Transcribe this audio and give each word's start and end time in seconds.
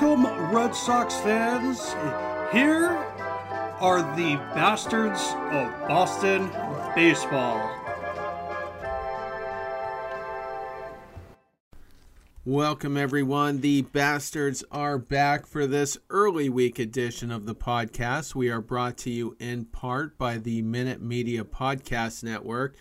Welcome, 0.00 0.54
Red 0.54 0.76
Sox 0.76 1.16
fans. 1.22 1.88
Here 2.52 2.86
are 3.80 4.00
the 4.14 4.36
bastards 4.54 5.20
of 5.50 5.88
Boston 5.88 6.48
baseball. 6.94 7.58
Welcome, 12.44 12.96
everyone. 12.96 13.60
The 13.60 13.82
Bastards 13.82 14.62
are 14.70 14.98
back 14.98 15.48
for 15.48 15.66
this 15.66 15.98
early 16.10 16.48
week 16.48 16.78
edition 16.78 17.32
of 17.32 17.46
the 17.46 17.56
podcast. 17.56 18.36
We 18.36 18.50
are 18.50 18.60
brought 18.60 18.98
to 18.98 19.10
you 19.10 19.36
in 19.40 19.64
part 19.64 20.16
by 20.16 20.38
the 20.38 20.62
Minute 20.62 21.02
Media 21.02 21.42
Podcast 21.42 22.22
Network. 22.22 22.76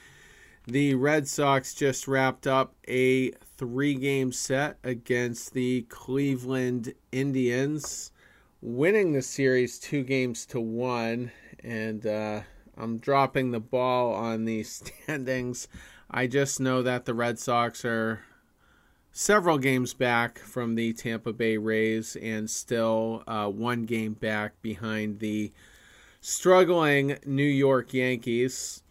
The 0.68 0.94
Red 0.94 1.28
Sox 1.28 1.74
just 1.74 2.08
wrapped 2.08 2.46
up 2.46 2.76
a 2.88 3.32
three 3.58 3.96
game 3.96 4.32
set 4.32 4.78
against 4.84 5.54
the 5.54 5.82
Cleveland 5.90 6.94
Indians, 7.12 8.12
winning 8.62 9.14
the 9.14 9.22
series 9.22 9.80
two 9.80 10.04
games 10.04 10.46
to 10.48 10.60
one. 10.60 11.32
And 11.64 12.06
uh, 12.06 12.42
I'm 12.78 13.00
dropping 13.00 13.52
the 13.52 13.60
ball 13.60 14.14
on 14.14 14.46
the 14.46 14.64
standings. 14.64 15.68
I 16.10 16.28
just 16.28 16.60
know 16.60 16.84
that 16.84 17.06
the 17.06 17.14
Red 17.14 17.40
Sox 17.40 17.84
are 17.84 18.22
several 19.12 19.58
games 19.58 19.96
back 19.96 20.38
from 20.38 20.76
the 20.76 20.94
Tampa 20.94 21.34
Bay 21.34 21.58
Rays 21.58 22.16
and 22.16 22.50
still 22.50 23.24
uh, 23.28 23.48
one 23.48 23.86
game 23.86 24.14
back 24.14 24.62
behind 24.62 25.20
the 25.20 25.52
struggling 26.22 27.18
New 27.26 27.44
York 27.44 27.94
Yankees. 27.94 28.84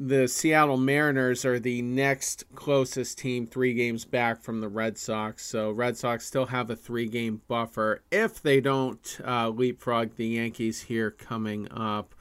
The 0.00 0.28
Seattle 0.28 0.76
Mariners 0.76 1.44
are 1.44 1.58
the 1.58 1.82
next 1.82 2.44
closest 2.54 3.18
team, 3.18 3.48
three 3.48 3.74
games 3.74 4.04
back 4.04 4.40
from 4.40 4.60
the 4.60 4.68
Red 4.68 4.96
Sox. 4.96 5.44
So, 5.44 5.72
Red 5.72 5.96
Sox 5.96 6.24
still 6.24 6.46
have 6.46 6.70
a 6.70 6.76
three 6.76 7.08
game 7.08 7.42
buffer 7.48 8.04
if 8.12 8.40
they 8.40 8.60
don't 8.60 9.18
uh, 9.26 9.48
leapfrog 9.48 10.14
the 10.14 10.28
Yankees 10.28 10.82
here 10.82 11.10
coming 11.10 11.66
up. 11.72 12.14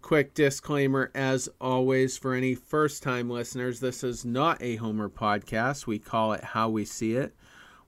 Quick 0.00 0.32
disclaimer 0.32 1.10
as 1.14 1.50
always 1.60 2.16
for 2.16 2.32
any 2.32 2.54
first 2.54 3.02
time 3.02 3.28
listeners 3.28 3.80
this 3.80 4.02
is 4.02 4.24
not 4.24 4.62
a 4.62 4.76
Homer 4.76 5.10
podcast. 5.10 5.86
We 5.86 5.98
call 5.98 6.32
it 6.32 6.42
How 6.42 6.70
We 6.70 6.86
See 6.86 7.12
It. 7.12 7.34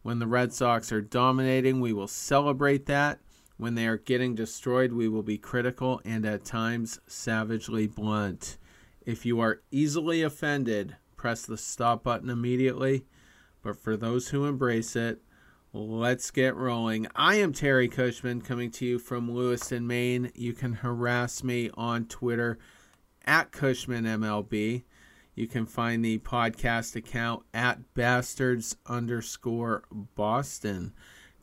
When 0.02 0.18
the 0.18 0.26
Red 0.26 0.52
Sox 0.52 0.92
are 0.92 1.00
dominating, 1.00 1.80
we 1.80 1.94
will 1.94 2.08
celebrate 2.08 2.84
that. 2.86 3.20
When 3.56 3.74
they 3.74 3.86
are 3.86 3.96
getting 3.96 4.34
destroyed, 4.34 4.92
we 4.92 5.08
will 5.08 5.22
be 5.22 5.38
critical 5.38 6.02
and 6.04 6.26
at 6.26 6.44
times 6.44 7.00
savagely 7.06 7.86
blunt. 7.86 8.58
If 9.04 9.24
you 9.24 9.40
are 9.40 9.62
easily 9.70 10.22
offended, 10.22 10.96
press 11.16 11.46
the 11.46 11.56
stop 11.56 12.04
button 12.04 12.30
immediately. 12.30 13.06
But 13.62 13.76
for 13.76 13.96
those 13.96 14.28
who 14.28 14.46
embrace 14.46 14.96
it, 14.96 15.22
Let's 15.72 16.32
get 16.32 16.56
rolling. 16.56 17.06
I 17.14 17.36
am 17.36 17.52
Terry 17.52 17.86
Cushman 17.86 18.40
coming 18.40 18.72
to 18.72 18.84
you 18.84 18.98
from 18.98 19.32
Lewiston, 19.32 19.86
Maine. 19.86 20.32
You 20.34 20.52
can 20.52 20.72
harass 20.72 21.44
me 21.44 21.70
on 21.74 22.06
Twitter 22.06 22.58
at 23.24 23.52
CushmanMLB. 23.52 24.82
You 25.36 25.46
can 25.46 25.66
find 25.66 26.04
the 26.04 26.18
podcast 26.18 26.96
account 26.96 27.44
at 27.54 27.94
bastards 27.94 28.76
underscore 28.86 29.84
Boston. 29.92 30.92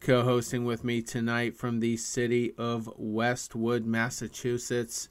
Co 0.02 0.24
hosting 0.24 0.66
with 0.66 0.84
me 0.84 1.02
tonight 1.02 1.56
from 1.56 1.80
the 1.80 1.96
city 1.96 2.54
of 2.58 2.92
Westwood, 2.98 3.86
Massachusetts, 3.86 5.08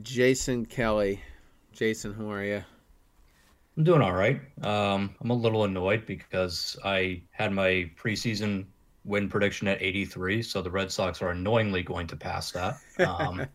Jason 0.00 0.64
Kelly. 0.64 1.20
Jason, 1.80 2.12
how 2.12 2.30
are 2.30 2.44
you? 2.44 2.62
I'm 3.78 3.84
doing 3.84 4.02
all 4.02 4.12
right. 4.12 4.38
Um, 4.60 5.14
I'm 5.18 5.30
a 5.30 5.34
little 5.34 5.64
annoyed 5.64 6.04
because 6.04 6.78
I 6.84 7.22
had 7.30 7.54
my 7.54 7.90
preseason 7.98 8.66
win 9.06 9.30
prediction 9.30 9.66
at 9.66 9.80
83, 9.80 10.42
so 10.42 10.60
the 10.60 10.70
Red 10.70 10.92
Sox 10.92 11.22
are 11.22 11.30
annoyingly 11.30 11.82
going 11.82 12.06
to 12.08 12.16
pass 12.16 12.50
that. 12.50 12.76
Um, 12.98 13.46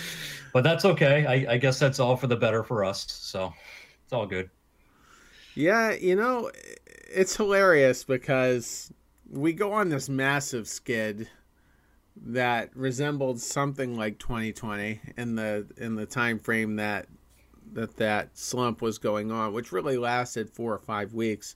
but 0.54 0.64
that's 0.64 0.86
okay. 0.86 1.26
I, 1.26 1.52
I, 1.52 1.58
guess 1.58 1.78
that's 1.78 2.00
all 2.00 2.16
for 2.16 2.26
the 2.26 2.36
better 2.36 2.64
for 2.64 2.86
us. 2.86 3.04
So 3.06 3.52
it's 4.02 4.14
all 4.14 4.24
good. 4.24 4.48
Yeah, 5.54 5.92
you 5.92 6.16
know, 6.16 6.50
it's 6.86 7.36
hilarious 7.36 8.02
because 8.02 8.94
we 9.30 9.52
go 9.52 9.74
on 9.74 9.90
this 9.90 10.08
massive 10.08 10.68
skid 10.68 11.28
that 12.16 12.74
resembled 12.74 13.42
something 13.42 13.94
like 13.94 14.18
2020 14.20 15.02
in 15.18 15.34
the 15.34 15.66
in 15.76 15.96
the 15.96 16.06
time 16.06 16.38
frame 16.38 16.76
that 16.76 17.08
that 17.74 17.96
that 17.96 18.36
slump 18.36 18.80
was 18.82 18.98
going 18.98 19.30
on, 19.30 19.52
which 19.52 19.72
really 19.72 19.98
lasted 19.98 20.50
four 20.50 20.72
or 20.72 20.78
five 20.78 21.12
weeks. 21.12 21.54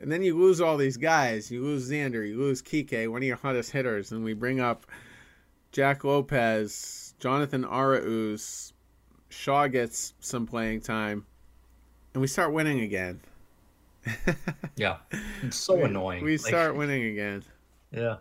And 0.00 0.10
then 0.10 0.22
you 0.22 0.36
lose 0.36 0.60
all 0.60 0.76
these 0.76 0.96
guys. 0.96 1.50
You 1.50 1.62
lose 1.62 1.90
Xander, 1.90 2.26
you 2.26 2.38
lose 2.38 2.62
Kike, 2.62 3.08
one 3.10 3.22
of 3.22 3.26
your 3.26 3.36
hottest 3.36 3.70
hitters, 3.70 4.12
and 4.12 4.24
we 4.24 4.32
bring 4.32 4.60
up 4.60 4.86
Jack 5.72 6.04
Lopez, 6.04 7.14
Jonathan 7.18 7.64
Arauz, 7.64 8.72
Shaw 9.28 9.66
gets 9.66 10.14
some 10.20 10.46
playing 10.46 10.80
time, 10.80 11.26
and 12.12 12.20
we 12.20 12.26
start 12.26 12.52
winning 12.52 12.80
again. 12.80 13.20
yeah, 14.76 14.98
it's 15.42 15.56
so 15.56 15.76
we, 15.76 15.82
annoying. 15.82 16.22
We 16.22 16.36
start 16.36 16.76
winning 16.76 17.04
again. 17.04 17.42
Yeah, 17.90 18.16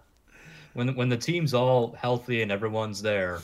when 0.73 0.95
when 0.95 1.09
the 1.09 1.17
team's 1.17 1.53
all 1.53 1.93
healthy 1.93 2.41
and 2.41 2.51
everyone's 2.51 3.01
there, 3.01 3.39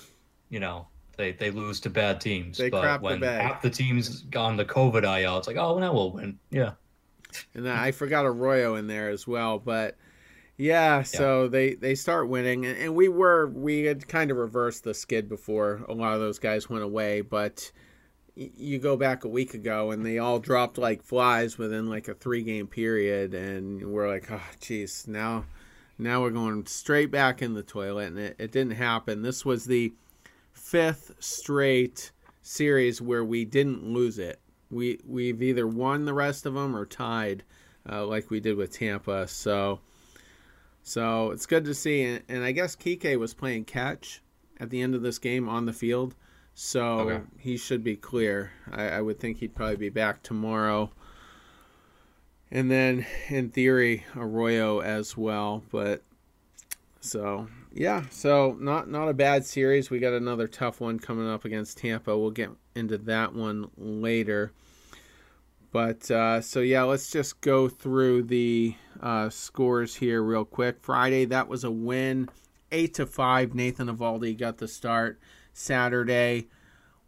you 0.50 0.60
know, 0.60 0.88
they 1.20 1.34
they 1.34 1.52
lose 1.52 1.80
to 1.82 1.90
bad 1.90 2.20
teams. 2.20 2.58
They 2.58 2.70
but 2.70 3.02
when 3.02 3.20
the 3.20 3.32
half 3.32 3.62
the 3.62 3.70
teams 3.70 4.22
gone 4.24 4.58
the 4.58 4.66
COVID 4.66 5.04
IL, 5.04 5.38
it's 5.38 5.48
like, 5.48 5.58
oh, 5.58 5.78
now 5.78 5.94
we'll 5.94 6.12
win. 6.12 6.40
Yeah. 6.50 6.72
And 7.54 7.70
I 7.70 7.92
forgot 7.92 8.26
Arroyo 8.26 8.76
in 8.76 8.88
there 8.88 9.10
as 9.10 9.28
well, 9.28 9.60
but 9.60 9.98
yeah, 10.58 11.04
so 11.04 11.44
yeah. 11.44 11.50
they 11.50 11.74
they 11.76 11.94
start 11.94 12.28
winning, 12.28 12.66
and, 12.66 12.78
and 12.78 12.96
we 12.96 13.08
were 13.08 13.48
we 13.48 13.84
had 13.84 14.08
kind 14.08 14.32
of 14.32 14.38
reversed 14.38 14.84
the 14.84 14.96
skid 14.96 15.30
before 15.30 15.86
a 15.88 15.94
lot 15.94 16.14
of 16.14 16.22
those 16.22 16.40
guys 16.40 16.70
went 16.70 16.84
away, 16.84 17.22
but 17.22 17.72
you 18.36 18.80
go 18.80 18.96
back 18.96 19.26
a 19.26 19.28
week 19.28 19.54
ago 19.54 19.92
and 19.92 20.06
they 20.06 20.18
all 20.18 20.40
dropped 20.40 20.78
like 20.78 21.04
flies 21.04 21.58
within 21.58 21.90
like 21.90 22.08
a 22.08 22.14
three 22.14 22.42
game 22.42 22.68
period 22.68 23.34
and 23.34 23.86
we're 23.92 24.08
like 24.08 24.32
oh 24.32 24.42
geez 24.62 25.06
now 25.10 25.44
now 25.98 26.22
we're 26.22 26.30
going 26.30 26.66
straight 26.66 27.12
back 27.12 27.42
in 27.42 27.54
the 27.54 27.64
toilet 27.64 28.08
and 28.08 28.18
it, 28.18 28.36
it 28.40 28.52
didn't 28.54 28.78
happen 28.78 29.24
this 29.24 29.44
was 29.44 29.66
the 29.66 29.92
fifth 30.70 31.16
straight 31.20 32.12
series 32.44 33.02
where 33.02 33.26
we 33.26 33.44
didn't 33.44 33.84
lose 33.84 34.20
it. 34.20 34.40
We 34.70 35.00
we've 35.04 35.42
either 35.42 35.66
won 35.66 36.06
the 36.06 36.14
rest 36.14 36.46
of 36.46 36.54
them 36.54 36.76
or 36.76 36.86
tied, 36.86 37.44
uh, 37.92 38.06
like 38.06 38.30
we 38.30 38.40
did 38.40 38.56
with 38.56 38.72
Tampa. 38.72 39.28
So 39.28 39.80
so 40.84 41.32
it's 41.32 41.48
good 41.48 41.66
to 41.66 41.74
see. 41.74 42.04
And, 42.04 42.24
and, 42.30 42.44
I 42.44 42.52
guess 42.52 42.76
Kike 42.76 43.18
was 43.18 43.34
playing 43.34 43.66
catch 43.66 44.22
at 44.60 44.70
the 44.70 44.82
end 44.82 44.94
of 44.94 45.02
this 45.02 45.18
game 45.18 45.50
on 45.50 45.66
the 45.66 45.74
field, 45.74 46.16
so 46.54 47.00
okay. 47.00 47.24
he 47.38 47.58
should 47.58 47.84
be 47.84 47.96
clear. 47.96 48.52
I, 48.72 48.90
I 48.90 49.02
would 49.02 49.20
think 49.20 49.38
he'd 49.38 49.56
probably 49.56 49.78
be 49.78 49.90
back 49.90 50.22
tomorrow. 50.22 50.92
And 52.52 52.70
then, 52.70 53.06
in 53.28 53.50
theory, 53.50 54.06
Arroyo 54.16 54.80
as 54.80 55.18
well. 55.18 55.64
But 55.72 56.04
so 57.02 57.48
yeah, 57.72 58.04
so 58.10 58.58
not 58.60 58.90
not 58.90 59.10
a 59.10 59.14
bad 59.14 59.46
series. 59.46 59.90
We 59.90 60.00
got 60.00 60.14
another 60.14 60.48
tough 60.48 60.82
one 60.82 61.00
coming 61.00 61.30
up 61.30 61.46
against 61.46 61.78
Tampa. 61.78 62.18
We'll 62.18 62.32
get 62.32 62.50
into 62.76 62.98
that 63.00 63.34
one 63.34 63.70
later. 63.78 64.52
But 65.72 66.10
uh, 66.10 66.42
so 66.42 66.62
yeah, 66.62 66.84
let's 66.84 67.12
just 67.12 67.42
go 67.42 67.70
through 67.70 68.24
the 68.24 68.76
uh, 69.02 69.30
scores 69.30 69.96
here 69.96 70.24
real 70.24 70.46
quick. 70.46 70.78
Friday, 70.82 71.26
that 71.26 71.48
was 71.48 71.64
a 71.64 71.72
win, 71.72 72.30
eight 72.72 72.96
to 72.96 73.06
five. 73.06 73.54
Nathan 73.54 73.88
Eovaldi 73.88 74.38
got 74.38 74.58
the 74.58 74.68
start. 74.68 75.20
Saturday, 75.54 76.48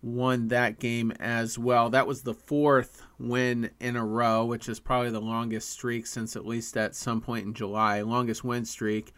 won 0.03 0.49
that 0.49 0.79
game 0.79 1.11
as 1.19 1.57
well. 1.57 1.89
That 1.89 2.05
was 2.05 2.21
the 2.21 2.33
fourth 2.33 3.01
win 3.19 3.71
in 3.79 3.95
a 3.95 4.05
row, 4.05 4.45
which 4.45 4.69
is 4.69 4.79
probably 4.79 5.09
the 5.09 5.21
longest 5.21 5.69
streak 5.69 6.05
since 6.05 6.35
at 6.35 6.45
least 6.45 6.77
at 6.77 6.95
some 6.95 7.21
point 7.21 7.47
in 7.47 7.53
July. 7.53 8.01
Longest 8.01 8.43
win 8.43 8.65
streak. 8.65 9.13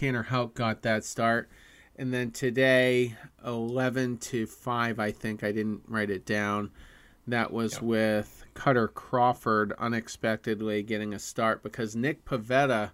Tanner 0.00 0.22
Houck 0.22 0.54
got 0.54 0.80
that 0.80 1.04
start. 1.04 1.50
And 1.94 2.10
then 2.10 2.30
today, 2.30 3.16
11 3.44 4.16
to 4.16 4.46
5, 4.46 4.98
I 4.98 5.10
think. 5.10 5.44
I 5.44 5.52
didn't 5.52 5.82
write 5.86 6.08
it 6.08 6.24
down. 6.24 6.70
That 7.26 7.52
was 7.52 7.74
yep. 7.74 7.82
with 7.82 8.44
Kutter 8.54 8.88
Crawford 8.88 9.74
unexpectedly 9.78 10.82
getting 10.84 11.12
a 11.12 11.18
start 11.18 11.62
because 11.62 11.94
Nick 11.96 12.24
Pivetta 12.24 12.92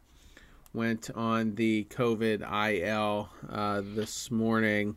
went 0.74 1.08
on 1.14 1.54
the 1.54 1.86
COVID 1.90 2.42
IL 2.42 3.28
uh, 3.50 3.82
this 3.94 4.32
morning. 4.32 4.96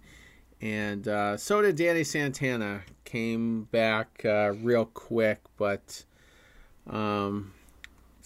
And 0.61 1.07
uh, 1.07 1.37
so 1.37 1.61
did 1.61 1.75
Danny 1.75 2.03
Santana. 2.03 2.81
Came 3.05 3.65
back 3.65 4.25
uh, 4.25 4.53
real 4.63 4.85
quick, 4.85 5.41
but 5.57 6.05
um, 6.89 7.53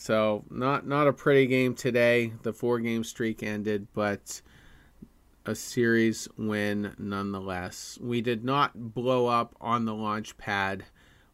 so 0.03 0.43
not 0.49 0.85
not 0.85 1.07
a 1.07 1.13
pretty 1.13 1.47
game 1.47 1.75
today. 1.75 2.33
The 2.41 2.51
four 2.51 2.81
game 2.81 3.05
streak 3.05 3.41
ended, 3.41 3.87
but 3.93 4.41
a 5.45 5.55
series 5.55 6.27
win 6.37 6.93
nonetheless. 6.97 7.97
We 8.01 8.19
did 8.19 8.43
not 8.43 8.93
blow 8.93 9.27
up 9.27 9.55
on 9.61 9.85
the 9.85 9.93
launch 9.93 10.37
pad 10.37 10.83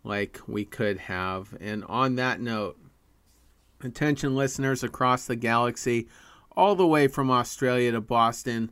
like 0.03 0.41
we 0.45 0.65
could 0.65 0.99
have. 0.99 1.57
And 1.59 1.83
on 1.85 2.13
that 2.17 2.41
note, 2.41 2.77
attention 3.83 4.35
listeners 4.35 4.83
across 4.83 5.25
the 5.25 5.35
galaxy, 5.35 6.07
all 6.55 6.75
the 6.75 6.85
way 6.85 7.07
from 7.07 7.31
Australia 7.31 7.91
to 7.93 8.01
Boston. 8.01 8.71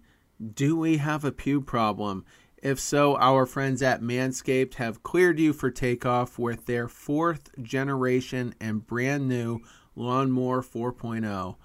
Do 0.53 0.77
we 0.77 0.97
have 0.97 1.25
a 1.25 1.31
pew 1.31 1.59
problem? 1.59 2.23
If 2.61 2.79
so, 2.79 3.15
our 3.17 3.47
friends 3.47 3.81
at 3.81 4.01
Manscaped 4.03 4.75
have 4.75 5.01
cleared 5.01 5.39
you 5.39 5.53
for 5.53 5.71
takeoff 5.71 6.37
with 6.37 6.67
their 6.67 6.87
fourth 6.87 7.49
generation 7.63 8.53
and 8.59 8.85
brand 8.85 9.27
new 9.27 9.61
Lawnmower 9.97 10.61
4.0. 10.61 11.55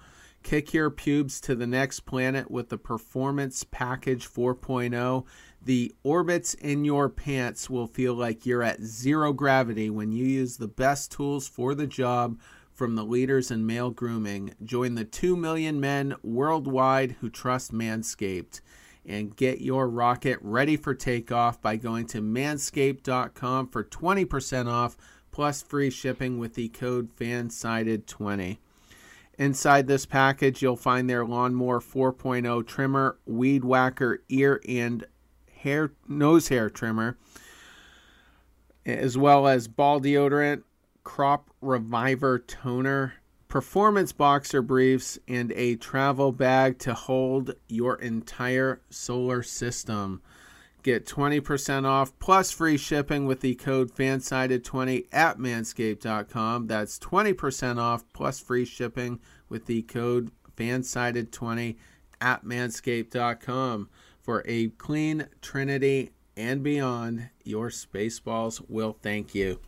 Kick 0.43 0.73
your 0.73 0.89
pubes 0.89 1.39
to 1.39 1.55
the 1.55 1.65
next 1.65 2.01
planet 2.01 2.51
with 2.51 2.67
the 2.67 2.77
Performance 2.77 3.63
Package 3.63 4.27
4.0. 4.27 5.25
The 5.61 5.95
orbits 6.03 6.53
in 6.55 6.83
your 6.83 7.07
pants 7.07 7.69
will 7.69 7.87
feel 7.87 8.13
like 8.13 8.45
you're 8.45 8.61
at 8.61 8.81
zero 8.81 9.31
gravity 9.31 9.89
when 9.89 10.11
you 10.11 10.25
use 10.25 10.57
the 10.57 10.67
best 10.67 11.11
tools 11.11 11.47
for 11.47 11.73
the 11.73 11.87
job 11.87 12.37
from 12.73 12.95
the 12.95 13.05
leaders 13.05 13.51
in 13.51 13.65
male 13.65 13.91
grooming. 13.91 14.53
Join 14.63 14.95
the 14.95 15.05
2 15.05 15.37
million 15.37 15.79
men 15.79 16.15
worldwide 16.23 17.13
who 17.21 17.29
trust 17.29 17.71
Manscaped 17.71 18.59
and 19.05 19.35
get 19.35 19.61
your 19.61 19.87
rocket 19.87 20.39
ready 20.41 20.75
for 20.75 20.93
takeoff 20.93 21.61
by 21.61 21.75
going 21.75 22.05
to 22.07 22.21
manscaped.com 22.21 23.67
for 23.67 23.83
20% 23.83 24.67
off 24.67 24.97
plus 25.33 25.61
free 25.61 25.89
shipping 25.89 26.37
with 26.37 26.53
the 26.53 26.69
code 26.69 27.13
FANSIDED20. 27.17 28.59
Inside 29.37 29.87
this 29.87 30.05
package, 30.05 30.61
you'll 30.61 30.75
find 30.75 31.09
their 31.09 31.25
Lawnmower 31.25 31.81
4.0 31.81 32.65
trimmer, 32.67 33.17
Weed 33.25 33.65
Whacker 33.65 34.23
ear 34.29 34.61
and 34.69 35.03
hair 35.51 35.91
nose 36.07 36.49
hair 36.49 36.69
trimmer, 36.69 37.17
as 38.85 39.17
well 39.17 39.47
as 39.47 39.67
ball 39.67 39.99
deodorant, 39.99 40.61
crop 41.03 41.49
reviver 41.61 42.37
toner, 42.37 43.15
performance 43.47 44.11
boxer 44.11 44.61
briefs, 44.61 45.17
and 45.27 45.51
a 45.53 45.75
travel 45.77 46.31
bag 46.31 46.77
to 46.77 46.93
hold 46.93 47.55
your 47.67 47.95
entire 47.95 48.81
solar 48.91 49.41
system. 49.41 50.21
Get 50.83 51.05
20% 51.05 51.85
off 51.85 52.17
plus 52.19 52.51
free 52.51 52.75
shipping 52.75 53.25
with 53.25 53.39
the 53.39 53.55
code 53.55 53.95
FANSIDED20 53.95 55.07
at 55.13 55.37
manscaped.com. 55.37 56.67
That's 56.67 56.99
20% 56.99 57.77
off 57.77 58.03
plus 58.11 58.41
free 58.41 58.65
shipping 58.65 59.21
with 59.47 59.65
the 59.65 59.83
code 59.83 60.31
FANSIDED20 60.57 61.77
at 62.19 62.43
manscaped.com. 62.43 63.89
For 64.21 64.43
a 64.45 64.69
clean 64.69 65.27
Trinity 65.41 66.11
and 66.35 66.61
beyond, 66.63 67.29
your 67.45 67.69
Spaceballs 67.69 68.61
will 68.69 68.97
thank 69.01 69.33
you. 69.33 69.61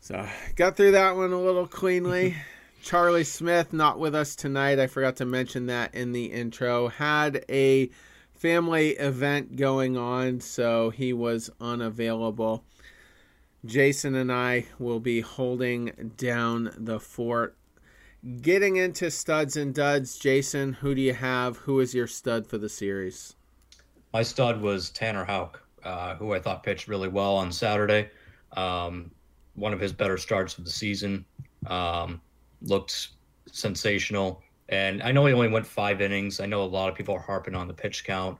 So, 0.00 0.26
got 0.56 0.76
through 0.76 0.92
that 0.92 1.14
one 1.14 1.32
a 1.32 1.40
little 1.40 1.66
cleanly. 1.68 2.36
Charlie 2.82 3.24
Smith, 3.24 3.72
not 3.72 3.98
with 3.98 4.14
us 4.14 4.34
tonight. 4.34 4.78
I 4.78 4.86
forgot 4.86 5.16
to 5.16 5.24
mention 5.24 5.66
that 5.66 5.94
in 5.94 6.12
the 6.12 6.26
intro. 6.26 6.88
Had 6.88 7.44
a 7.48 7.90
family 8.38 8.90
event 8.90 9.56
going 9.56 9.96
on, 9.96 10.40
so 10.40 10.90
he 10.90 11.12
was 11.12 11.50
unavailable. 11.60 12.64
Jason 13.66 14.14
and 14.14 14.32
I 14.32 14.66
will 14.78 15.00
be 15.00 15.20
holding 15.20 16.12
down 16.16 16.70
the 16.76 17.00
fort. 17.00 17.56
Getting 18.40 18.76
into 18.76 19.10
studs 19.10 19.56
and 19.56 19.74
duds, 19.74 20.18
Jason, 20.18 20.72
who 20.72 20.94
do 20.94 21.00
you 21.00 21.14
have? 21.14 21.56
Who 21.58 21.80
is 21.80 21.94
your 21.94 22.06
stud 22.06 22.46
for 22.46 22.58
the 22.58 22.68
series? 22.68 23.34
My 24.12 24.22
stud 24.22 24.60
was 24.60 24.90
Tanner 24.90 25.24
Houck, 25.24 25.60
uh, 25.84 26.14
who 26.14 26.32
I 26.32 26.40
thought 26.40 26.62
pitched 26.62 26.88
really 26.88 27.08
well 27.08 27.36
on 27.36 27.52
Saturday. 27.52 28.10
Um, 28.56 29.10
one 29.54 29.72
of 29.72 29.80
his 29.80 29.92
better 29.92 30.16
starts 30.16 30.56
of 30.56 30.64
the 30.64 30.70
season. 30.70 31.24
Um, 31.66 32.20
looked 32.62 33.08
sensational. 33.50 34.42
And 34.68 35.02
I 35.02 35.12
know 35.12 35.24
he 35.26 35.32
only 35.32 35.48
went 35.48 35.66
five 35.66 36.00
innings. 36.00 36.40
I 36.40 36.46
know 36.46 36.62
a 36.62 36.64
lot 36.64 36.88
of 36.88 36.94
people 36.94 37.14
are 37.14 37.20
harping 37.20 37.54
on 37.54 37.68
the 37.68 37.74
pitch 37.74 38.04
count. 38.04 38.38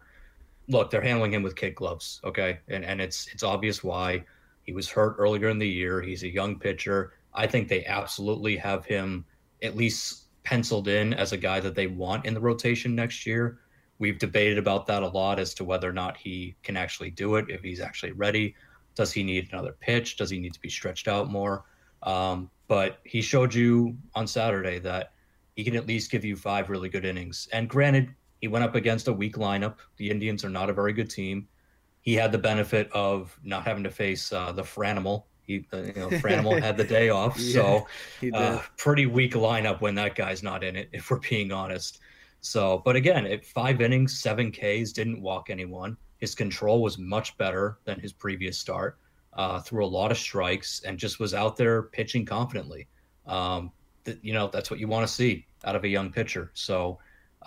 Look, 0.69 0.91
they're 0.91 1.01
handling 1.01 1.33
him 1.33 1.43
with 1.43 1.57
kid 1.57 1.75
gloves, 1.75 2.21
okay? 2.25 2.59
And 2.69 2.85
and 2.85 3.01
it's 3.01 3.29
it's 3.33 3.43
obvious 3.43 3.83
why. 3.83 4.25
He 4.65 4.73
was 4.73 4.91
hurt 4.91 5.17
earlier 5.19 5.49
in 5.49 5.59
the 5.59 5.69
year. 5.69 6.03
He's 6.03 6.25
a 6.25 6.29
young 6.29 6.59
pitcher. 6.59 7.15
I 7.33 7.47
think 7.47 7.69
they 7.69 7.87
absolutely 7.87 8.57
have 8.57 8.85
him 8.85 9.25
at 9.63 9.77
least 9.77 10.25
penciled 10.45 10.89
in 10.89 11.15
as 11.15 11.33
a 11.33 11.37
guy 11.37 11.61
that 11.61 11.75
they 11.75 11.87
want 11.87 12.27
in 12.27 12.35
the 12.35 12.41
rotation 12.41 12.95
next 12.95 13.27
year. 13.27 13.61
We've 13.99 14.19
debated 14.19 14.59
about 14.59 14.87
that 14.87 15.03
a 15.03 15.09
lot 15.09 15.41
as 15.41 15.55
to 15.55 15.65
whether 15.65 15.89
or 15.89 15.93
not 15.93 16.17
he 16.17 16.55
can 16.63 16.77
actually 16.77 17.11
do 17.11 17.37
it, 17.37 17.47
if 17.49 17.63
he's 17.63 17.81
actually 17.81 18.13
ready. 18.13 18.55
Does 18.95 19.13
he 19.13 19.23
need 19.23 19.49
another 19.53 19.77
pitch? 19.81 20.17
Does 20.17 20.31
he 20.31 20.39
need 20.39 20.53
to 20.53 20.61
be 20.61 20.69
stretched 20.69 21.09
out 21.09 21.31
more? 21.31 21.65
Um, 22.03 22.51
but 22.69 22.99
he 23.05 23.23
showed 23.23 23.55
you 23.55 23.97
on 24.15 24.27
Saturday 24.27 24.79
that 24.81 25.13
he 25.59 25.65
can 25.65 25.75
at 25.75 25.89
least 25.89 26.13
give 26.13 26.25
you 26.25 26.37
five 26.37 26.71
really 26.71 26.89
good 26.89 27.05
innings. 27.05 27.49
And 27.53 27.69
granted, 27.69 28.15
he 28.41 28.47
went 28.47 28.65
up 28.65 28.77
against 28.77 29.09
a 29.09 29.13
weak 29.13 29.35
lineup. 29.35 29.79
The 29.97 30.09
Indians 30.09 30.45
are 30.45 30.49
not 30.49 30.71
a 30.71 30.73
very 30.73 30.93
good 30.93 31.11
team. 31.11 31.49
He 32.01 32.15
had 32.15 32.31
the 32.31 32.39
benefit 32.39 32.89
of 32.93 33.37
not 33.43 33.65
having 33.65 33.83
to 33.83 33.91
face 33.91 34.33
uh, 34.33 34.53
the 34.53 34.63
Franimal. 34.63 35.25
He, 35.43 35.67
uh, 35.73 35.79
you 35.79 35.93
know, 35.95 36.11
Franimal 36.11 36.63
had 36.63 36.77
the 36.77 36.85
day 36.85 37.09
off, 37.09 37.37
yeah, 37.41 37.53
so 37.53 37.89
uh, 38.35 38.63
pretty 38.77 39.07
weak 39.07 39.35
lineup 39.35 39.81
when 39.81 39.97
that 39.97 40.15
guy's 40.15 40.45
not 40.45 40.63
in 40.63 40.77
it. 40.77 40.91
If 40.93 41.11
we're 41.11 41.19
being 41.19 41.51
honest. 41.51 41.99
So, 42.41 42.81
but 42.85 42.95
again, 42.95 43.27
at 43.27 43.45
five 43.45 43.81
innings, 43.81 44.21
seven 44.21 44.53
Ks, 44.53 44.93
didn't 44.93 45.21
walk 45.21 45.51
anyone. 45.51 45.97
His 46.19 46.37
control 46.37 46.83
was 46.83 46.99
much 46.99 47.37
better 47.37 47.79
than 47.83 47.99
his 47.99 48.13
previous 48.13 48.57
start. 48.59 48.97
Uh, 49.33 49.59
threw 49.59 49.85
a 49.85 49.89
lot 49.89 50.13
of 50.13 50.19
strikes 50.19 50.83
and 50.85 51.01
just 51.01 51.19
was 51.19 51.35
out 51.35 51.57
there 51.57 51.83
pitching 51.83 52.25
confidently. 52.25 52.87
Um, 53.27 53.73
th- 54.05 54.19
you 54.23 54.33
know, 54.33 54.47
that's 54.53 54.71
what 54.71 54.79
you 54.79 54.87
want 54.87 55.05
to 55.05 55.13
see 55.13 55.48
out 55.65 55.77
of 55.77 55.85
a 55.85 55.89
young 55.89 56.11
pitcher. 56.11 56.51
So 56.55 56.99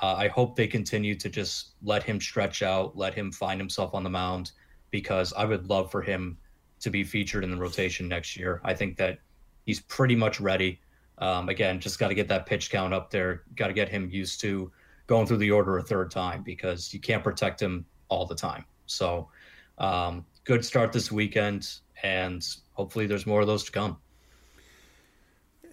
uh, 0.02 0.16
I 0.18 0.28
hope 0.28 0.56
they 0.56 0.68
continue 0.68 1.16
to 1.16 1.30
just 1.30 1.72
let 1.84 2.04
him 2.04 2.20
stretch 2.20 2.64
out, 2.64 2.98
let 2.98 3.14
him 3.14 3.32
find 3.32 3.60
himself 3.60 3.94
on 3.94 4.04
the 4.04 4.10
mound, 4.10 4.52
because 4.90 5.34
I 5.34 5.46
would 5.46 5.70
love 5.70 5.92
for 5.92 6.02
him 6.02 6.38
to 6.80 6.90
be 6.90 7.04
featured 7.04 7.44
in 7.44 7.52
the 7.52 7.58
rotation 7.58 8.08
next 8.08 8.36
year. 8.36 8.62
I 8.64 8.74
think 8.74 8.98
that 8.98 9.20
he's 9.66 9.80
pretty 9.82 10.16
much 10.16 10.40
ready. 10.40 10.80
Um, 11.20 11.50
again, 11.50 11.80
just 11.80 12.00
got 12.00 12.08
to 12.08 12.16
get 12.16 12.28
that 12.30 12.46
pitch 12.46 12.72
count 12.72 12.94
up 12.94 13.12
there. 13.12 13.44
Got 13.56 13.68
to 13.68 13.74
get 13.74 13.90
him 13.90 14.10
used 14.10 14.42
to 14.42 14.72
going 15.08 15.28
through 15.28 15.38
the 15.38 15.52
order 15.52 15.78
a 15.78 15.84
third 15.84 16.10
time 16.10 16.42
because 16.42 16.94
you 16.94 17.00
can't 17.00 17.24
protect 17.24 17.62
him 17.62 17.86
all 18.10 18.26
the 18.26 18.36
time. 18.36 18.66
So, 18.88 19.30
um, 19.78 20.26
good 20.44 20.66
start 20.66 20.92
this 20.92 21.12
weekend, 21.12 21.68
and 22.04 22.46
hopefully 22.74 23.06
there's 23.06 23.28
more 23.28 23.42
of 23.42 23.48
those 23.48 23.64
to 23.66 23.72
come. 23.72 23.98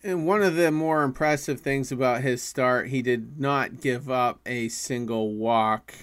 And 0.05 0.26
one 0.26 0.43
of 0.43 0.55
the 0.55 0.71
more 0.71 1.02
impressive 1.02 1.61
things 1.61 1.90
about 1.90 2.23
his 2.23 2.43
start, 2.43 2.88
he 2.88 3.02
did 3.02 3.40
not 3.40 3.81
give 3.81 4.11
up 4.11 4.40
a 4.47 4.69
single 4.69 5.35
walk. 5.35 5.95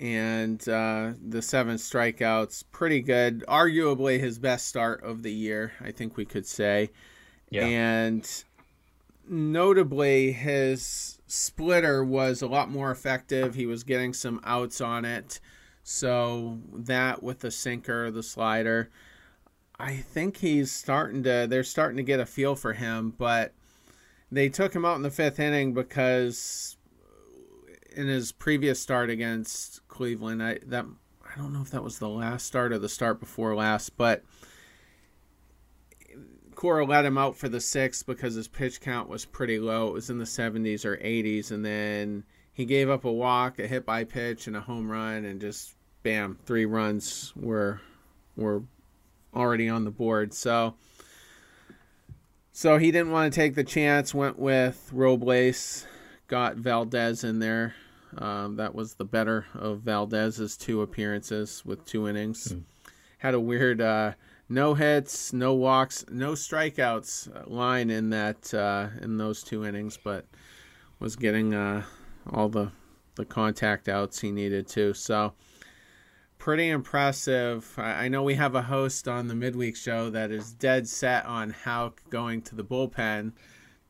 And 0.00 0.66
uh, 0.68 1.12
the 1.20 1.42
seven 1.42 1.76
strikeouts, 1.76 2.64
pretty 2.70 3.00
good. 3.00 3.44
Arguably 3.48 4.20
his 4.20 4.38
best 4.38 4.66
start 4.66 5.02
of 5.02 5.22
the 5.22 5.32
year, 5.32 5.72
I 5.80 5.90
think 5.90 6.16
we 6.16 6.24
could 6.24 6.46
say. 6.46 6.90
Yeah. 7.50 7.64
And 7.64 8.44
notably, 9.28 10.32
his 10.32 11.18
splitter 11.26 12.04
was 12.04 12.42
a 12.42 12.46
lot 12.46 12.70
more 12.70 12.90
effective. 12.90 13.54
He 13.54 13.66
was 13.66 13.82
getting 13.82 14.12
some 14.12 14.40
outs 14.44 14.80
on 14.80 15.04
it. 15.04 15.40
So 15.82 16.58
that 16.72 17.22
with 17.22 17.40
the 17.40 17.50
sinker, 17.50 18.10
the 18.10 18.22
slider, 18.22 18.90
I 19.78 19.96
think 19.96 20.38
he's 20.38 20.72
starting 20.72 21.22
to. 21.22 21.46
They're 21.48 21.64
starting 21.64 21.98
to 21.98 22.02
get 22.02 22.20
a 22.20 22.26
feel 22.26 22.56
for 22.56 22.72
him, 22.72 23.14
but 23.16 23.54
they 24.30 24.48
took 24.48 24.74
him 24.74 24.84
out 24.84 24.96
in 24.96 25.02
the 25.02 25.10
fifth 25.10 25.38
inning 25.38 25.72
because 25.72 26.76
in 27.94 28.08
his 28.08 28.32
previous 28.32 28.80
start 28.80 29.08
against 29.08 29.86
Cleveland, 29.88 30.42
I 30.42 30.58
that 30.66 30.84
I 31.24 31.38
don't 31.38 31.52
know 31.52 31.62
if 31.62 31.70
that 31.70 31.84
was 31.84 31.98
the 31.98 32.08
last 32.08 32.46
start 32.46 32.72
or 32.72 32.78
the 32.78 32.88
start 32.88 33.20
before 33.20 33.54
last, 33.54 33.96
but 33.96 34.24
Cora 36.56 36.84
let 36.84 37.04
him 37.04 37.16
out 37.16 37.36
for 37.36 37.48
the 37.48 37.60
sixth 37.60 38.04
because 38.04 38.34
his 38.34 38.48
pitch 38.48 38.80
count 38.80 39.08
was 39.08 39.24
pretty 39.24 39.60
low. 39.60 39.88
It 39.88 39.92
was 39.92 40.10
in 40.10 40.18
the 40.18 40.24
70s 40.24 40.84
or 40.84 40.96
80s, 40.96 41.52
and 41.52 41.64
then 41.64 42.24
he 42.52 42.64
gave 42.64 42.90
up 42.90 43.04
a 43.04 43.12
walk, 43.12 43.60
a 43.60 43.68
hit 43.68 43.86
by 43.86 44.02
pitch, 44.02 44.48
and 44.48 44.56
a 44.56 44.60
home 44.60 44.90
run, 44.90 45.24
and 45.24 45.40
just 45.40 45.76
bam, 46.02 46.36
three 46.44 46.66
runs 46.66 47.32
were 47.36 47.80
were 48.34 48.64
already 49.38 49.68
on 49.68 49.84
the 49.84 49.90
board. 49.90 50.34
So 50.34 50.74
so 52.52 52.76
he 52.76 52.90
didn't 52.90 53.12
want 53.12 53.32
to 53.32 53.40
take 53.40 53.54
the 53.54 53.62
chance, 53.62 54.12
went 54.12 54.36
with 54.36 54.90
Robles, 54.92 55.86
got 56.26 56.56
Valdez 56.56 57.22
in 57.22 57.38
there. 57.38 57.76
Um, 58.16 58.56
that 58.56 58.74
was 58.74 58.94
the 58.94 59.04
better 59.04 59.46
of 59.54 59.82
Valdez's 59.82 60.56
two 60.56 60.82
appearances 60.82 61.62
with 61.64 61.84
two 61.84 62.08
innings. 62.08 62.48
Mm. 62.48 62.62
Had 63.18 63.34
a 63.34 63.40
weird 63.40 63.80
uh, 63.80 64.14
no 64.48 64.74
hits, 64.74 65.32
no 65.32 65.54
walks, 65.54 66.04
no 66.10 66.32
strikeouts 66.32 67.48
line 67.48 67.90
in 67.90 68.10
that 68.10 68.52
uh, 68.52 68.88
in 69.02 69.18
those 69.18 69.42
two 69.42 69.64
innings, 69.64 69.98
but 70.02 70.26
was 70.98 71.16
getting 71.16 71.54
uh, 71.54 71.84
all 72.32 72.48
the 72.48 72.72
the 73.14 73.24
contact 73.24 73.88
outs 73.88 74.20
he 74.20 74.32
needed 74.32 74.66
to. 74.68 74.94
So 74.94 75.34
pretty 76.38 76.68
impressive. 76.68 77.72
I 77.76 78.08
know 78.08 78.22
we 78.22 78.34
have 78.34 78.54
a 78.54 78.62
host 78.62 79.08
on 79.08 79.28
the 79.28 79.34
midweek 79.34 79.76
show 79.76 80.10
that 80.10 80.30
is 80.30 80.52
dead 80.52 80.88
set 80.88 81.26
on 81.26 81.50
Houck 81.50 82.00
going 82.10 82.42
to 82.42 82.54
the 82.54 82.64
bullpen 82.64 83.32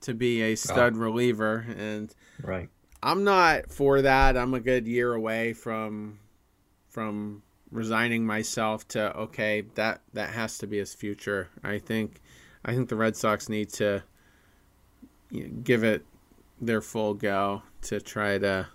to 0.00 0.14
be 0.14 0.43
a 0.43 0.55
stud 0.55 0.95
oh. 0.95 0.99
reliever, 0.99 1.67
and 1.76 2.14
right. 2.43 2.69
I'm 3.02 3.25
not 3.25 3.71
for 3.71 4.02
that. 4.02 4.37
I'm 4.37 4.55
a 4.55 4.61
good 4.61 4.87
year 4.87 5.14
away 5.14 5.52
from 5.52 6.19
from 6.88 7.43
resigning 7.71 8.25
myself 8.25 8.88
to 8.88 9.14
okay 9.14 9.62
that 9.75 10.00
that 10.14 10.31
has 10.31 10.59
to 10.59 10.67
be 10.67 10.78
his 10.78 10.95
future. 10.95 11.49
I 11.62 11.78
think 11.78 12.21
I 12.64 12.75
think 12.75 12.88
the 12.88 12.97
Red 12.97 13.17
Sox 13.17 13.49
need 13.49 13.71
to 13.75 14.02
you 15.31 15.45
know, 15.45 15.50
give 15.62 15.85
it 15.85 16.05
their 16.61 16.81
full 16.81 17.14
go 17.14 17.62
to 17.83 18.00
try 18.00 18.38
to 18.38 18.67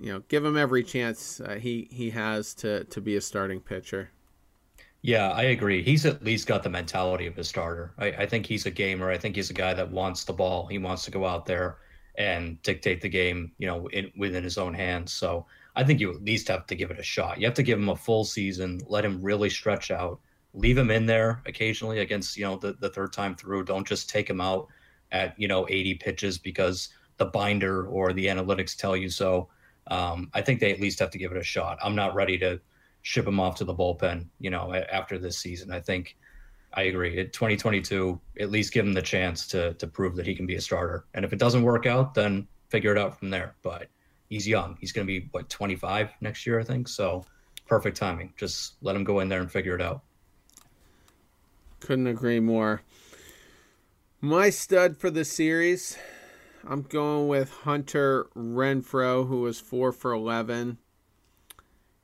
you 0.00 0.12
know 0.12 0.22
give 0.28 0.44
him 0.44 0.56
every 0.56 0.82
chance 0.82 1.40
uh, 1.40 1.54
he 1.54 1.88
he 1.90 2.10
has 2.10 2.54
to 2.54 2.84
to 2.84 3.00
be 3.00 3.16
a 3.16 3.20
starting 3.20 3.60
pitcher. 3.60 4.10
Yeah, 5.02 5.30
I 5.32 5.42
agree. 5.42 5.82
He's 5.82 6.06
at 6.06 6.24
least 6.24 6.46
got 6.46 6.62
the 6.62 6.70
mentality 6.70 7.26
of 7.26 7.36
a 7.36 7.44
starter. 7.44 7.92
I, 7.98 8.06
I 8.06 8.26
think 8.26 8.46
he's 8.46 8.64
a 8.64 8.70
gamer. 8.70 9.10
I 9.10 9.18
think 9.18 9.36
he's 9.36 9.50
a 9.50 9.54
guy 9.54 9.74
that 9.74 9.90
wants 9.90 10.24
the 10.24 10.32
ball. 10.32 10.66
He 10.66 10.78
wants 10.78 11.04
to 11.04 11.10
go 11.10 11.26
out 11.26 11.44
there 11.44 11.76
and 12.16 12.60
dictate 12.62 13.02
the 13.02 13.08
game, 13.10 13.52
you 13.58 13.66
know, 13.66 13.86
in, 13.88 14.10
within 14.16 14.42
his 14.42 14.56
own 14.56 14.72
hands. 14.72 15.12
So 15.12 15.44
I 15.76 15.84
think 15.84 16.00
you 16.00 16.10
at 16.10 16.24
least 16.24 16.48
have 16.48 16.66
to 16.68 16.74
give 16.74 16.90
it 16.90 16.98
a 16.98 17.02
shot. 17.02 17.38
You 17.38 17.46
have 17.46 17.54
to 17.56 17.62
give 17.62 17.78
him 17.78 17.90
a 17.90 17.96
full 17.96 18.24
season, 18.24 18.80
let 18.86 19.04
him 19.04 19.20
really 19.20 19.50
stretch 19.50 19.90
out, 19.90 20.20
leave 20.54 20.78
him 20.78 20.90
in 20.90 21.04
there 21.04 21.42
occasionally 21.44 21.98
against, 21.98 22.36
you 22.36 22.44
know, 22.44 22.56
the, 22.56 22.72
the 22.74 22.88
third 22.88 23.12
time 23.12 23.34
through. 23.34 23.64
Don't 23.64 23.86
just 23.86 24.08
take 24.08 24.30
him 24.30 24.40
out 24.40 24.68
at, 25.12 25.38
you 25.38 25.48
know, 25.48 25.66
80 25.68 25.94
pitches 25.96 26.38
because 26.38 26.88
the 27.16 27.26
binder 27.26 27.86
or 27.88 28.12
the 28.12 28.26
analytics 28.26 28.76
tell 28.76 28.96
you 28.96 29.10
so. 29.10 29.48
Um, 29.88 30.30
I 30.32 30.40
think 30.40 30.60
they 30.60 30.72
at 30.72 30.80
least 30.80 30.98
have 30.98 31.10
to 31.10 31.18
give 31.18 31.32
it 31.32 31.38
a 31.38 31.42
shot. 31.42 31.78
I'm 31.82 31.94
not 31.94 32.14
ready 32.14 32.38
to 32.38 32.60
ship 33.02 33.26
him 33.26 33.38
off 33.38 33.56
to 33.56 33.64
the 33.64 33.74
bullpen, 33.74 34.26
you 34.40 34.50
know, 34.50 34.72
after 34.74 35.18
this 35.18 35.38
season. 35.38 35.72
I 35.72 35.80
think 35.80 36.16
I 36.72 36.84
agree. 36.84 37.18
At 37.18 37.32
2022, 37.32 38.20
at 38.40 38.50
least 38.50 38.72
give 38.72 38.86
him 38.86 38.94
the 38.94 39.02
chance 39.02 39.46
to 39.48 39.74
to 39.74 39.86
prove 39.86 40.16
that 40.16 40.26
he 40.26 40.34
can 40.34 40.46
be 40.46 40.56
a 40.56 40.60
starter. 40.60 41.04
And 41.14 41.24
if 41.24 41.32
it 41.32 41.38
doesn't 41.38 41.62
work 41.62 41.86
out, 41.86 42.14
then 42.14 42.48
figure 42.68 42.92
it 42.92 42.98
out 42.98 43.18
from 43.18 43.30
there. 43.30 43.54
But 43.62 43.88
he's 44.28 44.48
young. 44.48 44.76
He's 44.80 44.92
going 44.92 45.06
to 45.06 45.20
be 45.20 45.28
what 45.30 45.48
25 45.48 46.10
next 46.20 46.46
year, 46.46 46.58
I 46.58 46.64
think. 46.64 46.88
So 46.88 47.24
perfect 47.66 47.96
timing. 47.96 48.32
Just 48.36 48.74
let 48.82 48.96
him 48.96 49.04
go 49.04 49.20
in 49.20 49.28
there 49.28 49.40
and 49.40 49.50
figure 49.50 49.74
it 49.74 49.82
out. 49.82 50.02
Couldn't 51.80 52.06
agree 52.06 52.40
more. 52.40 52.82
My 54.20 54.48
stud 54.50 54.96
for 54.96 55.10
the 55.10 55.24
series, 55.24 55.98
I'm 56.66 56.82
going 56.82 57.28
with 57.28 57.50
Hunter 57.50 58.26
Renfroe, 58.34 59.28
who 59.28 59.42
was 59.42 59.60
four 59.60 59.92
for 59.92 60.12
11. 60.12 60.78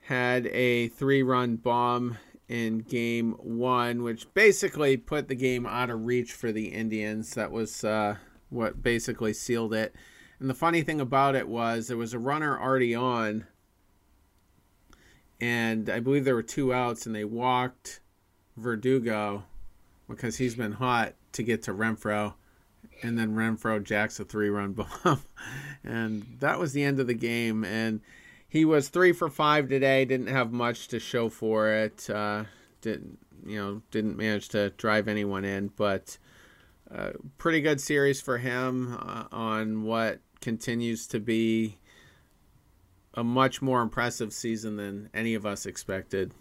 Had 0.01 0.49
a 0.49 0.89
three 0.89 1.23
run 1.23 1.57
bomb 1.57 2.19
in 2.47 2.81
game 2.81 3.33
one, 3.39 4.03
which 4.03 4.33
basically 4.35 4.99
put 4.99 5.29
the 5.29 5.35
game 5.35 5.65
out 5.65 5.89
of 5.89 6.05
reach 6.05 6.33
for 6.33 6.53
the 6.53 6.67
Indians. 6.67 7.35
That 7.35 7.51
was 7.53 7.85
uh, 7.85 8.17
what 8.51 8.83
basically 8.83 9.33
sealed 9.33 9.73
it. 9.73 9.95
And 10.39 10.51
the 10.51 10.55
funny 10.55 10.83
thing 10.83 11.01
about 11.01 11.37
it 11.37 11.49
was 11.49 11.89
there 11.89 11.97
was 11.97 12.13
a 12.13 12.19
runner 12.19 12.59
already 12.61 12.95
on, 12.95 13.47
and 15.41 15.89
I 15.89 16.01
believe 16.01 16.25
there 16.25 16.35
were 16.35 16.43
two 16.43 16.75
outs, 16.75 17.07
and 17.07 17.15
they 17.15 17.25
walked 17.25 18.01
Verdugo 18.57 19.45
because 20.09 20.37
he's 20.37 20.55
been 20.55 20.73
hot 20.73 21.15
to 21.33 21.43
get 21.43 21.63
to 21.63 21.73
Renfroe. 21.73 22.35
And 23.03 23.19
then 23.19 23.35
Renfroe 23.35 23.83
jacks 23.83 24.21
a 24.21 24.25
three 24.25 24.51
run 24.51 24.73
bomb. 25.05 25.23
and 25.85 26.37
that 26.41 26.59
was 26.59 26.73
the 26.73 26.85
end 26.85 27.01
of 27.01 27.07
the 27.07 27.15
game. 27.15 27.65
And 27.65 28.01
he 28.49 28.65
was 28.65 28.89
three 28.89 29.13
for 29.13 29.29
five 29.31 29.69
today. 29.69 30.05
Didn't 30.05 30.27
have 30.27 30.53
much 30.53 30.89
to 30.89 30.99
show 30.99 31.29
for 31.29 31.71
it. 31.71 32.09
Uh, 32.11 32.45
didn't 32.81 33.19
you 33.47 33.57
know? 33.57 33.83
Didn't 33.91 34.17
manage 34.17 34.49
to 34.51 34.71
drive 34.71 35.09
anyone 35.09 35.45
in, 35.45 35.69
but 35.77 36.19
uh, 36.93 37.11
pretty 37.39 37.61
good 37.61 37.81
series 37.81 38.21
for 38.21 38.39
him 38.39 38.99
uh, 39.01 39.25
on 39.33 39.85
what 39.85 40.21
continues 40.41 41.07
to 41.09 41.21
be 41.21 41.79
a 43.15 43.25
much 43.25 43.61
more 43.61 43.83
impressive 43.83 44.33
season 44.33 44.77
than 44.77 45.11
any 45.15 45.35
of 45.35 45.47
us 45.47 45.67
expected. 45.67 46.33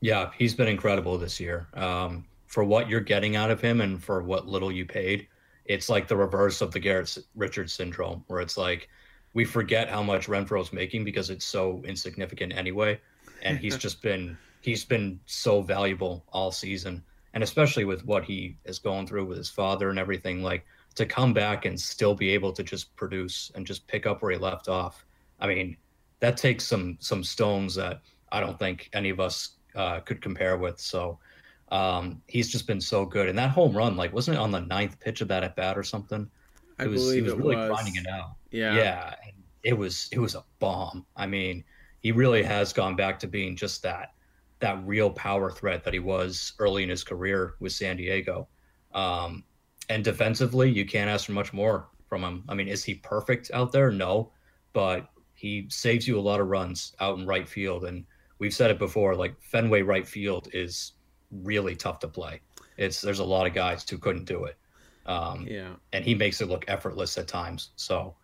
Yeah, 0.00 0.30
he's 0.38 0.54
been 0.54 0.68
incredible 0.68 1.18
this 1.18 1.40
year. 1.40 1.66
Um, 1.74 2.24
for 2.50 2.64
what 2.64 2.88
you're 2.88 3.00
getting 3.00 3.36
out 3.36 3.48
of 3.48 3.60
him 3.60 3.80
and 3.80 4.02
for 4.02 4.22
what 4.22 4.48
little 4.48 4.72
you 4.72 4.84
paid, 4.84 5.28
it's 5.66 5.88
like 5.88 6.08
the 6.08 6.16
reverse 6.16 6.60
of 6.60 6.72
the 6.72 6.80
Garrett 6.80 7.16
Richards 7.36 7.72
syndrome, 7.72 8.24
where 8.26 8.40
it's 8.40 8.56
like 8.58 8.88
we 9.34 9.44
forget 9.44 9.88
how 9.88 10.02
much 10.02 10.26
Renfroe's 10.26 10.72
making 10.72 11.04
because 11.04 11.30
it's 11.30 11.44
so 11.44 11.80
insignificant 11.86 12.52
anyway. 12.52 13.00
And 13.42 13.56
he's 13.56 13.76
just 13.86 14.02
been 14.02 14.36
he's 14.62 14.84
been 14.84 15.20
so 15.26 15.62
valuable 15.62 16.24
all 16.32 16.50
season. 16.50 17.04
And 17.34 17.44
especially 17.44 17.84
with 17.84 18.04
what 18.04 18.24
he 18.24 18.56
is 18.64 18.80
going 18.80 19.06
through 19.06 19.26
with 19.26 19.38
his 19.38 19.48
father 19.48 19.88
and 19.88 19.98
everything, 19.98 20.42
like 20.42 20.66
to 20.96 21.06
come 21.06 21.32
back 21.32 21.66
and 21.66 21.80
still 21.80 22.16
be 22.16 22.30
able 22.30 22.52
to 22.52 22.64
just 22.64 22.96
produce 22.96 23.52
and 23.54 23.64
just 23.64 23.86
pick 23.86 24.06
up 24.06 24.22
where 24.22 24.32
he 24.32 24.38
left 24.38 24.68
off. 24.68 25.06
I 25.38 25.46
mean, 25.46 25.76
that 26.18 26.36
takes 26.36 26.64
some 26.64 26.98
some 26.98 27.22
stones 27.22 27.76
that 27.76 28.00
I 28.32 28.40
don't 28.40 28.58
think 28.58 28.90
any 28.92 29.10
of 29.10 29.20
us 29.20 29.50
uh, 29.76 30.00
could 30.00 30.20
compare 30.20 30.58
with. 30.58 30.80
So 30.80 31.20
um, 31.70 32.22
he's 32.26 32.48
just 32.48 32.66
been 32.66 32.80
so 32.80 33.04
good. 33.04 33.28
And 33.28 33.38
that 33.38 33.50
home 33.50 33.76
run, 33.76 33.96
like, 33.96 34.12
wasn't 34.12 34.36
it 34.36 34.40
on 34.40 34.50
the 34.50 34.60
ninth 34.60 34.98
pitch 35.00 35.20
of 35.20 35.28
that 35.28 35.44
at 35.44 35.56
bat 35.56 35.78
or 35.78 35.82
something? 35.82 36.28
I 36.78 36.84
it 36.84 36.88
was, 36.88 37.02
believe 37.02 37.24
he 37.24 37.30
was 37.30 37.34
really 37.34 37.56
was. 37.56 37.68
grinding 37.68 37.96
it 37.96 38.06
out. 38.06 38.32
Yeah. 38.50 38.74
Yeah. 38.74 39.14
It 39.62 39.76
was 39.76 40.08
it 40.12 40.18
was 40.18 40.34
a 40.34 40.44
bomb. 40.58 41.04
I 41.16 41.26
mean, 41.26 41.64
he 42.00 42.12
really 42.12 42.42
has 42.42 42.72
gone 42.72 42.96
back 42.96 43.18
to 43.20 43.26
being 43.26 43.56
just 43.56 43.82
that 43.82 44.14
that 44.60 44.82
real 44.86 45.10
power 45.10 45.50
threat 45.50 45.84
that 45.84 45.94
he 45.94 46.00
was 46.00 46.54
early 46.58 46.82
in 46.82 46.88
his 46.88 47.04
career 47.04 47.54
with 47.60 47.72
San 47.72 47.96
Diego. 47.96 48.48
Um, 48.92 49.44
and 49.88 50.04
defensively, 50.04 50.70
you 50.70 50.86
can't 50.86 51.10
ask 51.10 51.26
for 51.26 51.32
much 51.32 51.52
more 51.52 51.88
from 52.08 52.22
him. 52.22 52.44
I 52.48 52.54
mean, 52.54 52.68
is 52.68 52.84
he 52.84 52.94
perfect 52.94 53.50
out 53.54 53.72
there? 53.72 53.90
No, 53.90 54.32
but 54.72 55.08
he 55.34 55.66
saves 55.68 56.06
you 56.06 56.18
a 56.18 56.20
lot 56.20 56.40
of 56.40 56.48
runs 56.48 56.94
out 57.00 57.18
in 57.18 57.26
right 57.26 57.48
field. 57.48 57.84
And 57.84 58.04
we've 58.38 58.54
said 58.54 58.70
it 58.70 58.78
before, 58.78 59.14
like 59.14 59.40
Fenway 59.40 59.82
right 59.82 60.06
field 60.06 60.48
is 60.52 60.92
really 61.30 61.76
tough 61.76 61.98
to 62.00 62.08
play. 62.08 62.40
It's 62.76 63.00
there's 63.00 63.18
a 63.18 63.24
lot 63.24 63.46
of 63.46 63.54
guys 63.54 63.88
who 63.88 63.98
couldn't 63.98 64.24
do 64.24 64.44
it. 64.44 64.56
Um, 65.06 65.46
yeah, 65.48 65.74
and 65.92 66.04
he 66.04 66.14
makes 66.14 66.40
it 66.40 66.48
look 66.48 66.64
effortless 66.68 67.18
at 67.18 67.28
times. 67.28 67.70
So, 67.76 68.14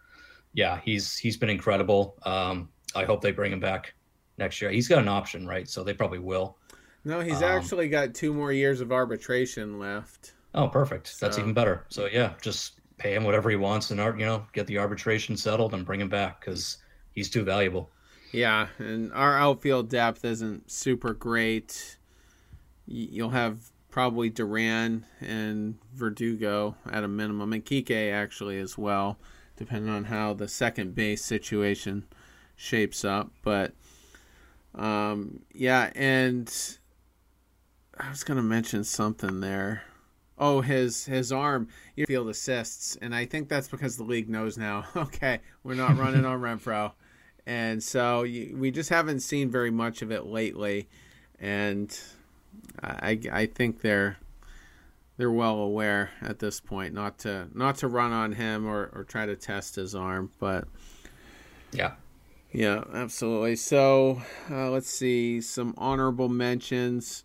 yeah, 0.53 0.81
he's 0.85 1.17
he's 1.17 1.37
been 1.37 1.51
incredible. 1.51 2.17
Um, 2.25 2.69
I 2.95 3.05
hope 3.05 3.21
they 3.21 3.33
bring 3.33 3.53
him 3.53 3.61
back 3.61 3.95
next 4.39 4.61
year. 4.61 4.71
He's 4.71 4.89
got 4.89 5.01
an 5.01 5.09
option, 5.09 5.47
right? 5.47 5.69
So 5.69 5.83
they 5.83 5.95
probably 5.95 6.19
will. 6.19 6.59
No, 7.05 7.21
he's 7.21 7.43
um, 7.43 7.45
actually 7.45 7.89
got 7.89 8.15
two 8.15 8.35
more 8.35 8.53
years 8.53 8.81
of 8.81 8.93
arbitration 8.93 9.79
left. 9.79 10.35
Oh, 10.55 10.69
perfect. 10.69 11.09
So. 11.09 11.27
That's 11.27 11.39
even 11.39 11.55
better. 11.55 11.85
So 11.89 12.07
yeah, 12.07 12.33
just 12.41 12.81
pay 12.99 13.15
him 13.15 13.25
whatever 13.25 13.51
he 13.51 13.57
wants 13.57 13.91
and 13.91 14.01
art, 14.01 14.19
you 14.19 14.27
know, 14.27 14.47
get 14.53 14.67
the 14.67 14.79
arbitration 14.79 15.37
settled 15.37 15.75
and 15.75 15.85
bring 15.85 16.01
him 16.01 16.09
back 16.09 16.41
because 16.41 16.79
he's 17.13 17.31
too 17.31 17.45
valuable. 17.45 17.91
Yeah, 18.33 18.69
and 18.79 19.13
our 19.13 19.39
outfield 19.39 19.89
depth 19.89 20.25
isn't 20.25 20.71
super 20.71 21.15
great. 21.15 21.99
You'll 22.87 23.31
have 23.31 23.71
probably 23.91 24.29
Duran 24.29 25.07
and 25.21 25.79
Verdugo 25.95 26.77
at 26.91 27.03
a 27.03 27.09
minimum, 27.09 27.53
and 27.53 27.65
Kike 27.65 28.13
actually 28.13 28.59
as 28.59 28.77
well, 28.77 29.19
depending 29.57 29.91
on 29.91 30.05
how 30.05 30.35
the 30.35 30.49
second 30.49 30.95
base 30.95 31.25
situation 31.25 32.05
shapes 32.57 33.05
up. 33.05 33.31
But 33.43 33.73
um, 34.75 35.41
yeah, 35.53 35.91
and 35.95 36.53
I 37.99 38.11
was 38.11 38.23
gonna 38.23 38.43
mention 38.43 38.85
something 38.85 39.41
there. 39.41 39.83
Oh, 40.39 40.61
his 40.61 41.07
his 41.07 41.33
arm 41.33 41.69
you 41.95 42.05
field 42.05 42.29
assists, 42.29 42.97
and 42.97 43.15
I 43.15 43.25
think 43.25 43.49
that's 43.49 43.69
because 43.69 43.97
the 43.97 44.05
league 44.05 44.29
knows 44.29 44.59
now. 44.59 44.85
Okay, 44.97 45.41
we're 45.63 45.75
not 45.75 45.97
running 45.97 46.27
on 46.27 46.41
Renfroe, 46.41 46.93
and 47.47 47.83
so 47.83 48.25
you, 48.25 48.55
we 48.57 48.71
just 48.71 48.91
haven't 48.91 49.21
seen 49.21 49.51
very 49.51 49.71
much 49.71 50.03
of 50.03 50.13
it 50.13 50.27
lately, 50.27 50.89
and 51.41 51.99
I 52.83 53.21
I 53.33 53.47
think 53.47 53.81
they're 53.81 54.19
they're 55.17 55.31
well 55.31 55.59
aware 55.59 56.11
at 56.21 56.39
this 56.39 56.61
point 56.61 56.95
not 56.95 57.19
to 57.21 57.49
not 57.55 57.77
to 57.79 57.89
run 57.89 58.13
on 58.13 58.33
him 58.33 58.67
or, 58.67 58.91
or 58.95 59.05
try 59.05 59.27
to 59.27 59.37
test 59.37 59.77
his 59.77 59.95
arm, 59.95 60.31
but 60.39 60.69
yeah, 61.73 61.93
yeah, 62.53 62.85
absolutely. 62.95 63.57
So 63.57 64.23
uh, 64.51 64.71
let's 64.71 64.91
see 64.91 65.41
some 65.41 65.75
honorable 65.77 66.29
mentions. 66.29 67.25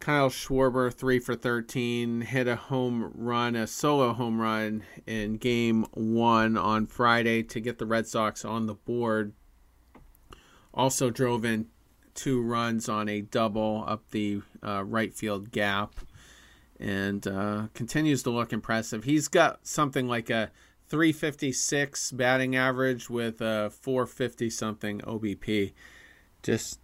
Kyle 0.00 0.30
Schwarber, 0.30 0.92
three 0.92 1.18
for 1.18 1.34
13, 1.34 2.22
hit 2.22 2.48
a 2.48 2.56
home 2.56 3.12
run, 3.14 3.54
a 3.54 3.66
solo 3.66 4.14
home 4.14 4.40
run 4.40 4.82
in 5.06 5.36
game 5.36 5.84
one 5.92 6.56
on 6.56 6.86
Friday 6.86 7.42
to 7.42 7.60
get 7.60 7.78
the 7.78 7.84
Red 7.84 8.06
Sox 8.06 8.42
on 8.42 8.64
the 8.64 8.74
board. 8.74 9.34
Also 10.72 11.10
drove 11.10 11.44
in 11.44 11.66
two 12.20 12.42
runs 12.42 12.86
on 12.86 13.08
a 13.08 13.22
double 13.22 13.82
up 13.86 14.02
the 14.10 14.42
uh, 14.62 14.84
right 14.84 15.14
field 15.14 15.50
gap 15.50 15.94
and 16.78 17.26
uh, 17.26 17.68
continues 17.72 18.22
to 18.22 18.30
look 18.30 18.52
impressive. 18.52 19.04
He's 19.04 19.26
got 19.26 19.66
something 19.66 20.06
like 20.06 20.28
a 20.28 20.50
356 20.88 22.12
batting 22.12 22.56
average 22.56 23.08
with 23.08 23.40
a 23.40 23.70
450 23.70 24.50
something 24.50 25.00
OBP. 25.00 25.72
Just 26.42 26.78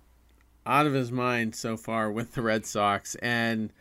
out 0.65 0.87
of 0.87 0.95
his 0.95 1.13
mind 1.13 1.55
so 1.55 1.77
far 1.77 2.11
with 2.11 2.33
the 2.33 2.43
Red 2.43 2.65
Sox. 2.65 3.15
And 3.17 3.73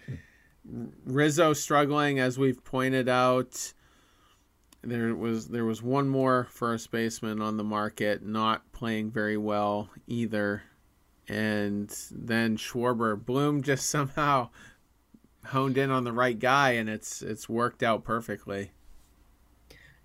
Rizzo 1.06 1.54
struggling, 1.54 2.20
as 2.20 2.38
we've 2.38 2.64
pointed 2.66 3.08
out. 3.08 3.74
there 4.84 5.16
was 5.16 5.48
there 5.48 5.66
was 5.66 5.82
one 5.82 6.10
more 6.10 6.48
first 6.52 6.92
baseman 6.92 7.42
on 7.42 7.58
the 7.58 7.64
market 7.64 8.24
not 8.26 8.72
playing 8.74 9.12
very 9.12 9.38
well 9.38 9.90
either, 10.06 10.64
and 11.28 11.90
then 12.12 12.58
Schwarber 12.58 13.24
Bloom 13.24 13.64
just 13.64 13.90
somehow 13.90 14.50
honed 15.46 15.78
in 15.78 15.92
on 15.92 16.04
the 16.04 16.12
right 16.12 16.38
guy, 16.38 16.72
and 16.72 16.90
it's 16.90 17.22
it's 17.22 17.48
worked 17.50 17.84
out 17.84 18.04
perfectly. 18.04 18.72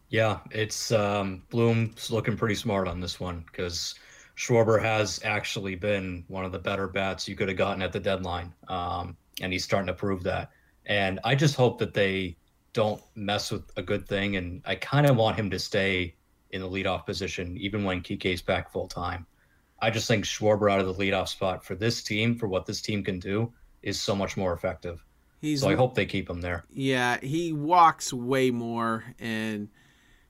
Yeah, 0.09 0.41
it's 0.51 0.91
um, 0.91 1.45
Bloom's 1.51 2.11
looking 2.11 2.37
pretty 2.37 2.57
smart 2.57 2.89
on 2.89 3.01
this 3.01 3.21
one 3.21 3.45
because 3.47 3.95
Schwarber 4.37 4.81
has 4.81 5.21
actually 5.25 5.77
been 5.77 6.25
one 6.29 6.45
of 6.45 6.51
the 6.51 6.59
better 6.59 6.89
bats 6.89 7.29
you 7.29 7.37
could 7.37 7.49
have 7.49 7.57
gotten 7.57 7.83
at 7.83 7.93
the 7.93 8.01
deadline, 8.01 8.53
um, 8.69 9.17
and 9.41 9.53
he's 9.53 9.65
starting 9.65 9.87
to 9.87 9.95
prove 9.95 10.23
that. 10.25 10.51
And 10.87 11.21
I 11.25 11.35
just 11.35 11.55
hope 11.55 11.79
that 11.79 11.95
they 11.95 12.37
don't 12.73 13.03
mess 13.15 13.51
with 13.51 13.71
a 13.77 13.83
good 13.83 14.07
thing. 14.09 14.37
And 14.37 14.63
I 14.65 14.75
kind 14.77 15.07
of 15.07 15.17
want 15.17 15.37
him 15.37 15.51
to 15.51 15.59
stay 15.59 16.15
in 16.51 16.61
the 16.61 16.69
leadoff 16.69 17.07
position, 17.07 17.57
even 17.59 17.85
when 17.85 18.01
Kike's 18.01 18.43
back 18.43 18.73
full 18.73 18.89
time. 18.89 19.27
I 19.83 19.91
just 19.91 20.07
think 20.07 20.25
Schwarber 20.25 20.71
out 20.71 20.81
of 20.81 20.87
the 20.87 20.95
leadoff 20.95 21.29
spot 21.29 21.65
for 21.65 21.75
this 21.75 22.03
team, 22.03 22.37
for 22.37 22.49
what 22.49 22.67
this 22.67 22.81
team 22.81 23.03
can 23.03 23.19
do, 23.19 23.53
is 23.83 24.01
so 24.01 24.15
much 24.15 24.37
more 24.37 24.53
effective. 24.53 25.05
He's, 25.41 25.63
so 25.63 25.71
I 25.71 25.75
hope 25.75 25.95
they 25.95 26.05
keep 26.05 26.29
him 26.29 26.43
there. 26.43 26.65
Yeah, 26.71 27.19
he 27.21 27.53
walks 27.53 28.13
way 28.13 28.51
more, 28.51 29.05
and 29.19 29.69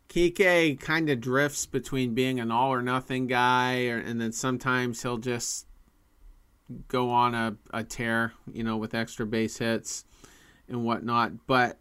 Kike 0.09 0.78
kind 0.78 1.11
of 1.11 1.21
drifts 1.21 1.66
between 1.66 2.14
being 2.14 2.38
an 2.38 2.52
all 2.52 2.73
or 2.73 2.83
nothing 2.83 3.26
guy, 3.26 3.87
or, 3.87 3.99
and 3.99 4.21
then 4.21 4.33
sometimes 4.33 5.02
he'll 5.02 5.19
just 5.19 5.66
go 6.87 7.11
on 7.11 7.35
a, 7.35 7.57
a 7.73 7.83
tear, 7.83 8.33
you 8.52 8.62
know, 8.62 8.76
with 8.76 8.95
extra 8.95 9.26
base 9.26 9.59
hits 9.59 10.04
and 10.69 10.85
whatnot. 10.85 11.47
But 11.49 11.80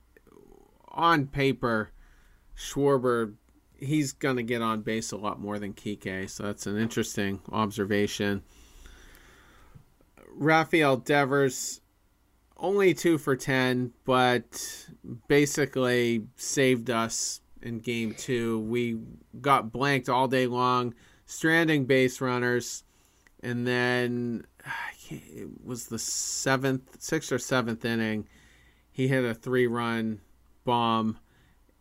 on 0.87 1.27
paper, 1.27 1.91
Schwarber, 2.57 3.35
he's 3.79 4.13
going 4.13 4.37
to 4.37 4.43
get 4.43 4.61
on 4.61 4.81
base 4.81 5.11
a 5.11 5.17
lot 5.17 5.39
more 5.39 5.59
than 5.59 5.73
Kike. 5.73 6.29
So 6.29 6.43
that's 6.43 6.67
an 6.67 6.77
interesting 6.77 7.41
observation. 7.51 8.43
Rafael 10.31 10.97
Devers, 10.97 11.81
only 12.57 12.93
two 12.93 13.17
for 13.17 13.35
10, 13.35 13.93
but 14.05 14.87
basically 15.27 16.25
saved 16.35 16.89
us 16.89 17.41
in 17.61 17.79
game 17.79 18.13
two. 18.13 18.59
We 18.59 18.99
got 19.41 19.71
blanked 19.71 20.09
all 20.09 20.27
day 20.27 20.47
long, 20.47 20.93
stranding 21.25 21.85
base 21.85 22.21
runners. 22.21 22.83
And 23.41 23.65
then 23.65 24.45
it 25.09 25.47
was 25.63 25.87
the 25.87 25.99
seventh, 25.99 27.01
sixth 27.01 27.31
or 27.31 27.39
seventh 27.39 27.85
inning. 27.85 28.27
He 28.91 29.07
hit 29.07 29.23
a 29.23 29.33
three 29.33 29.67
run 29.67 30.19
bomb 30.65 31.17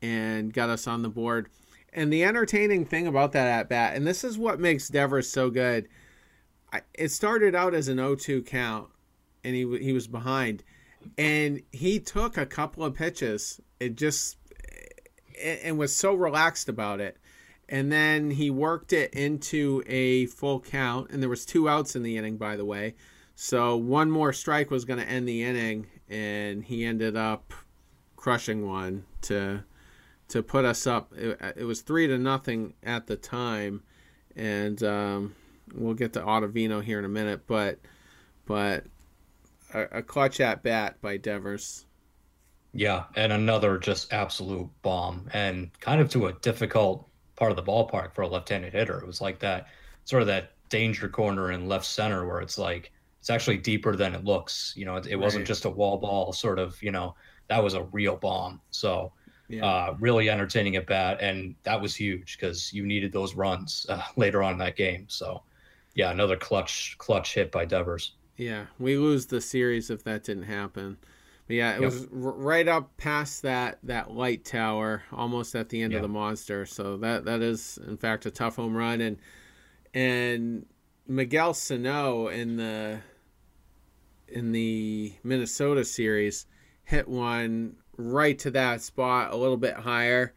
and 0.00 0.52
got 0.52 0.71
us 0.71 0.87
on 0.87 1.02
the 1.02 1.09
board. 1.09 1.49
And 1.99 2.12
the 2.12 2.23
entertaining 2.23 2.85
thing 2.85 3.09
about 3.09 3.33
that 3.33 3.49
at 3.49 3.69
bat, 3.69 3.97
and 3.97 4.07
this 4.07 4.23
is 4.23 4.38
what 4.38 4.61
makes 4.61 4.87
Devers 4.87 5.28
so 5.28 5.50
good, 5.50 5.88
it 6.95 7.11
started 7.11 7.57
out 7.57 7.75
as 7.75 7.88
an 7.88 7.97
0-2 7.97 8.47
count, 8.47 8.88
and 9.43 9.56
he 9.56 9.78
he 9.78 9.93
was 9.93 10.06
behind, 10.06 10.63
and 11.19 11.61
he 11.73 11.99
took 11.99 12.37
a 12.37 12.47
couple 12.47 12.84
of 12.84 12.95
pitches. 12.95 13.61
It 13.80 13.97
just 13.97 14.37
and 15.43 15.76
was 15.76 15.93
so 15.93 16.15
relaxed 16.15 16.69
about 16.69 17.00
it, 17.00 17.17
and 17.69 17.91
then 17.91 18.30
he 18.30 18.49
worked 18.49 18.93
it 18.93 19.13
into 19.13 19.82
a 19.89 20.26
full 20.26 20.61
count, 20.61 21.11
and 21.11 21.21
there 21.21 21.28
was 21.28 21.45
two 21.45 21.69
outs 21.69 21.97
in 21.97 22.04
the 22.04 22.17
inning, 22.17 22.37
by 22.37 22.54
the 22.54 22.65
way. 22.65 22.95
So 23.34 23.76
one 23.76 24.08
more 24.08 24.32
strike 24.32 24.71
was 24.71 24.84
going 24.84 25.00
to 25.00 25.08
end 25.08 25.26
the 25.26 25.43
inning, 25.43 25.89
and 26.08 26.63
he 26.63 26.84
ended 26.84 27.17
up 27.17 27.52
crushing 28.15 28.69
one 28.69 29.04
to 29.23 29.65
to 30.28 30.43
put 30.43 30.64
us 30.64 30.86
up. 30.86 31.12
It, 31.17 31.38
it 31.56 31.64
was 31.64 31.80
three 31.80 32.06
to 32.06 32.19
nothing 32.19 32.75
at 32.82 33.06
the 33.06 33.17
time, 33.17 33.82
and 34.36 34.82
um, 34.82 35.34
we'll 35.75 35.95
get 35.95 36.12
to 36.14 36.21
Ottavino 36.21 36.82
here 36.82 36.99
in 36.99 37.04
a 37.04 37.08
minute. 37.08 37.47
But 37.47 37.78
but 38.47 38.84
a, 39.75 39.99
a 39.99 40.02
clutch 40.02 40.41
at 40.41 40.62
bat 40.62 41.00
by 41.00 41.17
Devers. 41.17 41.86
Yeah, 42.75 43.04
and 43.17 43.32
another 43.32 43.78
just 43.78 44.12
absolute 44.12 44.69
bomb, 44.82 45.28
and 45.32 45.71
kind 45.80 46.00
of 46.00 46.10
to 46.10 46.26
a 46.26 46.32
difficult 46.34 47.08
part 47.36 47.50
of 47.50 47.56
the 47.56 47.62
ballpark 47.62 48.14
for 48.14 48.23
a 48.23 48.28
left-handed 48.28 48.73
hitter. 48.73 48.99
It 48.99 49.06
was 49.06 49.21
like 49.21 49.38
that 49.41 49.69
sort 50.04 50.23
of 50.23 50.28
that 50.28 50.52
danger 50.69 51.08
corner 51.08 51.52
in 51.52 51.69
left 51.69 51.86
center 51.86 52.26
where 52.26 52.41
it's 52.41 52.58
like 52.58 52.93
it's 53.21 53.30
actually 53.30 53.58
deeper 53.58 53.97
than 53.97 54.14
it 54.14 54.25
looks. 54.25 54.75
You 54.76 54.84
know, 54.84 54.97
it, 54.97 55.06
it 55.06 55.17
wasn't 55.17 55.47
just 55.47 55.64
a 55.64 55.71
wall 55.71 55.99
ball 55.99 56.32
sort 56.32 56.58
of 56.58 56.80
you 56.82 56.91
know 56.91 57.14
that 57.49 57.62
was 57.62 57.75
a 57.75 57.84
real 57.84 58.17
bomb. 58.17 58.60
So 58.71 59.12
yeah. 59.49 59.65
uh, 59.65 59.97
really 59.99 60.30
entertaining 60.30 60.76
at 60.76 60.87
bat, 60.87 61.19
and 61.21 61.54
that 61.63 61.80
was 61.80 61.95
huge 61.95 62.37
because 62.39 62.73
you 62.73 62.87
needed 62.87 63.13
those 63.13 63.34
runs 63.34 63.87
uh, 63.89 64.02
later 64.17 64.43
on 64.43 64.52
in 64.52 64.58
that 64.58 64.76
game. 64.76 65.06
So 65.08 65.43
yeah, 65.95 66.11
another 66.11 66.37
clutch 66.37 66.97
clutch 66.99 67.34
hit 67.34 67.50
by 67.50 67.65
Devers. 67.65 68.13
Yeah, 68.37 68.67
we 68.78 68.97
lose 68.97 69.26
the 69.26 69.41
series 69.41 69.91
if 69.91 70.04
that 70.04 70.25
didn't 70.25 70.45
happen. 70.45 70.97
But 71.49 71.56
yeah, 71.56 71.76
it 71.76 71.80
yep. 71.80 71.91
was 71.91 72.02
r- 72.04 72.08
right 72.32 72.69
up 72.69 72.97
past 72.99 73.43
that 73.43 73.78
that 73.82 74.13
light 74.13 74.45
tower, 74.45 75.02
almost 75.13 75.54
at 75.54 75.71
the 75.71 75.82
end 75.82 75.93
yep. 75.93 75.99
of 75.99 76.02
the 76.02 76.13
monster. 76.13 76.67
So 76.67 76.99
that 76.99 77.25
that 77.25 77.41
is 77.41 77.78
in 77.87 77.97
fact 77.97 78.26
a 78.26 78.30
tough 78.30 78.56
home 78.56 78.76
run, 78.76 79.00
and 79.00 79.17
and 79.95 80.67
Miguel 81.06 81.54
Sano 81.54 82.28
in 82.28 82.56
the 82.56 83.00
in 84.28 84.52
the 84.52 85.15
Minnesota 85.25 85.84
series 85.84 86.47
hit 86.84 87.08
one 87.08 87.76
right 87.99 88.39
to 88.39 88.50
that 88.52 88.80
spot, 88.80 89.32
a 89.32 89.37
little 89.37 89.56
bit 89.56 89.75
higher, 89.75 90.32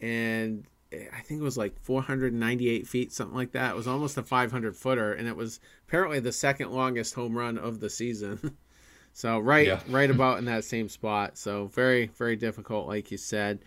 and 0.00 0.66
I 0.92 1.20
think 1.20 1.40
it 1.40 1.44
was 1.44 1.56
like 1.56 1.80
498 1.82 2.86
feet, 2.86 3.12
something 3.12 3.36
like 3.36 3.52
that. 3.52 3.70
It 3.70 3.76
was 3.76 3.88
almost 3.88 4.18
a 4.18 4.22
500 4.22 4.76
footer, 4.76 5.12
and 5.12 5.26
it 5.26 5.36
was 5.36 5.60
apparently 5.88 6.20
the 6.20 6.32
second 6.32 6.72
longest 6.72 7.14
home 7.14 7.36
run 7.36 7.58
of 7.58 7.80
the 7.80 7.90
season. 7.90 8.56
so 9.12 9.38
right, 9.38 9.66
yeah. 9.66 9.80
right 9.88 10.10
about 10.10 10.38
in 10.38 10.44
that 10.46 10.64
same 10.64 10.88
spot. 10.88 11.38
So 11.38 11.66
very, 11.68 12.06
very 12.06 12.36
difficult, 12.36 12.86
like 12.86 13.10
you 13.10 13.16
said. 13.18 13.60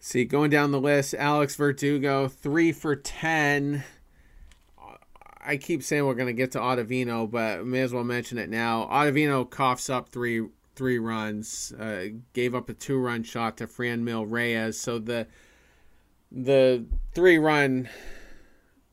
See, 0.00 0.24
going 0.24 0.50
down 0.50 0.72
the 0.72 0.80
list, 0.80 1.14
Alex 1.14 1.54
Verdugo, 1.54 2.26
three 2.28 2.72
for 2.72 2.96
ten. 2.96 3.84
I 5.44 5.56
keep 5.56 5.82
saying 5.82 6.04
we're 6.06 6.14
going 6.14 6.28
to 6.28 6.32
get 6.32 6.52
to 6.52 6.60
Ottavino, 6.60 7.28
but 7.28 7.66
may 7.66 7.80
as 7.80 7.92
well 7.92 8.04
mention 8.04 8.38
it 8.38 8.48
now. 8.48 8.88
Ottavino 8.90 9.48
coughs 9.48 9.90
up 9.90 10.08
three 10.08 10.46
three 10.74 10.98
runs, 10.98 11.72
uh, 11.78 12.06
gave 12.32 12.54
up 12.54 12.68
a 12.68 12.74
two 12.74 12.98
run 12.98 13.22
shot 13.22 13.56
to 13.58 13.66
Franmil 13.66 14.26
Reyes. 14.28 14.78
So 14.78 14.98
the 14.98 15.26
the 16.30 16.84
three 17.14 17.38
run 17.38 17.88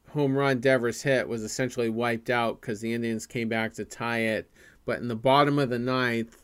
home 0.10 0.36
run 0.36 0.60
Devers 0.60 1.02
hit 1.02 1.28
was 1.28 1.44
essentially 1.44 1.90
wiped 1.90 2.30
out 2.30 2.60
because 2.60 2.82
the 2.82 2.94
Indians 2.94 3.26
came 3.26 3.48
back 3.48 3.74
to 3.74 3.86
tie 3.86 4.20
it. 4.20 4.50
But 4.86 5.00
in 5.00 5.08
the 5.08 5.16
bottom 5.16 5.60
of 5.60 5.70
the 5.70 5.80
ninth, 5.80 6.42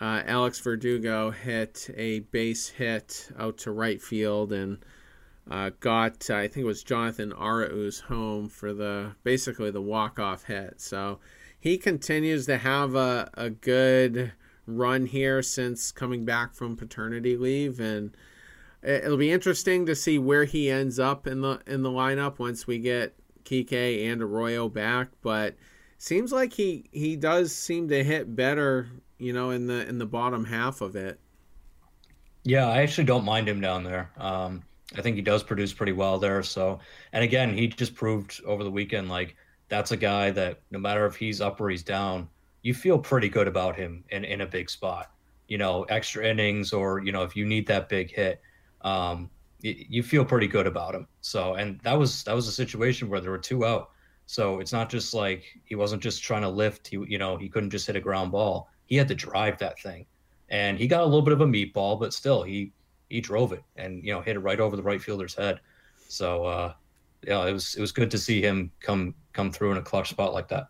uh, 0.00 0.22
Alex 0.26 0.60
Verdugo 0.60 1.30
hit 1.30 1.88
a 1.96 2.20
base 2.20 2.68
hit 2.68 3.30
out 3.38 3.58
to 3.58 3.70
right 3.70 4.00
field 4.00 4.52
and 4.52 4.78
uh, 5.50 5.70
got 5.80 6.28
I 6.28 6.48
think 6.48 6.64
it 6.64 6.64
was 6.64 6.82
Jonathan 6.82 7.32
Arauz 7.32 8.00
home 8.00 8.48
for 8.48 8.74
the 8.74 9.12
basically 9.22 9.70
the 9.70 9.82
walk 9.82 10.18
off 10.18 10.44
hit. 10.44 10.80
So 10.80 11.20
he 11.58 11.78
continues 11.78 12.46
to 12.46 12.58
have 12.58 12.94
a, 12.94 13.30
a 13.34 13.50
good 13.50 14.32
run 14.66 15.06
here 15.06 15.42
since 15.42 15.92
coming 15.92 16.24
back 16.24 16.54
from 16.54 16.76
paternity 16.76 17.36
leave 17.36 17.78
and 17.78 18.16
it'll 18.82 19.16
be 19.16 19.30
interesting 19.30 19.86
to 19.86 19.94
see 19.94 20.18
where 20.18 20.44
he 20.44 20.70
ends 20.70 20.98
up 20.98 21.26
in 21.26 21.40
the 21.40 21.60
in 21.66 21.82
the 21.82 21.90
lineup 21.90 22.38
once 22.38 22.66
we 22.66 22.78
get 22.78 23.14
Kike 23.44 24.10
and 24.10 24.22
Arroyo 24.22 24.68
back 24.68 25.08
but 25.22 25.54
seems 25.98 26.32
like 26.32 26.52
he 26.52 26.88
he 26.92 27.16
does 27.16 27.54
seem 27.54 27.88
to 27.88 28.02
hit 28.02 28.34
better 28.34 28.88
you 29.18 29.32
know 29.32 29.50
in 29.50 29.66
the 29.66 29.86
in 29.88 29.98
the 29.98 30.06
bottom 30.06 30.44
half 30.44 30.80
of 30.80 30.96
it. 30.96 31.20
Yeah 32.42 32.68
I 32.68 32.82
actually 32.82 33.04
don't 33.04 33.24
mind 33.24 33.48
him 33.48 33.60
down 33.60 33.84
there. 33.84 34.10
Um 34.18 34.62
I 34.96 35.02
think 35.02 35.16
he 35.16 35.22
does 35.22 35.42
produce 35.42 35.72
pretty 35.72 35.92
well 35.92 36.18
there. 36.18 36.42
So 36.42 36.80
and 37.12 37.22
again 37.22 37.56
he 37.56 37.68
just 37.68 37.94
proved 37.94 38.40
over 38.44 38.64
the 38.64 38.70
weekend 38.70 39.08
like 39.08 39.36
that's 39.68 39.92
a 39.92 39.96
guy 39.96 40.30
that 40.30 40.60
no 40.70 40.78
matter 40.78 41.06
if 41.06 41.16
he's 41.16 41.40
up 41.40 41.60
or 41.60 41.68
he's 41.70 41.82
down, 41.82 42.28
you 42.62 42.74
feel 42.74 42.98
pretty 42.98 43.28
good 43.28 43.48
about 43.48 43.76
him 43.76 44.04
in, 44.10 44.24
in 44.24 44.40
a 44.40 44.46
big 44.46 44.70
spot. 44.70 45.12
You 45.48 45.58
know, 45.58 45.84
extra 45.84 46.26
innings 46.26 46.72
or, 46.72 47.00
you 47.00 47.12
know, 47.12 47.22
if 47.22 47.36
you 47.36 47.46
need 47.46 47.66
that 47.68 47.88
big 47.88 48.10
hit, 48.10 48.40
um, 48.82 49.30
you, 49.60 49.74
you 49.88 50.02
feel 50.02 50.24
pretty 50.24 50.48
good 50.48 50.66
about 50.66 50.94
him. 50.94 51.06
So, 51.20 51.54
and 51.54 51.80
that 51.80 51.98
was, 51.98 52.24
that 52.24 52.34
was 52.34 52.48
a 52.48 52.52
situation 52.52 53.08
where 53.08 53.20
there 53.20 53.30
were 53.30 53.38
two 53.38 53.64
out. 53.64 53.90
So 54.26 54.58
it's 54.58 54.72
not 54.72 54.90
just 54.90 55.14
like 55.14 55.44
he 55.64 55.76
wasn't 55.76 56.02
just 56.02 56.22
trying 56.22 56.42
to 56.42 56.48
lift. 56.48 56.88
He, 56.88 56.96
you 57.08 57.18
know, 57.18 57.36
he 57.36 57.48
couldn't 57.48 57.70
just 57.70 57.86
hit 57.86 57.94
a 57.94 58.00
ground 58.00 58.32
ball. 58.32 58.68
He 58.86 58.96
had 58.96 59.08
to 59.08 59.14
drive 59.14 59.58
that 59.58 59.80
thing, 59.80 60.06
and 60.48 60.78
he 60.78 60.88
got 60.88 61.02
a 61.02 61.04
little 61.04 61.22
bit 61.22 61.32
of 61.32 61.40
a 61.40 61.46
meatball, 61.46 61.98
but 61.98 62.12
still, 62.12 62.42
he 62.42 62.72
he 63.08 63.20
drove 63.20 63.52
it 63.52 63.62
and 63.76 64.02
you 64.02 64.12
know 64.12 64.20
hit 64.20 64.36
it 64.36 64.40
right 64.40 64.58
over 64.58 64.76
the 64.76 64.82
right 64.82 65.00
fielder's 65.00 65.34
head. 65.34 65.60
So 66.08 66.44
uh, 66.44 66.74
yeah, 67.26 67.44
it 67.46 67.52
was 67.52 67.74
it 67.74 67.80
was 67.80 67.92
good 67.92 68.10
to 68.12 68.18
see 68.18 68.40
him 68.40 68.70
come 68.80 69.14
come 69.32 69.50
through 69.50 69.72
in 69.72 69.78
a 69.78 69.82
clutch 69.82 70.10
spot 70.10 70.32
like 70.32 70.48
that. 70.48 70.68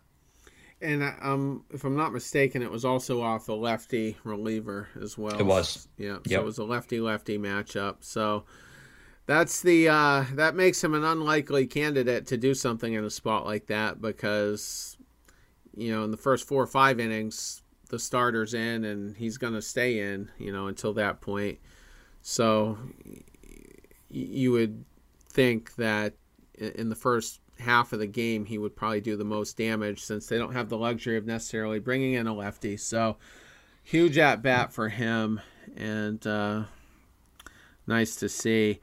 And 0.81 1.03
um, 1.21 1.63
if 1.71 1.83
I'm 1.83 1.95
not 1.95 2.13
mistaken, 2.13 2.61
it 2.61 2.69
was 2.69 2.85
also 2.85 3.21
off 3.21 3.49
a 3.49 3.53
lefty 3.53 4.15
reliever 4.23 4.87
as 5.01 5.17
well. 5.17 5.37
It 5.39 5.45
was. 5.45 5.87
Yeah. 5.97 6.17
So 6.27 6.39
it 6.39 6.43
was 6.43 6.59
a 6.59 6.63
lefty 6.63 6.99
lefty 6.99 7.37
matchup. 7.37 7.97
So 8.01 8.45
that's 9.27 9.61
the 9.61 9.89
uh, 9.89 10.25
that 10.33 10.55
makes 10.55 10.83
him 10.83 10.93
an 10.93 11.03
unlikely 11.03 11.67
candidate 11.67 12.27
to 12.27 12.37
do 12.37 12.53
something 12.53 12.93
in 12.93 13.03
a 13.03 13.09
spot 13.09 13.45
like 13.45 13.67
that 13.67 14.01
because 14.01 14.97
you 15.75 15.91
know 15.91 16.03
in 16.03 16.11
the 16.11 16.17
first 16.17 16.47
four 16.47 16.63
or 16.63 16.67
five 16.67 16.99
innings 16.99 17.61
the 17.89 17.99
starter's 17.99 18.53
in 18.53 18.83
and 18.83 19.15
he's 19.15 19.37
going 19.37 19.53
to 19.53 19.61
stay 19.61 19.99
in 19.99 20.29
you 20.37 20.51
know 20.51 20.67
until 20.67 20.93
that 20.93 21.21
point. 21.21 21.59
So 22.21 22.77
you 24.09 24.51
would 24.51 24.83
think 25.29 25.75
that 25.75 26.13
in 26.57 26.89
the 26.89 26.95
first 26.95 27.39
half 27.59 27.93
of 27.93 27.99
the 27.99 28.07
game, 28.07 28.45
he 28.45 28.57
would 28.57 28.75
probably 28.75 29.01
do 29.01 29.15
the 29.15 29.23
most 29.23 29.57
damage 29.57 30.01
since 30.01 30.27
they 30.27 30.37
don't 30.37 30.53
have 30.53 30.69
the 30.69 30.77
luxury 30.77 31.17
of 31.17 31.25
necessarily 31.25 31.79
bringing 31.79 32.13
in 32.13 32.27
a 32.27 32.33
lefty. 32.33 32.77
So, 32.77 33.17
huge 33.83 34.17
at 34.17 34.41
bat 34.41 34.71
for 34.71 34.89
him, 34.89 35.41
and 35.75 36.25
uh, 36.25 36.63
nice 37.85 38.15
to 38.17 38.29
see. 38.29 38.79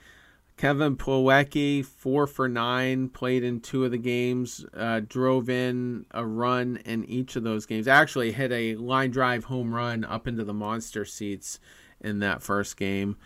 Kevin 0.57 0.97
Plawecki, 0.97 1.85
four 1.85 2.29
for 2.29 2.49
nine, 2.49 3.09
played 3.09 3.43
in 3.43 3.61
two 3.61 3.85
of 3.85 3.91
the 3.91 3.99
games, 3.99 4.65
uh, 4.75 5.01
drove 5.01 5.51
in 5.51 6.07
a 6.13 6.25
run 6.25 6.77
in 6.85 7.05
each 7.07 7.35
of 7.35 7.43
those 7.43 7.67
games. 7.67 7.89
Actually, 7.89 8.31
hit 8.31 8.53
a 8.53 8.77
line 8.77 9.11
drive 9.11 9.45
home 9.45 9.75
run 9.75 10.05
up 10.05 10.29
into 10.29 10.45
the 10.45 10.55
monster 10.55 11.05
seats 11.05 11.59
in 12.01 12.21
that 12.21 12.41
first 12.41 12.77
game, 12.77 13.17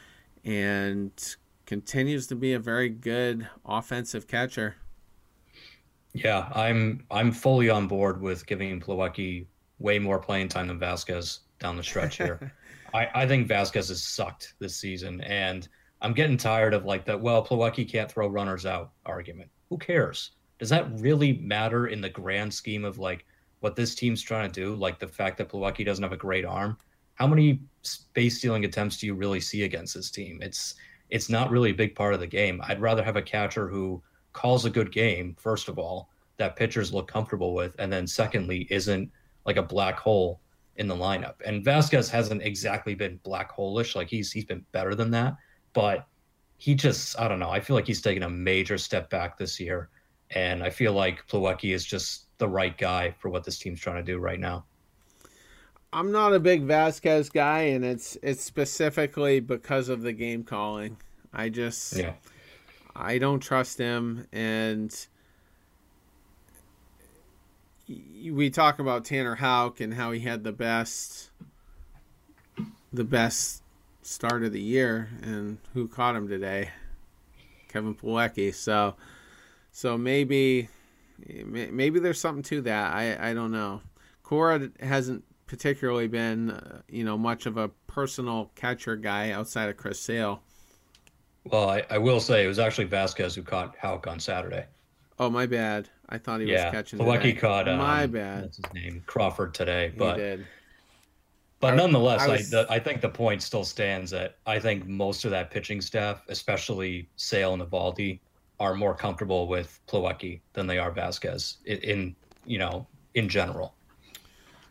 and 0.42 1.36
continues 1.68 2.26
to 2.26 2.34
be 2.34 2.54
a 2.54 2.58
very 2.58 2.88
good 2.88 3.46
offensive 3.66 4.26
catcher. 4.26 4.74
Yeah, 6.14 6.50
I'm 6.54 7.04
I'm 7.10 7.30
fully 7.30 7.68
on 7.68 7.86
board 7.86 8.22
with 8.22 8.46
giving 8.46 8.80
Plawecki 8.80 9.44
way 9.78 9.98
more 9.98 10.18
playing 10.18 10.48
time 10.48 10.68
than 10.68 10.80
Vazquez 10.80 11.40
down 11.60 11.76
the 11.76 11.82
stretch 11.82 12.16
here. 12.16 12.54
I, 12.94 13.08
I 13.14 13.26
think 13.26 13.48
Vazquez 13.48 13.88
has 13.88 14.02
sucked 14.02 14.54
this 14.58 14.76
season, 14.76 15.20
and 15.20 15.68
I'm 16.00 16.14
getting 16.14 16.38
tired 16.38 16.72
of 16.72 16.86
like 16.86 17.04
that. 17.04 17.20
Well, 17.20 17.44
Plawecki 17.44 17.86
can't 17.86 18.10
throw 18.10 18.28
runners 18.28 18.64
out 18.64 18.92
argument. 19.04 19.50
Who 19.68 19.76
cares? 19.76 20.30
Does 20.58 20.70
that 20.70 20.90
really 20.98 21.34
matter 21.34 21.88
in 21.88 22.00
the 22.00 22.08
grand 22.08 22.52
scheme 22.52 22.86
of 22.86 22.98
like 22.98 23.26
what 23.60 23.76
this 23.76 23.94
team's 23.94 24.22
trying 24.22 24.50
to 24.50 24.60
do? 24.60 24.74
Like 24.74 24.98
the 24.98 25.06
fact 25.06 25.36
that 25.36 25.50
Plawecki 25.50 25.84
doesn't 25.84 26.02
have 26.02 26.14
a 26.14 26.16
great 26.16 26.46
arm. 26.46 26.78
How 27.16 27.26
many 27.26 27.60
base 28.14 28.38
stealing 28.38 28.64
attempts 28.64 28.96
do 28.96 29.06
you 29.06 29.14
really 29.14 29.40
see 29.40 29.64
against 29.64 29.94
this 29.94 30.10
team? 30.10 30.38
It's 30.40 30.74
it's 31.10 31.28
not 31.28 31.50
really 31.50 31.70
a 31.70 31.74
big 31.74 31.94
part 31.94 32.14
of 32.14 32.20
the 32.20 32.26
game. 32.26 32.60
I'd 32.64 32.80
rather 32.80 33.02
have 33.02 33.16
a 33.16 33.22
catcher 33.22 33.68
who 33.68 34.02
calls 34.32 34.64
a 34.64 34.70
good 34.70 34.92
game, 34.92 35.36
first 35.38 35.68
of 35.68 35.78
all, 35.78 36.10
that 36.36 36.56
pitchers 36.56 36.92
look 36.92 37.10
comfortable 37.10 37.54
with, 37.54 37.74
and 37.78 37.92
then 37.92 38.06
secondly, 38.06 38.66
isn't 38.70 39.10
like 39.44 39.56
a 39.56 39.62
black 39.62 39.98
hole 39.98 40.40
in 40.76 40.86
the 40.86 40.94
lineup. 40.94 41.34
And 41.44 41.64
Vazquez 41.64 42.08
hasn't 42.08 42.42
exactly 42.42 42.94
been 42.94 43.18
black 43.24 43.50
hole-ish. 43.50 43.96
Like 43.96 44.08
he's 44.08 44.30
he's 44.30 44.44
been 44.44 44.64
better 44.72 44.94
than 44.94 45.10
that, 45.10 45.36
but 45.72 46.06
he 46.56 46.74
just 46.74 47.18
I 47.18 47.28
don't 47.28 47.40
know. 47.40 47.50
I 47.50 47.60
feel 47.60 47.76
like 47.76 47.86
he's 47.86 48.02
taken 48.02 48.22
a 48.22 48.30
major 48.30 48.78
step 48.78 49.10
back 49.10 49.36
this 49.36 49.58
year, 49.58 49.90
and 50.30 50.62
I 50.62 50.70
feel 50.70 50.92
like 50.92 51.26
Plawecki 51.26 51.74
is 51.74 51.84
just 51.84 52.26
the 52.38 52.48
right 52.48 52.76
guy 52.76 53.14
for 53.18 53.28
what 53.28 53.44
this 53.44 53.58
team's 53.58 53.80
trying 53.80 53.96
to 53.96 54.12
do 54.12 54.18
right 54.18 54.38
now. 54.40 54.64
I'm 55.92 56.12
not 56.12 56.34
a 56.34 56.40
big 56.40 56.66
Vazquez 56.66 57.32
guy, 57.32 57.60
and 57.60 57.84
it's 57.84 58.18
it's 58.22 58.42
specifically 58.42 59.40
because 59.40 59.88
of 59.88 60.02
the 60.02 60.12
game 60.12 60.44
calling. 60.44 60.98
I 61.32 61.48
just 61.48 61.96
yeah. 61.96 62.12
I 62.94 63.18
don't 63.18 63.40
trust 63.40 63.78
him, 63.78 64.26
and 64.32 64.94
we 67.88 68.50
talk 68.50 68.78
about 68.78 69.04
Tanner 69.04 69.36
Houck 69.36 69.80
and 69.80 69.94
how 69.94 70.12
he 70.12 70.20
had 70.20 70.44
the 70.44 70.52
best 70.52 71.30
the 72.92 73.04
best 73.04 73.62
start 74.02 74.42
of 74.42 74.52
the 74.52 74.60
year, 74.60 75.08
and 75.22 75.58
who 75.72 75.88
caught 75.88 76.16
him 76.16 76.28
today? 76.28 76.70
Kevin 77.68 77.94
Plawecki. 77.94 78.54
So 78.54 78.94
so 79.72 79.96
maybe 79.96 80.68
maybe 81.26 81.98
there's 81.98 82.20
something 82.20 82.42
to 82.44 82.60
that. 82.62 82.92
I 82.92 83.30
I 83.30 83.34
don't 83.34 83.52
know. 83.52 83.80
Cora 84.22 84.70
hasn't 84.80 85.24
particularly 85.48 86.06
been, 86.06 86.50
uh, 86.50 86.82
you 86.88 87.02
know, 87.02 87.18
much 87.18 87.46
of 87.46 87.56
a 87.56 87.68
personal 87.88 88.52
catcher 88.54 88.94
guy 88.94 89.32
outside 89.32 89.68
of 89.68 89.76
Chris 89.76 89.98
Sale. 89.98 90.42
Well, 91.44 91.70
I, 91.70 91.82
I 91.90 91.98
will 91.98 92.20
say 92.20 92.44
it 92.44 92.48
was 92.48 92.58
actually 92.58 92.86
Vazquez 92.86 93.34
who 93.34 93.42
caught 93.42 93.74
Houck 93.76 94.06
on 94.06 94.20
Saturday. 94.20 94.66
Oh, 95.18 95.30
my 95.30 95.46
bad. 95.46 95.88
I 96.08 96.18
thought 96.18 96.40
he 96.40 96.46
yeah, 96.46 96.66
was 96.66 96.72
catching. 96.72 96.98
Lucky 97.00 97.32
caught. 97.32 97.68
Um, 97.68 97.78
my 97.78 98.06
bad. 98.06 98.42
What's 98.42 98.58
his 98.58 98.72
name? 98.72 99.02
Crawford 99.06 99.54
today, 99.54 99.92
but. 99.96 100.16
He 100.16 100.22
did. 100.22 100.46
But 101.60 101.72
I, 101.72 101.76
nonetheless, 101.76 102.20
I, 102.20 102.28
was... 102.28 102.54
I, 102.54 102.62
the, 102.62 102.72
I, 102.72 102.78
think 102.78 103.00
the 103.00 103.08
point 103.08 103.42
still 103.42 103.64
stands 103.64 104.12
that 104.12 104.36
I 104.46 104.60
think 104.60 104.86
most 104.86 105.24
of 105.24 105.32
that 105.32 105.50
pitching 105.50 105.80
staff, 105.80 106.22
especially 106.28 107.08
Sale 107.16 107.54
and 107.54 107.62
Eovaldi, 107.62 108.20
are 108.60 108.74
more 108.74 108.94
comfortable 108.94 109.48
with 109.48 109.80
Plawecki 109.88 110.40
than 110.52 110.66
they 110.66 110.78
are 110.78 110.92
Vazquez 110.92 111.56
in, 111.64 111.78
in 111.78 112.16
you 112.44 112.58
know 112.58 112.86
in 113.14 113.28
general. 113.28 113.74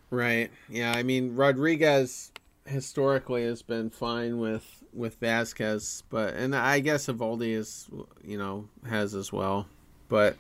Right. 0.10 0.52
Yeah. 0.70 0.94
I 0.94 1.04
mean, 1.04 1.36
Rodriguez 1.36 2.32
historically 2.66 3.44
has 3.44 3.62
been 3.62 3.90
fine 3.90 4.40
with 4.40 4.84
with 4.94 5.20
Vazquez, 5.20 6.04
but 6.10 6.34
and 6.34 6.56
I 6.56 6.80
guess 6.80 7.08
Eovaldi 7.08 7.54
is 7.54 7.90
you 8.24 8.38
know 8.38 8.68
has 8.88 9.16
as 9.16 9.32
well, 9.32 9.68
but 10.10 10.36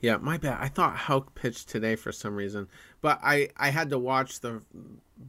yeah, 0.00 0.16
my 0.16 0.36
bad. 0.36 0.58
I 0.60 0.68
thought 0.68 0.96
Houck 0.96 1.34
pitched 1.34 1.68
today 1.68 1.96
for 1.96 2.12
some 2.12 2.34
reason, 2.34 2.68
but 3.00 3.20
I 3.22 3.48
I 3.56 3.70
had 3.70 3.90
to 3.90 3.98
watch 3.98 4.40
the 4.40 4.62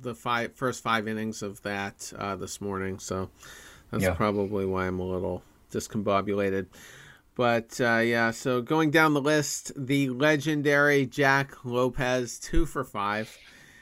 the 0.01 0.15
five 0.15 0.55
first 0.55 0.83
five 0.83 1.07
innings 1.07 1.41
of 1.41 1.61
that 1.63 2.11
uh, 2.17 2.35
this 2.35 2.59
morning, 2.59 2.99
so 2.99 3.29
that's 3.91 4.03
yeah. 4.03 4.13
probably 4.13 4.65
why 4.65 4.87
I'm 4.87 4.99
a 4.99 5.05
little 5.05 5.43
discombobulated. 5.71 6.67
But 7.35 7.79
uh, 7.81 7.97
yeah, 7.97 8.31
so 8.31 8.61
going 8.61 8.91
down 8.91 9.13
the 9.13 9.21
list, 9.21 9.71
the 9.75 10.09
legendary 10.09 11.05
Jack 11.05 11.65
Lopez, 11.65 12.39
two 12.39 12.65
for 12.65 12.83
five. 12.83 13.35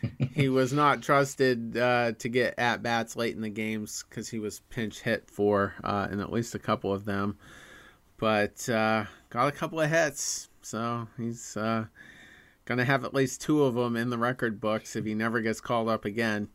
he 0.33 0.49
was 0.49 0.73
not 0.73 1.01
trusted 1.01 1.77
uh, 1.77 2.13
to 2.13 2.29
get 2.29 2.55
at 2.57 2.81
bats 2.81 3.15
late 3.15 3.35
in 3.35 3.41
the 3.41 3.49
games 3.49 4.03
because 4.09 4.29
he 4.29 4.39
was 4.39 4.61
pinch 4.69 5.01
hit 5.01 5.29
for 5.29 5.73
uh, 5.83 6.07
in 6.11 6.19
at 6.19 6.31
least 6.31 6.55
a 6.55 6.59
couple 6.59 6.93
of 6.93 7.05
them, 7.05 7.37
but 8.17 8.67
uh, 8.69 9.05
got 9.29 9.47
a 9.47 9.51
couple 9.51 9.79
of 9.79 9.89
hits. 9.89 10.49
So 10.61 11.07
he's 11.17 11.55
uh, 11.57 11.85
gonna 12.65 12.85
have 12.85 13.03
at 13.03 13.13
least 13.13 13.41
two 13.41 13.63
of 13.63 13.75
them 13.75 13.95
in 13.95 14.09
the 14.09 14.17
record 14.17 14.59
books 14.59 14.95
if 14.95 15.05
he 15.05 15.13
never 15.13 15.41
gets 15.41 15.61
called 15.61 15.89
up 15.89 16.05
again. 16.05 16.47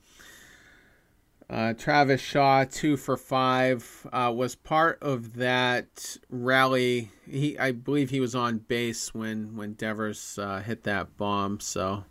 Uh, 1.49 1.73
Travis 1.75 2.21
Shaw, 2.21 2.65
two 2.65 2.97
for 2.97 3.17
five, 3.17 4.07
uh, 4.13 4.33
was 4.35 4.57
part 4.57 4.99
of 5.01 5.35
that 5.35 6.17
rally. 6.29 7.11
He, 7.29 7.57
I 7.57 7.71
believe, 7.71 8.11
he 8.11 8.19
was 8.19 8.35
on 8.35 8.59
base 8.59 9.15
when 9.15 9.57
when 9.57 9.75
Devers 9.75 10.39
uh, 10.39 10.61
hit 10.61 10.83
that 10.85 11.17
bomb, 11.17 11.61
so 11.61 12.05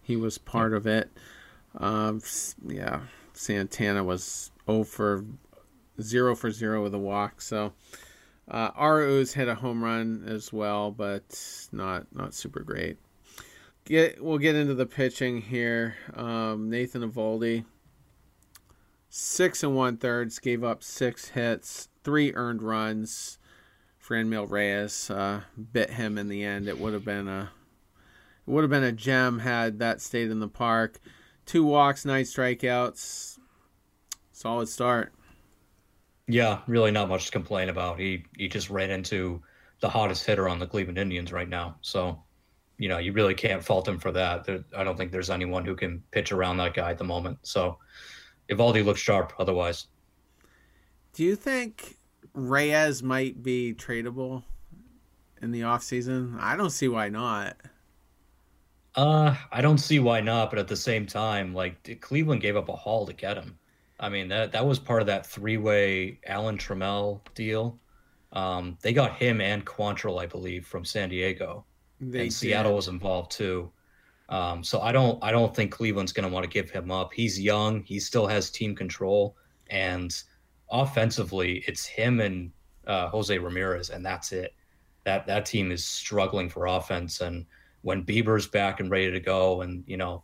he 0.00 0.14
was 0.14 0.38
part 0.38 0.74
of 0.74 0.86
it. 0.86 1.10
Um, 1.76 2.20
yeah, 2.64 3.00
Santana 3.32 4.04
was 4.04 4.52
0 4.66 4.84
for 4.84 5.24
zero 6.00 6.34
for 6.34 6.50
zero 6.50 6.82
with 6.82 6.94
a 6.94 6.98
walk. 6.98 7.40
So 7.40 7.72
uh, 8.48 8.70
Arauz 8.72 9.32
hit 9.32 9.48
a 9.48 9.54
home 9.54 9.82
run 9.82 10.24
as 10.26 10.52
well, 10.52 10.90
but 10.90 11.68
not 11.72 12.06
not 12.14 12.34
super 12.34 12.60
great. 12.60 12.98
Get 13.84 14.22
we'll 14.22 14.38
get 14.38 14.54
into 14.54 14.74
the 14.74 14.86
pitching 14.86 15.40
here. 15.40 15.96
Um, 16.14 16.70
Nathan 16.70 17.10
Eovaldi 17.10 17.64
six 19.14 19.62
and 19.62 19.76
one 19.76 19.98
thirds, 19.98 20.38
gave 20.38 20.64
up 20.64 20.82
six 20.82 21.28
hits, 21.28 21.90
three 22.02 22.32
earned 22.32 22.62
runs. 22.62 23.38
Franmil 24.02 24.50
Reyes 24.50 25.10
uh, 25.10 25.42
bit 25.72 25.90
him 25.90 26.16
in 26.16 26.28
the 26.28 26.42
end. 26.42 26.66
It 26.66 26.80
would 26.80 26.94
have 26.94 27.04
been 27.04 27.28
a 27.28 27.50
it 28.46 28.50
would 28.50 28.62
have 28.62 28.70
been 28.70 28.82
a 28.82 28.90
gem 28.90 29.38
had 29.38 29.78
that 29.78 30.00
stayed 30.00 30.30
in 30.30 30.40
the 30.40 30.48
park. 30.48 30.98
Two 31.44 31.62
walks, 31.62 32.04
nine 32.04 32.24
strikeouts. 32.24 33.38
Solid 34.32 34.68
start. 34.68 35.12
Yeah, 36.26 36.60
really 36.66 36.90
not 36.90 37.08
much 37.08 37.26
to 37.26 37.32
complain 37.32 37.68
about. 37.68 38.00
He 38.00 38.24
he 38.36 38.48
just 38.48 38.70
ran 38.70 38.90
into 38.90 39.42
the 39.80 39.90
hottest 39.90 40.24
hitter 40.24 40.48
on 40.48 40.58
the 40.58 40.66
Cleveland 40.66 40.98
Indians 40.98 41.32
right 41.32 41.48
now. 41.48 41.76
So, 41.82 42.22
you 42.78 42.88
know, 42.88 42.98
you 42.98 43.12
really 43.12 43.34
can't 43.34 43.62
fault 43.62 43.86
him 43.86 43.98
for 43.98 44.10
that. 44.12 44.44
There, 44.44 44.64
I 44.74 44.84
don't 44.84 44.96
think 44.96 45.12
there's 45.12 45.30
anyone 45.30 45.66
who 45.66 45.76
can 45.76 46.02
pitch 46.12 46.32
around 46.32 46.56
that 46.56 46.74
guy 46.74 46.90
at 46.90 46.98
the 46.98 47.04
moment. 47.04 47.38
So, 47.42 47.78
Eovaldi 48.50 48.84
looks 48.84 49.00
sharp 49.00 49.32
otherwise. 49.38 49.86
Do 51.14 51.24
you 51.24 51.36
think 51.36 51.96
Reyes 52.34 53.02
might 53.02 53.42
be 53.42 53.74
tradable 53.74 54.44
in 55.40 55.52
the 55.52 55.62
offseason? 55.62 56.38
I 56.40 56.56
don't 56.56 56.70
see 56.70 56.88
why 56.88 57.08
not. 57.08 57.56
Uh, 58.94 59.34
I 59.50 59.60
don't 59.60 59.78
see 59.78 59.98
why 59.98 60.20
not, 60.20 60.50
but 60.50 60.58
at 60.58 60.68
the 60.68 60.76
same 60.76 61.06
time, 61.06 61.54
like 61.54 62.00
Cleveland 62.00 62.40
gave 62.40 62.56
up 62.56 62.68
a 62.68 62.76
haul 62.76 63.06
to 63.06 63.12
get 63.12 63.36
him. 63.36 63.58
I 63.98 64.08
mean 64.08 64.28
that 64.28 64.52
that 64.52 64.66
was 64.66 64.78
part 64.78 65.00
of 65.00 65.06
that 65.06 65.26
three-way 65.26 66.18
Alan 66.26 66.58
Trammell 66.58 67.20
deal. 67.34 67.78
Um, 68.32 68.76
they 68.82 68.92
got 68.92 69.14
him 69.14 69.40
and 69.40 69.64
Quantrill, 69.64 70.20
I 70.20 70.26
believe, 70.26 70.66
from 70.66 70.84
San 70.84 71.10
Diego. 71.10 71.64
They 72.00 72.20
and 72.20 72.28
did. 72.30 72.32
Seattle 72.32 72.74
was 72.74 72.88
involved 72.88 73.30
too. 73.30 73.70
Um, 74.32 74.64
so 74.64 74.80
I 74.80 74.92
don't 74.92 75.22
I 75.22 75.30
don't 75.30 75.54
think 75.54 75.70
Cleveland's 75.70 76.12
going 76.12 76.26
to 76.26 76.32
want 76.32 76.44
to 76.44 76.50
give 76.50 76.70
him 76.70 76.90
up. 76.90 77.12
He's 77.12 77.38
young. 77.38 77.82
He 77.82 78.00
still 78.00 78.26
has 78.26 78.50
team 78.50 78.74
control, 78.74 79.36
and 79.68 80.10
offensively, 80.70 81.62
it's 81.66 81.84
him 81.84 82.18
and 82.18 82.50
uh, 82.86 83.08
Jose 83.10 83.36
Ramirez, 83.36 83.90
and 83.90 84.04
that's 84.04 84.32
it. 84.32 84.54
That 85.04 85.26
that 85.26 85.44
team 85.44 85.70
is 85.70 85.84
struggling 85.84 86.48
for 86.48 86.66
offense, 86.66 87.20
and 87.20 87.44
when 87.82 88.06
Bieber's 88.06 88.46
back 88.46 88.80
and 88.80 88.90
ready 88.90 89.10
to 89.10 89.20
go, 89.20 89.60
and 89.60 89.84
you 89.86 89.98
know 89.98 90.22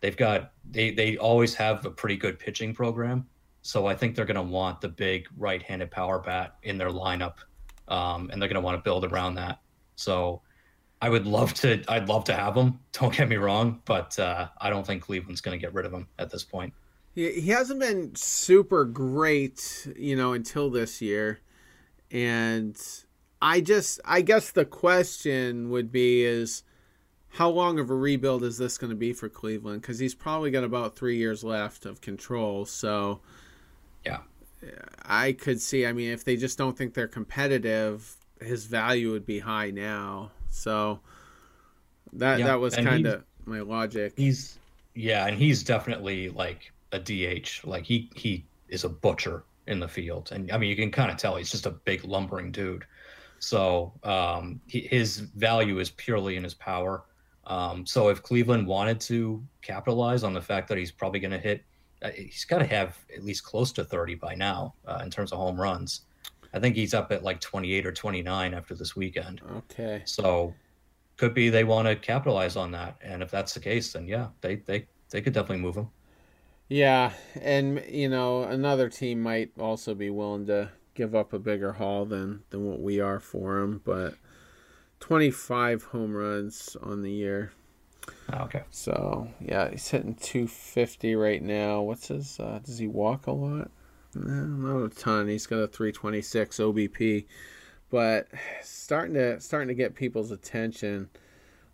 they've 0.00 0.16
got 0.16 0.52
they 0.70 0.92
they 0.92 1.16
always 1.16 1.52
have 1.54 1.84
a 1.84 1.90
pretty 1.90 2.16
good 2.16 2.38
pitching 2.38 2.72
program. 2.72 3.26
So 3.62 3.86
I 3.86 3.96
think 3.96 4.14
they're 4.14 4.24
going 4.24 4.36
to 4.36 4.52
want 4.52 4.80
the 4.80 4.88
big 4.88 5.26
right-handed 5.36 5.90
power 5.90 6.20
bat 6.20 6.58
in 6.62 6.78
their 6.78 6.90
lineup, 6.90 7.38
um, 7.88 8.30
and 8.30 8.40
they're 8.40 8.48
going 8.48 8.54
to 8.62 8.64
want 8.64 8.78
to 8.78 8.88
build 8.88 9.04
around 9.04 9.34
that. 9.34 9.58
So 9.96 10.42
I 11.00 11.08
would 11.08 11.26
love 11.26 11.54
to. 11.54 11.82
I'd 11.88 12.08
love 12.08 12.24
to 12.24 12.34
have 12.34 12.56
him. 12.56 12.80
Don't 12.92 13.14
get 13.14 13.28
me 13.28 13.36
wrong, 13.36 13.80
but 13.84 14.18
uh, 14.18 14.48
I 14.60 14.70
don't 14.70 14.86
think 14.86 15.02
Cleveland's 15.02 15.40
going 15.40 15.58
to 15.58 15.64
get 15.64 15.74
rid 15.74 15.86
of 15.86 15.92
him 15.92 16.08
at 16.18 16.30
this 16.30 16.44
point. 16.44 16.74
He, 17.14 17.40
he 17.40 17.50
hasn't 17.50 17.80
been 17.80 18.14
super 18.14 18.84
great, 18.84 19.88
you 19.96 20.16
know, 20.16 20.32
until 20.32 20.70
this 20.70 21.00
year, 21.00 21.40
and 22.10 22.76
I 23.40 23.60
just, 23.60 24.00
I 24.04 24.22
guess 24.22 24.50
the 24.50 24.64
question 24.64 25.70
would 25.70 25.92
be 25.92 26.24
is 26.24 26.64
how 27.30 27.50
long 27.50 27.78
of 27.78 27.90
a 27.90 27.94
rebuild 27.94 28.42
is 28.42 28.58
this 28.58 28.78
going 28.78 28.90
to 28.90 28.96
be 28.96 29.12
for 29.12 29.28
Cleveland? 29.28 29.82
Because 29.82 29.98
he's 29.98 30.14
probably 30.14 30.50
got 30.50 30.64
about 30.64 30.96
three 30.96 31.16
years 31.16 31.44
left 31.44 31.86
of 31.86 32.00
control. 32.00 32.64
So, 32.64 33.20
yeah, 34.04 34.20
I 35.04 35.32
could 35.32 35.60
see. 35.60 35.86
I 35.86 35.92
mean, 35.92 36.10
if 36.10 36.24
they 36.24 36.36
just 36.36 36.58
don't 36.58 36.76
think 36.76 36.94
they're 36.94 37.06
competitive, 37.06 38.16
his 38.40 38.64
value 38.66 39.12
would 39.12 39.26
be 39.26 39.40
high 39.40 39.70
now. 39.70 40.32
So 40.58 41.00
that 42.14 42.38
yeah, 42.38 42.46
that 42.46 42.60
was 42.60 42.74
kind 42.74 43.06
of 43.06 43.24
my 43.46 43.60
logic. 43.60 44.12
He's 44.16 44.58
yeah, 44.94 45.26
and 45.26 45.36
he's 45.36 45.62
definitely 45.62 46.30
like 46.30 46.72
a 46.92 46.98
DH. 46.98 47.64
Like 47.64 47.84
he 47.84 48.10
he 48.14 48.44
is 48.68 48.84
a 48.84 48.88
butcher 48.88 49.44
in 49.66 49.80
the 49.80 49.88
field, 49.88 50.30
and 50.32 50.50
I 50.50 50.58
mean 50.58 50.70
you 50.70 50.76
can 50.76 50.90
kind 50.90 51.10
of 51.10 51.16
tell 51.16 51.36
he's 51.36 51.50
just 51.50 51.66
a 51.66 51.70
big 51.70 52.04
lumbering 52.04 52.50
dude. 52.50 52.84
So 53.38 53.92
um, 54.02 54.60
he, 54.66 54.80
his 54.80 55.18
value 55.18 55.78
is 55.78 55.90
purely 55.90 56.36
in 56.36 56.42
his 56.42 56.54
power. 56.54 57.04
Um, 57.46 57.86
so 57.86 58.08
if 58.08 58.22
Cleveland 58.22 58.66
wanted 58.66 59.00
to 59.02 59.42
capitalize 59.62 60.24
on 60.24 60.32
the 60.32 60.42
fact 60.42 60.68
that 60.68 60.76
he's 60.76 60.90
probably 60.90 61.20
going 61.20 61.30
to 61.30 61.38
hit, 61.38 61.62
uh, 62.02 62.10
he's 62.10 62.44
got 62.44 62.58
to 62.58 62.66
have 62.66 62.98
at 63.14 63.24
least 63.24 63.44
close 63.44 63.70
to 63.72 63.84
30 63.84 64.16
by 64.16 64.34
now 64.34 64.74
uh, 64.86 65.00
in 65.04 65.10
terms 65.10 65.32
of 65.32 65.38
home 65.38 65.58
runs. 65.58 66.02
I 66.52 66.60
think 66.60 66.76
he's 66.76 66.94
up 66.94 67.12
at 67.12 67.22
like 67.22 67.40
28 67.40 67.86
or 67.86 67.92
29 67.92 68.54
after 68.54 68.74
this 68.74 68.96
weekend. 68.96 69.42
Okay. 69.56 70.02
So 70.04 70.54
could 71.16 71.34
be 71.34 71.50
they 71.50 71.64
want 71.64 71.88
to 71.88 71.96
capitalize 71.96 72.56
on 72.56 72.70
that, 72.72 72.96
and 73.02 73.22
if 73.22 73.30
that's 73.30 73.54
the 73.54 73.60
case, 73.60 73.92
then 73.92 74.06
yeah, 74.06 74.28
they 74.40 74.56
they 74.56 74.86
they 75.10 75.20
could 75.20 75.32
definitely 75.32 75.62
move 75.62 75.76
him. 75.76 75.88
Yeah, 76.68 77.12
and 77.40 77.84
you 77.88 78.08
know 78.08 78.44
another 78.44 78.88
team 78.88 79.22
might 79.22 79.50
also 79.58 79.94
be 79.94 80.10
willing 80.10 80.46
to 80.46 80.70
give 80.94 81.14
up 81.14 81.32
a 81.32 81.38
bigger 81.38 81.72
haul 81.72 82.04
than 82.06 82.42
than 82.50 82.66
what 82.66 82.80
we 82.80 83.00
are 83.00 83.20
for 83.20 83.58
him, 83.58 83.80
but 83.84 84.14
25 85.00 85.84
home 85.84 86.14
runs 86.14 86.76
on 86.82 87.02
the 87.02 87.10
year. 87.10 87.52
Oh, 88.32 88.44
okay. 88.44 88.62
So 88.70 89.28
yeah, 89.40 89.70
he's 89.70 89.88
hitting 89.88 90.14
250 90.14 91.14
right 91.14 91.42
now. 91.42 91.82
What's 91.82 92.08
his? 92.08 92.38
Uh, 92.38 92.60
does 92.62 92.78
he 92.78 92.86
walk 92.86 93.26
a 93.26 93.32
lot? 93.32 93.70
Not 94.26 94.84
a 94.84 94.88
ton. 94.88 95.28
He's 95.28 95.46
got 95.46 95.58
a 95.58 95.68
326 95.68 96.58
OBP, 96.58 97.26
but 97.90 98.28
starting 98.62 99.14
to 99.14 99.40
starting 99.40 99.68
to 99.68 99.74
get 99.74 99.94
people's 99.94 100.30
attention. 100.30 101.08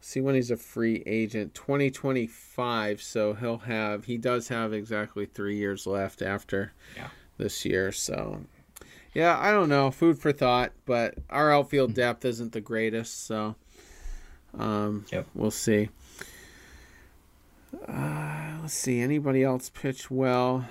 See 0.00 0.20
when 0.20 0.34
he's 0.34 0.50
a 0.50 0.56
free 0.56 1.02
agent, 1.06 1.54
2025. 1.54 3.00
So 3.00 3.32
he'll 3.34 3.58
have 3.58 4.04
he 4.04 4.18
does 4.18 4.48
have 4.48 4.72
exactly 4.72 5.26
three 5.26 5.56
years 5.56 5.86
left 5.86 6.22
after 6.22 6.72
yeah. 6.96 7.08
this 7.38 7.64
year. 7.64 7.90
So 7.90 8.40
yeah, 9.14 9.38
I 9.40 9.52
don't 9.52 9.68
know. 9.68 9.90
Food 9.90 10.18
for 10.18 10.32
thought, 10.32 10.72
but 10.86 11.14
our 11.30 11.52
outfield 11.52 11.90
hmm. 11.90 11.96
depth 11.96 12.24
isn't 12.24 12.52
the 12.52 12.60
greatest, 12.60 13.26
so 13.26 13.54
um, 14.58 15.06
yep. 15.10 15.26
we'll 15.34 15.50
see. 15.50 15.88
Uh, 17.88 18.58
let's 18.62 18.74
see. 18.74 19.00
Anybody 19.00 19.42
else 19.42 19.70
pitch 19.70 20.10
well? 20.10 20.66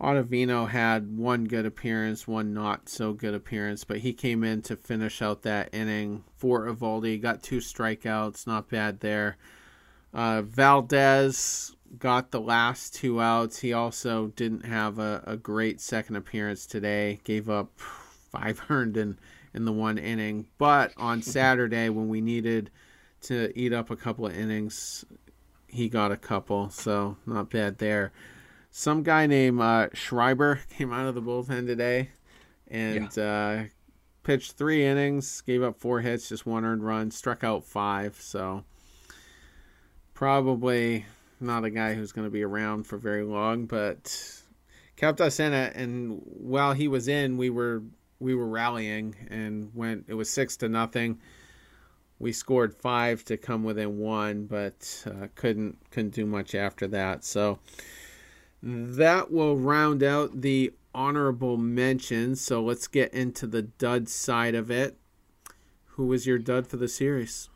Ottavino 0.00 0.68
had 0.68 1.16
one 1.16 1.44
good 1.44 1.64
appearance, 1.64 2.26
one 2.26 2.52
not 2.52 2.88
so 2.88 3.12
good 3.12 3.32
appearance, 3.32 3.84
but 3.84 3.98
he 3.98 4.12
came 4.12 4.42
in 4.42 4.60
to 4.62 4.76
finish 4.76 5.22
out 5.22 5.42
that 5.42 5.72
inning 5.72 6.24
for 6.36 6.66
Eovaldi. 6.66 7.20
Got 7.20 7.44
two 7.44 7.58
strikeouts, 7.58 8.46
not 8.46 8.68
bad 8.68 9.00
there. 9.00 9.36
Uh, 10.12 10.42
Valdez 10.42 11.76
got 11.98 12.32
the 12.32 12.40
last 12.40 12.94
two 12.94 13.20
outs. 13.20 13.60
He 13.60 13.72
also 13.72 14.28
didn't 14.34 14.64
have 14.64 14.98
a, 14.98 15.22
a 15.26 15.36
great 15.36 15.80
second 15.80 16.16
appearance 16.16 16.66
today. 16.66 17.20
Gave 17.22 17.48
up 17.48 17.70
five 17.76 18.62
earned 18.68 18.96
in, 18.96 19.16
in 19.54 19.64
the 19.64 19.72
one 19.72 19.98
inning. 19.98 20.46
But 20.58 20.92
on 20.96 21.22
Saturday, 21.22 21.88
when 21.88 22.08
we 22.08 22.20
needed 22.20 22.70
to 23.22 23.52
eat 23.56 23.72
up 23.72 23.90
a 23.90 23.96
couple 23.96 24.26
of 24.26 24.36
innings, 24.36 25.04
he 25.68 25.88
got 25.88 26.10
a 26.10 26.16
couple. 26.16 26.68
So 26.70 27.16
not 27.26 27.48
bad 27.48 27.78
there 27.78 28.12
some 28.76 29.04
guy 29.04 29.24
named 29.28 29.60
uh, 29.60 29.88
Schreiber 29.94 30.58
came 30.76 30.92
out 30.92 31.06
of 31.06 31.14
the 31.14 31.22
bullpen 31.22 31.64
today 31.64 32.10
and 32.66 33.08
yeah. 33.16 33.24
uh, 33.24 33.64
pitched 34.24 34.54
three 34.54 34.84
innings, 34.84 35.42
gave 35.42 35.62
up 35.62 35.78
four 35.78 36.00
hits, 36.00 36.28
just 36.28 36.44
one 36.44 36.64
earned 36.64 36.84
run, 36.84 37.12
struck 37.12 37.44
out 37.44 37.64
five. 37.64 38.16
So 38.20 38.64
probably 40.12 41.06
not 41.38 41.64
a 41.64 41.70
guy 41.70 41.94
who's 41.94 42.10
going 42.10 42.26
to 42.26 42.32
be 42.32 42.42
around 42.42 42.88
for 42.88 42.98
very 42.98 43.22
long, 43.22 43.66
but 43.66 44.42
kept 44.96 45.20
us 45.20 45.38
in 45.38 45.52
it. 45.52 45.76
And 45.76 46.20
while 46.24 46.72
he 46.72 46.88
was 46.88 47.06
in, 47.06 47.36
we 47.36 47.50
were 47.50 47.80
we 48.18 48.34
were 48.34 48.48
rallying 48.48 49.14
and 49.30 49.70
went. 49.72 50.06
It 50.08 50.14
was 50.14 50.28
six 50.28 50.56
to 50.58 50.68
nothing. 50.68 51.20
We 52.18 52.32
scored 52.32 52.74
five 52.74 53.24
to 53.26 53.36
come 53.36 53.62
within 53.62 53.98
one, 53.98 54.46
but 54.46 55.04
uh, 55.06 55.28
couldn't 55.36 55.78
couldn't 55.92 56.14
do 56.14 56.26
much 56.26 56.56
after 56.56 56.88
that. 56.88 57.24
So 57.24 57.60
that 58.64 59.30
will 59.30 59.58
round 59.58 60.02
out 60.02 60.40
the 60.40 60.72
honorable 60.94 61.58
mentions. 61.58 62.40
So 62.40 62.62
let's 62.62 62.86
get 62.86 63.12
into 63.12 63.46
the 63.46 63.62
dud 63.62 64.08
side 64.08 64.54
of 64.54 64.70
it. 64.70 64.96
Who 65.84 66.06
was 66.06 66.26
your 66.26 66.38
dud 66.38 66.66
for 66.66 66.78
the 66.78 66.88
series? 66.88 67.50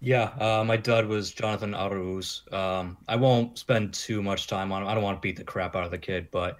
Yeah, 0.00 0.24
uh, 0.40 0.64
my 0.66 0.76
dud 0.76 1.06
was 1.06 1.30
Jonathan 1.30 1.72
Arauz. 1.72 2.52
Um, 2.52 2.98
I 3.08 3.16
won't 3.16 3.58
spend 3.58 3.94
too 3.94 4.22
much 4.22 4.48
time 4.48 4.72
on 4.72 4.82
him. 4.82 4.88
I 4.88 4.94
don't 4.94 5.04
want 5.04 5.18
to 5.18 5.20
beat 5.22 5.36
the 5.36 5.44
crap 5.44 5.76
out 5.76 5.84
of 5.84 5.90
the 5.90 5.98
kid, 5.98 6.28
but 6.30 6.58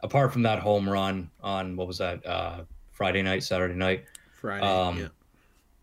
apart 0.00 0.32
from 0.32 0.42
that 0.42 0.60
home 0.60 0.88
run 0.88 1.30
on 1.42 1.76
what 1.76 1.86
was 1.86 1.98
that 1.98 2.24
uh, 2.24 2.62
Friday 2.92 3.22
night, 3.22 3.42
Saturday 3.42 3.74
night, 3.74 4.04
Friday, 4.40 4.64
um, 4.64 4.98
yeah. 4.98 5.08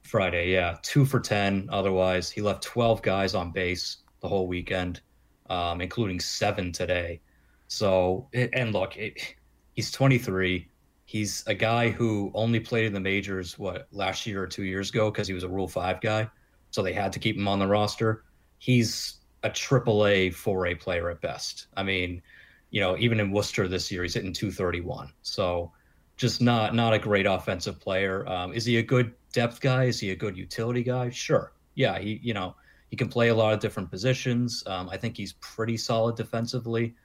Friday, 0.02 0.52
yeah, 0.52 0.78
two 0.82 1.06
for 1.06 1.20
ten. 1.20 1.70
Otherwise, 1.72 2.32
he 2.32 2.42
left 2.42 2.64
twelve 2.64 3.02
guys 3.02 3.36
on 3.36 3.52
base 3.52 3.98
the 4.22 4.28
whole 4.28 4.48
weekend 4.48 5.02
um, 5.50 5.82
including 5.82 6.20
seven 6.20 6.72
today. 6.72 7.20
So, 7.68 8.28
and 8.34 8.74
look, 8.74 8.98
it, 8.98 9.36
he's 9.74 9.92
23. 9.92 10.68
He's 11.06 11.44
a 11.48 11.54
guy 11.54 11.90
who 11.90 12.32
only 12.34 12.60
played 12.60 12.86
in 12.86 12.94
the 12.94 13.00
majors, 13.00 13.58
what, 13.58 13.88
last 13.92 14.26
year 14.26 14.44
or 14.44 14.48
two 14.48 14.64
years 14.64 14.90
ago, 14.90 15.10
because 15.12 15.28
he 15.28 15.34
was 15.34 15.44
a 15.44 15.50
Rule 15.50 15.68
5 15.68 16.02
guy. 16.02 16.30
So 16.72 16.84
they 16.84 16.94
had 16.94 17.14
to 17.14 17.20
keep 17.20 17.36
him 17.36 17.48
on 17.48 17.60
the 17.60 17.68
roster. 17.68 18.24
He's 18.60 19.16
a 19.44 19.50
triple 19.50 20.06
A, 20.06 20.30
4A 20.30 20.80
player 20.80 21.10
at 21.10 21.22
best. 21.22 21.68
I 21.76 21.84
mean, 21.84 22.22
you 22.70 22.82
know, 22.82 22.98
even 22.98 23.20
in 23.20 23.32
Worcester 23.32 23.68
this 23.68 23.92
year, 23.92 24.04
he's 24.04 24.14
hitting 24.14 24.34
231. 24.34 25.12
So 25.22 25.72
just 26.18 26.42
not 26.42 26.76
not 26.76 26.94
a 26.94 27.00
great 27.00 27.26
offensive 27.26 27.80
player. 27.80 28.28
Um, 28.28 28.54
is 28.54 28.66
he 28.66 28.78
a 28.78 28.84
good 28.84 29.14
depth 29.32 29.62
guy? 29.62 29.86
Is 29.86 30.00
he 30.00 30.12
a 30.12 30.16
good 30.16 30.38
utility 30.38 30.84
guy? 30.84 31.10
Sure. 31.10 31.54
Yeah, 31.76 31.98
he 31.98 32.20
you 32.22 32.34
know 32.34 32.56
he 32.90 32.96
can 32.96 33.08
play 33.08 33.30
a 33.30 33.36
lot 33.36 33.54
of 33.54 33.60
different 33.60 33.90
positions. 33.90 34.64
Um, 34.66 34.90
I 34.90 34.98
think 34.98 35.16
he's 35.16 35.34
pretty 35.34 35.78
solid 35.78 36.16
defensively, 36.16 36.96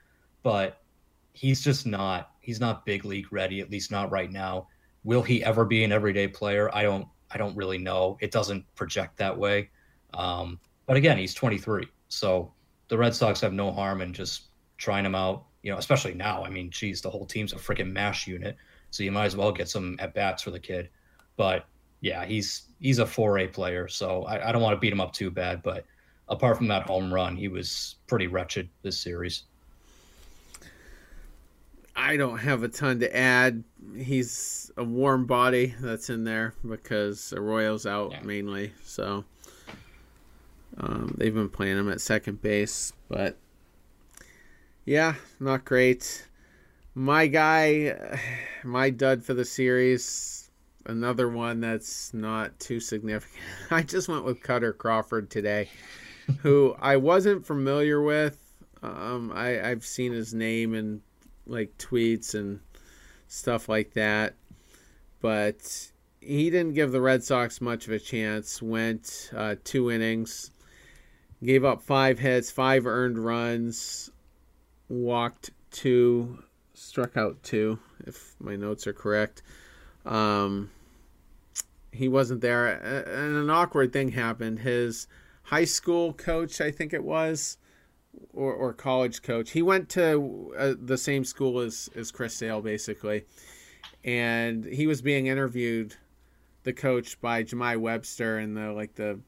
but 0.43 0.81
he's 1.33 1.63
just 1.63 1.85
not 1.85 2.31
he's 2.41 2.59
not 2.59 2.85
big 2.85 3.05
league 3.05 3.31
ready, 3.31 3.61
at 3.61 3.69
least 3.69 3.91
not 3.91 4.11
right 4.11 4.31
now. 4.31 4.67
Will 5.03 5.21
he 5.21 5.43
ever 5.43 5.63
be 5.63 5.83
an 5.83 5.91
everyday 5.91 6.27
player? 6.27 6.73
I 6.73 6.83
don't 6.83 7.07
I 7.31 7.37
don't 7.37 7.55
really 7.55 7.77
know. 7.77 8.17
It 8.19 8.31
doesn't 8.31 8.65
project 8.75 9.17
that 9.17 9.37
way. 9.37 9.69
Um, 10.13 10.59
but 10.85 10.97
again, 10.97 11.17
he's 11.17 11.33
23, 11.33 11.87
so 12.07 12.53
the 12.87 12.97
Red 12.97 13.13
Sox 13.13 13.41
have 13.41 13.53
no 13.53 13.71
harm 13.71 14.01
in 14.01 14.13
just 14.13 14.45
trying 14.77 15.05
him 15.05 15.15
out. 15.15 15.45
You 15.61 15.71
know, 15.71 15.77
especially 15.77 16.13
now. 16.13 16.45
I 16.45 16.49
mean, 16.49 16.69
geez, 16.69 17.01
the 17.01 17.09
whole 17.09 17.25
team's 17.25 17.51
a 17.53 17.57
freaking 17.57 17.91
mash 17.91 18.27
unit, 18.27 18.55
so 18.91 19.03
you 19.03 19.11
might 19.11 19.25
as 19.25 19.35
well 19.35 19.51
get 19.51 19.67
some 19.67 19.95
at 19.99 20.13
bats 20.13 20.43
for 20.43 20.51
the 20.51 20.59
kid. 20.59 20.89
But 21.37 21.65
yeah, 22.05 22.23
he's 22.23 22.67
he's 22.79 22.99
a 22.99 23.03
4A 23.03 23.51
player, 23.51 23.87
so 23.87 24.25
I, 24.25 24.49
I 24.49 24.51
don't 24.51 24.61
want 24.61 24.75
to 24.75 24.79
beat 24.79 24.93
him 24.93 25.01
up 25.01 25.11
too 25.11 25.31
bad. 25.31 25.63
But 25.63 25.85
apart 26.29 26.55
from 26.55 26.67
that 26.67 26.83
home 26.83 27.11
run, 27.11 27.35
he 27.35 27.47
was 27.47 27.95
pretty 28.05 28.27
wretched 28.27 28.69
this 28.83 28.95
series. 28.95 29.41
I 31.95 32.15
don't 32.15 32.37
have 32.37 32.61
a 32.61 32.67
ton 32.67 32.99
to 32.99 33.17
add. 33.17 33.63
He's 33.97 34.71
a 34.77 34.83
warm 34.83 35.25
body 35.25 35.73
that's 35.79 36.11
in 36.11 36.25
there 36.25 36.53
because 36.67 37.33
Arroyo's 37.35 37.87
out 37.87 38.11
yeah. 38.11 38.21
mainly. 38.21 38.71
So 38.83 39.25
um, 40.77 41.15
they've 41.17 41.33
been 41.33 41.49
playing 41.49 41.79
him 41.79 41.89
at 41.89 42.01
second 42.01 42.39
base. 42.39 42.93
But 43.09 43.35
yeah, 44.85 45.15
not 45.39 45.65
great. 45.65 46.27
My 46.93 47.25
guy, 47.25 48.19
my 48.63 48.91
dud 48.91 49.23
for 49.23 49.33
the 49.33 49.45
series, 49.45 50.44
another 50.85 51.29
one 51.29 51.61
that's 51.61 52.13
not 52.13 52.59
too 52.59 52.79
significant. 52.79 53.41
I 53.71 53.83
just 53.83 54.07
went 54.07 54.23
with 54.23 54.41
Kutter 54.41 54.77
Crawford 54.77 55.29
today, 55.29 55.69
who 56.39 56.75
I 56.79 56.97
wasn't 56.97 57.45
familiar 57.45 58.01
with. 58.01 58.39
Um, 58.83 59.31
I, 59.33 59.69
I've 59.69 59.85
seen 59.85 60.11
his 60.11 60.33
name 60.33 60.73
and 60.73 61.01
like 61.47 61.77
tweets 61.77 62.35
and 62.35 62.59
stuff 63.27 63.67
like 63.69 63.93
that. 63.93 64.35
But 65.21 65.91
he 66.21 66.49
didn't 66.49 66.73
give 66.73 66.91
the 66.91 67.01
Red 67.01 67.23
Sox 67.23 67.61
much 67.61 67.87
of 67.87 67.93
a 67.93 67.99
chance. 67.99 68.61
Went 68.61 69.31
uh, 69.35 69.55
two 69.63 69.91
innings, 69.91 70.51
gave 71.43 71.63
up 71.63 71.81
five 71.81 72.19
hits, 72.19 72.51
five 72.51 72.85
earned 72.85 73.17
runs, 73.17 74.11
walked 74.87 75.51
two, 75.71 76.43
struck 76.73 77.17
out 77.17 77.41
two, 77.43 77.79
if 78.05 78.35
my 78.39 78.55
notes 78.55 78.87
are 78.87 78.93
correct. 78.93 79.41
Um, 80.05 80.69
he 81.95 82.07
wasn't 82.07 82.41
there, 82.41 82.67
and 82.67 83.35
an 83.35 83.49
awkward 83.49 83.91
thing 83.93 84.09
happened. 84.09 84.59
His 84.59 85.07
high 85.43 85.65
school 85.65 86.13
coach, 86.13 86.61
I 86.61 86.71
think 86.71 86.93
it 86.93 87.03
was, 87.03 87.57
or, 88.33 88.53
or 88.53 88.73
college 88.73 89.21
coach. 89.21 89.51
He 89.51 89.61
went 89.61 89.89
to 89.89 90.53
uh, 90.57 90.73
the 90.79 90.97
same 90.97 91.23
school 91.23 91.59
as, 91.59 91.89
as 91.95 92.11
Chris 92.11 92.35
Sale, 92.35 92.61
basically. 92.61 93.25
And 94.03 94.65
he 94.65 94.87
was 94.87 95.01
being 95.01 95.27
interviewed, 95.27 95.95
the 96.63 96.73
coach, 96.73 97.19
by 97.21 97.43
Jahmai 97.43 97.75
Webster 97.77 98.39
in 98.39 98.53
the 98.53 98.71
like 98.71 98.95
the 98.95 99.19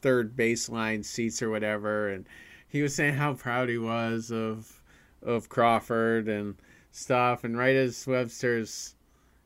third 0.00 0.36
baseline 0.36 1.04
seats 1.04 1.42
or 1.42 1.50
whatever. 1.50 2.08
And 2.08 2.26
he 2.68 2.82
was 2.82 2.94
saying 2.94 3.14
how 3.14 3.34
proud 3.34 3.68
he 3.68 3.78
was 3.78 4.30
of 4.30 4.82
of 5.22 5.48
Crawford 5.48 6.28
and 6.28 6.56
stuff. 6.92 7.44
And 7.44 7.58
right 7.58 7.76
as 7.76 8.06
Webster's 8.06 8.94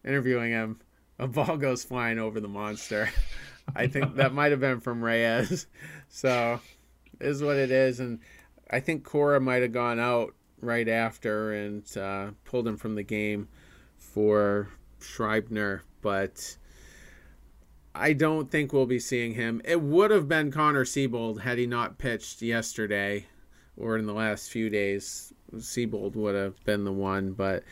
interviewing 0.05 0.53
him, 0.53 0.79
a 1.19 1.27
ball 1.27 1.57
goes 1.57 1.85
flying 1.85 2.19
over 2.19 2.41
the 2.41 2.49
monster. 2.49 3.11
I 3.77 3.87
think 3.87 4.17
that 4.17 4.35
might 4.35 4.51
have 4.51 4.61
been 4.61 4.81
from 4.81 5.03
Reyes. 5.03 5.67
So 6.09 6.61
is 7.21 7.43
what 7.43 7.57
it 7.57 7.73
is. 7.73 7.99
And 7.99 8.21
I 8.71 8.79
think 8.79 9.03
Cora 9.03 9.41
might 9.41 9.63
have 9.63 9.73
gone 9.73 9.99
out 9.99 10.33
right 10.61 10.89
after 10.89 11.53
and 11.53 11.97
uh, 11.97 12.31
pulled 12.45 12.69
him 12.69 12.77
from 12.77 12.95
the 12.95 13.03
game 13.03 13.49
for 13.99 14.69
Schreiber, 15.01 15.83
but 16.03 16.57
I 17.95 18.13
don't 18.13 18.51
think 18.51 18.73
we'll 18.73 18.87
be 18.87 18.99
seeing 18.99 19.35
him. 19.35 19.61
It 19.65 19.81
would 19.81 20.11
have 20.11 20.29
been 20.29 20.51
Connor 20.51 20.85
Seabold 20.85 21.41
had 21.41 21.59
he 21.59 21.67
not 21.67 21.99
pitched 21.99 22.43
yesterday 22.43 23.27
or 23.77 23.97
in 23.99 24.07
the 24.07 24.15
last 24.15 24.51
few 24.51 24.71
days. 24.71 25.33
Seabold 25.55 26.17
would 26.17 26.35
have 26.35 26.63
been 26.65 26.85
the 26.85 26.93
one, 26.93 27.33
but 27.33 27.63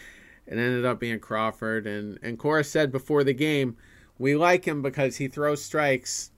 it 0.47 0.53
ended 0.53 0.85
up 0.85 0.99
being 0.99 1.21
Crawford. 1.21 1.87
And, 1.87 2.19
and 2.23 2.39
Cora 2.39 2.65
said 2.65 2.93
before 2.93 3.25
the 3.25 3.33
game, 3.33 3.77
we 4.19 4.37
like 4.37 4.65
him 4.65 4.83
because 4.83 5.17
he 5.17 5.29
throws 5.29 5.65
strikes. 5.65 6.31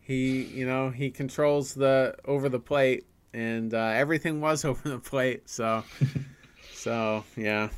He, 0.00 0.42
you 0.44 0.66
know, 0.66 0.90
he 0.90 1.10
controls 1.10 1.74
the 1.74 2.14
over 2.24 2.48
the 2.48 2.58
plate 2.58 3.06
and 3.32 3.72
uh, 3.74 3.92
everything 3.94 4.40
was 4.40 4.64
over 4.64 4.88
the 4.88 4.98
plate. 4.98 5.48
So, 5.48 5.84
so 6.72 7.24
yeah. 7.36 7.68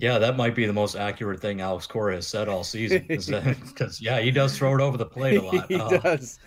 Yeah, 0.00 0.18
that 0.18 0.36
might 0.36 0.54
be 0.54 0.64
the 0.64 0.72
most 0.72 0.94
accurate 0.94 1.40
thing 1.40 1.60
Alex 1.60 1.86
Cora 1.86 2.14
has 2.14 2.26
said 2.26 2.48
all 2.48 2.62
season. 2.62 3.04
Because 3.08 4.00
yeah, 4.00 4.20
he 4.20 4.30
does 4.30 4.56
throw 4.56 4.74
it 4.76 4.80
over 4.80 4.96
the 4.96 5.04
plate 5.04 5.38
a 5.38 5.42
lot. 5.42 5.66
he 5.68 5.74
uh, 5.74 5.88
does. 5.88 6.38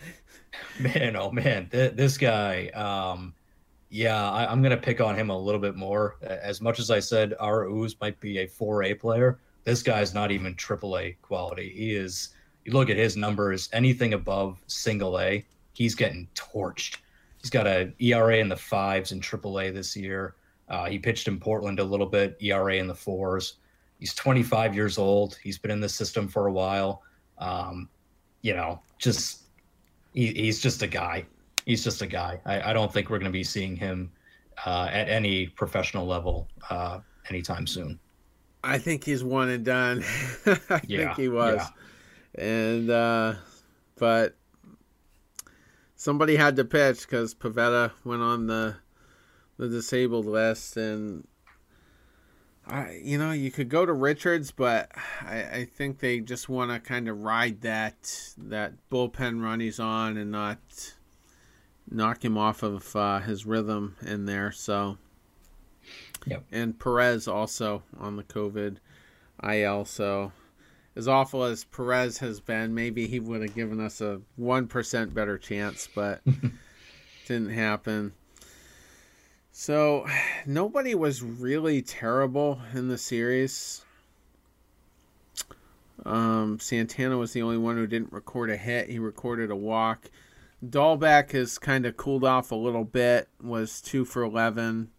Man, 0.80 1.18
oh 1.18 1.32
man, 1.32 1.68
th- 1.70 1.94
this 1.96 2.18
guy. 2.18 2.68
Um, 2.70 3.34
yeah, 3.92 4.32
I, 4.32 4.52
am 4.52 4.62
gonna 4.64 4.78
pick 4.78 5.02
on 5.02 5.16
him 5.16 5.30
a 5.30 5.38
little 5.38 5.60
bit 5.60 5.76
more. 5.76 6.16
As 6.24 6.62
much 6.62 6.80
as 6.80 6.90
I 6.90 7.00
said, 7.00 7.36
Arauz 7.42 7.96
might 8.00 8.20
be 8.22 8.40
a 8.40 8.48
4A 8.48 9.00
player, 9.00 9.40
this 9.66 9.84
guy's 9.84 10.14
not 10.14 10.32
even 10.32 10.56
AAA 10.56 11.18
quality. 11.22 11.74
He 11.76 11.96
is. 11.96 12.30
You 12.64 12.74
look 12.74 12.90
at 12.90 12.98
his 12.98 13.18
numbers, 13.18 13.70
anything 13.74 14.14
above 14.14 14.64
single 14.68 15.20
A, 15.20 15.46
he's 15.74 15.94
getting 15.96 16.28
torched. 16.36 16.98
He's 17.40 17.50
got 17.50 17.68
a 17.68 17.92
ERA 18.00 18.38
in 18.38 18.50
the 18.50 18.56
fives 18.56 19.12
in 19.12 19.20
AAA 19.20 19.74
this 19.74 19.96
year. 19.96 20.36
Uh, 20.70 20.86
he 20.86 20.98
pitched 20.98 21.28
in 21.28 21.40
Portland 21.40 21.80
a 21.80 21.84
little 21.84 22.06
bit, 22.06 22.38
ERA 22.40 22.76
in 22.76 22.88
the 22.88 22.96
fours. 22.96 23.56
He's 24.00 24.14
25 24.14 24.74
years 24.74 24.98
old. 24.98 25.38
He's 25.44 25.58
been 25.58 25.72
in 25.72 25.82
the 25.82 25.90
system 25.90 26.28
for 26.28 26.48
a 26.48 26.52
while. 26.52 27.02
Um, 27.40 27.90
you 28.42 28.54
know, 28.54 28.80
just 29.00 29.44
he, 30.14 30.28
he's 30.28 30.62
just 30.62 30.82
a 30.82 30.88
guy. 30.88 31.26
He's 31.66 31.84
just 31.84 32.02
a 32.02 32.08
guy. 32.08 32.40
I, 32.46 32.72
I 32.72 32.74
don't 32.74 32.92
think 32.92 33.10
we're 33.10 33.20
going 33.20 33.32
to 33.32 33.38
be 33.38 33.44
seeing 33.44 33.76
him 33.76 34.12
uh, 34.66 34.90
at 34.92 35.10
any 35.10 35.48
professional 35.48 36.06
level 36.06 36.48
uh, 36.70 37.00
anytime 37.30 37.68
soon. 37.68 38.00
I 38.64 38.78
think 38.78 39.04
he's 39.04 39.24
one 39.24 39.50
and 39.50 39.66
done. 39.66 40.04
I 40.46 40.82
yeah, 40.86 41.06
think 41.06 41.18
he 41.18 41.30
was. 41.30 41.62
Yeah. 42.38 42.44
And 42.44 42.90
uh, 42.90 43.34
but 43.98 44.36
somebody 45.96 46.36
had 46.36 46.56
to 46.56 46.66
pitch 46.66 47.02
because 47.02 47.34
Pivetta 47.34 47.92
went 48.04 48.22
on 48.22 48.48
the 48.48 48.76
the 49.58 49.68
disabled 49.68 50.26
list, 50.26 50.78
and 50.78 51.28
I, 52.66 53.00
you 53.04 53.18
know, 53.18 53.32
you 53.32 53.52
could 53.52 53.70
go 53.70 53.86
to 53.86 53.94
Richards, 53.94 54.52
but 54.52 54.92
I, 55.22 55.44
I 55.44 55.66
think 55.66 56.00
they 56.00 56.20
just 56.20 56.48
want 56.48 56.72
to 56.72 56.80
kind 56.80 57.08
of 57.08 57.22
ride 57.22 57.62
that 57.62 58.34
that 58.38 58.74
bullpen 58.90 59.44
run 59.44 59.60
he's 59.60 59.80
on 59.80 60.18
and 60.18 60.32
not 60.32 60.60
knock 61.92 62.24
him 62.24 62.38
off 62.38 62.64
of 62.64 62.96
uh, 62.96 63.20
his 63.20 63.46
rhythm 63.46 63.96
in 64.02 64.26
there. 64.26 64.52
So, 64.52 64.98
yep. 66.26 66.44
And 66.52 66.80
Perez 66.80 67.28
also 67.28 67.84
on 68.00 68.16
the 68.16 68.24
COVID 68.24 68.78
IL, 69.44 69.86
so 69.86 70.32
as 70.96 71.08
awful 71.08 71.44
as 71.44 71.64
Perez 71.66 72.18
has 72.20 72.40
been, 72.40 72.74
maybe 72.74 73.08
he 73.08 73.20
would 73.20 73.42
have 73.42 73.56
given 73.56 73.80
us 73.80 74.02
a 74.02 74.22
1% 74.40 75.14
better 75.14 75.38
chance, 75.38 75.88
but 75.94 76.22
didn't 77.28 77.52
happen. 77.52 78.14
So, 79.54 80.08
nobody 80.46 80.96
was 80.96 81.22
really 81.22 81.82
terrible 81.82 82.62
in 82.74 82.88
the 82.88 82.98
series. 82.98 83.84
Um, 86.06 86.60
Santana 86.60 87.18
was 87.18 87.34
the 87.34 87.42
only 87.42 87.58
one 87.58 87.76
who 87.76 87.86
didn't 87.86 88.12
record 88.12 88.50
a 88.50 88.58
hit. 88.58 88.90
He 88.90 88.98
recorded 88.98 89.52
a 89.52 89.56
walk. 89.56 90.10
Dalbec 90.64 91.32
has 91.32 91.58
kind 91.58 91.86
of 91.86 91.98
cooled 91.98 92.24
off 92.24 92.52
a 92.52 92.56
little 92.56 92.84
bit, 92.84 93.30
was 93.42 93.82
2 93.82 94.06
for 94.06 94.24
11, 94.24 94.90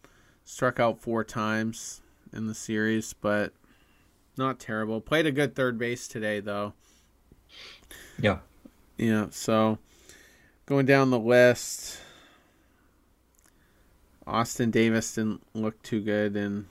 struck 0.44 0.80
out 0.80 1.00
four 1.00 1.22
times 1.22 2.00
in 2.32 2.46
the 2.46 2.54
series, 2.54 3.12
but 3.12 3.52
not 4.36 4.58
terrible. 4.58 5.00
Played 5.00 5.26
a 5.26 5.32
good 5.32 5.54
third 5.54 5.78
base 5.78 6.08
today, 6.08 6.40
though. 6.40 6.72
Yeah. 8.18 8.38
Yeah. 8.96 9.26
So 9.30 9.78
going 10.66 10.86
down 10.86 11.10
the 11.10 11.18
list, 11.18 11.98
Austin 14.26 14.70
Davis 14.70 15.14
didn't 15.14 15.42
look 15.54 15.80
too 15.82 16.00
good 16.00 16.36
in 16.36 16.66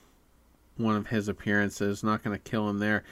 one 0.78 0.96
of 0.96 1.08
his 1.08 1.28
appearances. 1.28 2.04
Not 2.04 2.24
going 2.24 2.38
to 2.38 2.50
kill 2.50 2.70
him 2.70 2.80
there. 2.80 3.04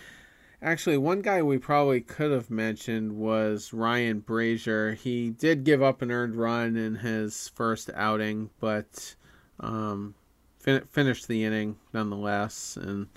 Actually, 0.61 0.97
one 0.97 1.21
guy 1.21 1.41
we 1.41 1.57
probably 1.57 2.01
could 2.01 2.31
have 2.31 2.49
mentioned 2.49 3.13
was 3.13 3.71
Ryan 3.71 4.21
Brasier. 4.21 4.95
He 4.95 5.29
did 5.29 5.63
give 5.63 5.81
up 5.81 6.01
an 6.01 6.11
earned 6.11 6.35
run 6.35 6.75
in 6.75 6.95
his 6.95 7.47
first 7.55 7.89
outing, 7.95 8.49
but 8.59 9.15
um, 9.61 10.15
fin- 10.59 10.83
finished 10.89 11.29
the 11.29 11.45
inning 11.45 11.77
nonetheless. 11.93 12.75
And 12.75 13.07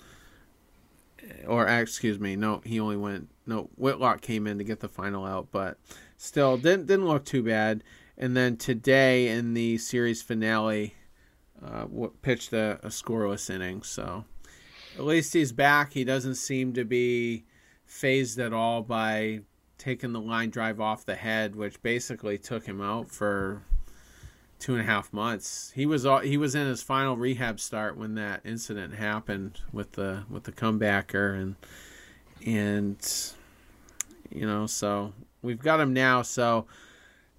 or 1.45 1.67
excuse 1.67 2.17
me, 2.17 2.37
no, 2.37 2.61
he 2.63 2.79
only 2.79 2.97
went. 2.97 3.29
No, 3.45 3.69
Whitlock 3.75 4.21
came 4.21 4.47
in 4.47 4.57
to 4.57 4.63
get 4.63 4.79
the 4.79 4.87
final 4.87 5.25
out, 5.25 5.49
but 5.51 5.77
still 6.17 6.57
didn't 6.57 6.87
didn't 6.87 7.07
look 7.07 7.25
too 7.25 7.43
bad. 7.43 7.83
And 8.17 8.37
then 8.37 8.55
today 8.55 9.27
in 9.27 9.53
the 9.53 9.77
series 9.79 10.21
finale, 10.21 10.95
uh, 11.61 11.87
pitched 12.21 12.53
a, 12.53 12.79
a 12.83 12.87
scoreless 12.87 13.49
inning. 13.49 13.83
So 13.83 14.25
at 14.95 15.03
least 15.03 15.33
he's 15.33 15.51
back. 15.51 15.93
He 15.93 16.03
doesn't 16.03 16.35
seem 16.35 16.73
to 16.73 16.85
be 16.85 17.45
phased 17.85 18.39
at 18.39 18.53
all 18.53 18.81
by 18.81 19.41
taking 19.77 20.13
the 20.13 20.21
line 20.21 20.49
drive 20.49 20.79
off 20.79 21.05
the 21.05 21.15
head, 21.15 21.55
which 21.55 21.81
basically 21.81 22.37
took 22.37 22.65
him 22.65 22.81
out 22.81 23.09
for 23.09 23.63
two 24.59 24.73
and 24.73 24.81
a 24.81 24.85
half 24.85 25.11
months. 25.11 25.71
He 25.75 25.85
was 25.85 26.07
he 26.23 26.37
was 26.37 26.55
in 26.55 26.67
his 26.67 26.81
final 26.81 27.17
rehab 27.17 27.59
start 27.59 27.97
when 27.97 28.15
that 28.15 28.41
incident 28.45 28.95
happened 28.95 29.59
with 29.71 29.93
the 29.93 30.23
with 30.29 30.43
the 30.43 30.51
comebacker 30.51 31.37
and 31.37 31.55
and 32.45 33.33
you 34.29 34.45
know 34.45 34.65
so 34.65 35.13
we've 35.41 35.59
got 35.59 35.79
him 35.79 35.91
now. 35.91 36.21
So 36.21 36.65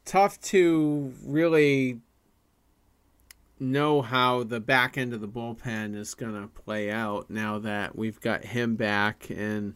tough 0.05 0.41
to 0.43 1.15
really 1.25 2.01
know 3.59 4.03
how 4.03 4.43
the 4.43 4.61
back 4.61 4.99
end 4.99 5.13
of 5.13 5.21
the 5.21 5.29
bullpen 5.29 5.95
is 5.95 6.15
going 6.15 6.41
to 6.41 6.49
play 6.49 6.91
out 6.91 7.31
now 7.31 7.59
that 7.61 7.97
we've 7.97 8.21
got 8.21 8.45
him 8.45 8.77
back 8.77 9.31
and 9.31 9.75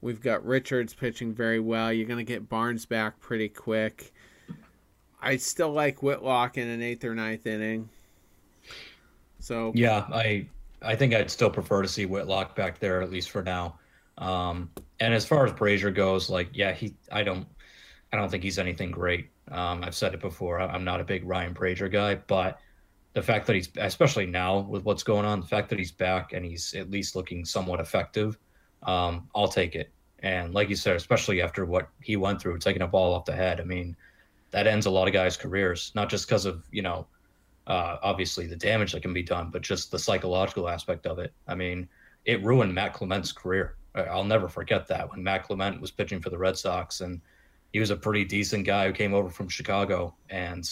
we've 0.00 0.20
got 0.20 0.44
Richards 0.44 0.94
pitching 0.94 1.34
very 1.34 1.60
well. 1.60 1.92
You're 1.92 2.08
going 2.08 2.24
to 2.24 2.24
get 2.24 2.48
Barnes 2.48 2.86
back 2.86 3.20
pretty 3.20 3.48
quick. 3.48 4.12
I 5.20 5.36
still 5.36 5.70
like 5.70 6.02
Whitlock 6.02 6.56
in 6.56 6.68
an 6.68 6.82
eighth 6.82 7.04
or 7.04 7.14
ninth 7.14 7.46
inning. 7.46 7.88
So 9.38 9.72
yeah, 9.74 10.06
I 10.12 10.46
I 10.82 10.96
think 10.96 11.14
I'd 11.14 11.30
still 11.30 11.50
prefer 11.50 11.82
to 11.82 11.88
see 11.88 12.06
Whitlock 12.06 12.56
back 12.56 12.78
there 12.78 13.02
at 13.02 13.10
least 13.10 13.30
for 13.30 13.42
now. 13.42 13.78
Um, 14.18 14.70
and 14.98 15.14
as 15.14 15.26
far 15.26 15.46
as 15.46 15.52
Brasier 15.52 15.94
goes, 15.94 16.30
like 16.30 16.48
yeah, 16.52 16.72
he 16.72 16.94
I 17.12 17.22
don't 17.22 17.46
I 18.12 18.16
don't 18.16 18.30
think 18.30 18.42
he's 18.42 18.58
anything 18.58 18.90
great. 18.90 19.30
Um, 19.50 19.82
I've 19.82 19.94
said 19.94 20.14
it 20.14 20.20
before. 20.20 20.60
I'm 20.60 20.84
not 20.84 21.00
a 21.00 21.04
big 21.04 21.26
Ryan 21.26 21.54
Brasier 21.54 21.90
guy, 21.90 22.14
but 22.14 22.60
the 23.12 23.22
fact 23.22 23.46
that 23.46 23.56
he's 23.56 23.68
especially 23.76 24.26
now 24.26 24.60
with 24.60 24.84
what's 24.84 25.02
going 25.02 25.24
on, 25.24 25.40
the 25.40 25.46
fact 25.46 25.68
that 25.70 25.78
he's 25.78 25.92
back 25.92 26.32
and 26.32 26.44
he's 26.44 26.74
at 26.74 26.90
least 26.90 27.16
looking 27.16 27.44
somewhat 27.44 27.80
effective, 27.80 28.38
um, 28.84 29.28
I'll 29.34 29.48
take 29.48 29.74
it. 29.74 29.90
And 30.20 30.54
like 30.54 30.68
you 30.68 30.76
said, 30.76 30.96
especially 30.96 31.40
after 31.40 31.64
what 31.64 31.88
he 32.00 32.16
went 32.16 32.40
through, 32.40 32.58
taking 32.58 32.82
a 32.82 32.86
ball 32.86 33.14
off 33.14 33.24
the 33.24 33.32
head, 33.32 33.60
I 33.60 33.64
mean, 33.64 33.96
that 34.50 34.66
ends 34.66 34.86
a 34.86 34.90
lot 34.90 35.08
of 35.08 35.14
guys' 35.14 35.36
careers, 35.36 35.92
not 35.94 36.08
just 36.08 36.26
because 36.26 36.44
of 36.46 36.64
you 36.70 36.82
know, 36.82 37.06
uh, 37.66 37.96
obviously 38.02 38.46
the 38.46 38.56
damage 38.56 38.92
that 38.92 39.02
can 39.02 39.12
be 39.12 39.22
done, 39.22 39.50
but 39.50 39.62
just 39.62 39.90
the 39.90 39.98
psychological 39.98 40.68
aspect 40.68 41.06
of 41.06 41.18
it. 41.18 41.32
I 41.48 41.54
mean, 41.54 41.88
it 42.24 42.42
ruined 42.44 42.74
Matt 42.74 42.94
Clement's 42.94 43.32
career. 43.32 43.76
I'll 43.94 44.24
never 44.24 44.48
forget 44.48 44.86
that 44.88 45.10
when 45.10 45.22
Matt 45.22 45.44
Clement 45.44 45.80
was 45.80 45.90
pitching 45.90 46.20
for 46.20 46.30
the 46.30 46.38
Red 46.38 46.56
Sox 46.56 47.00
and 47.00 47.20
he 47.72 47.80
was 47.80 47.90
a 47.90 47.96
pretty 47.96 48.24
decent 48.24 48.66
guy 48.66 48.86
who 48.86 48.92
came 48.92 49.14
over 49.14 49.28
from 49.30 49.48
Chicago 49.48 50.14
and 50.28 50.68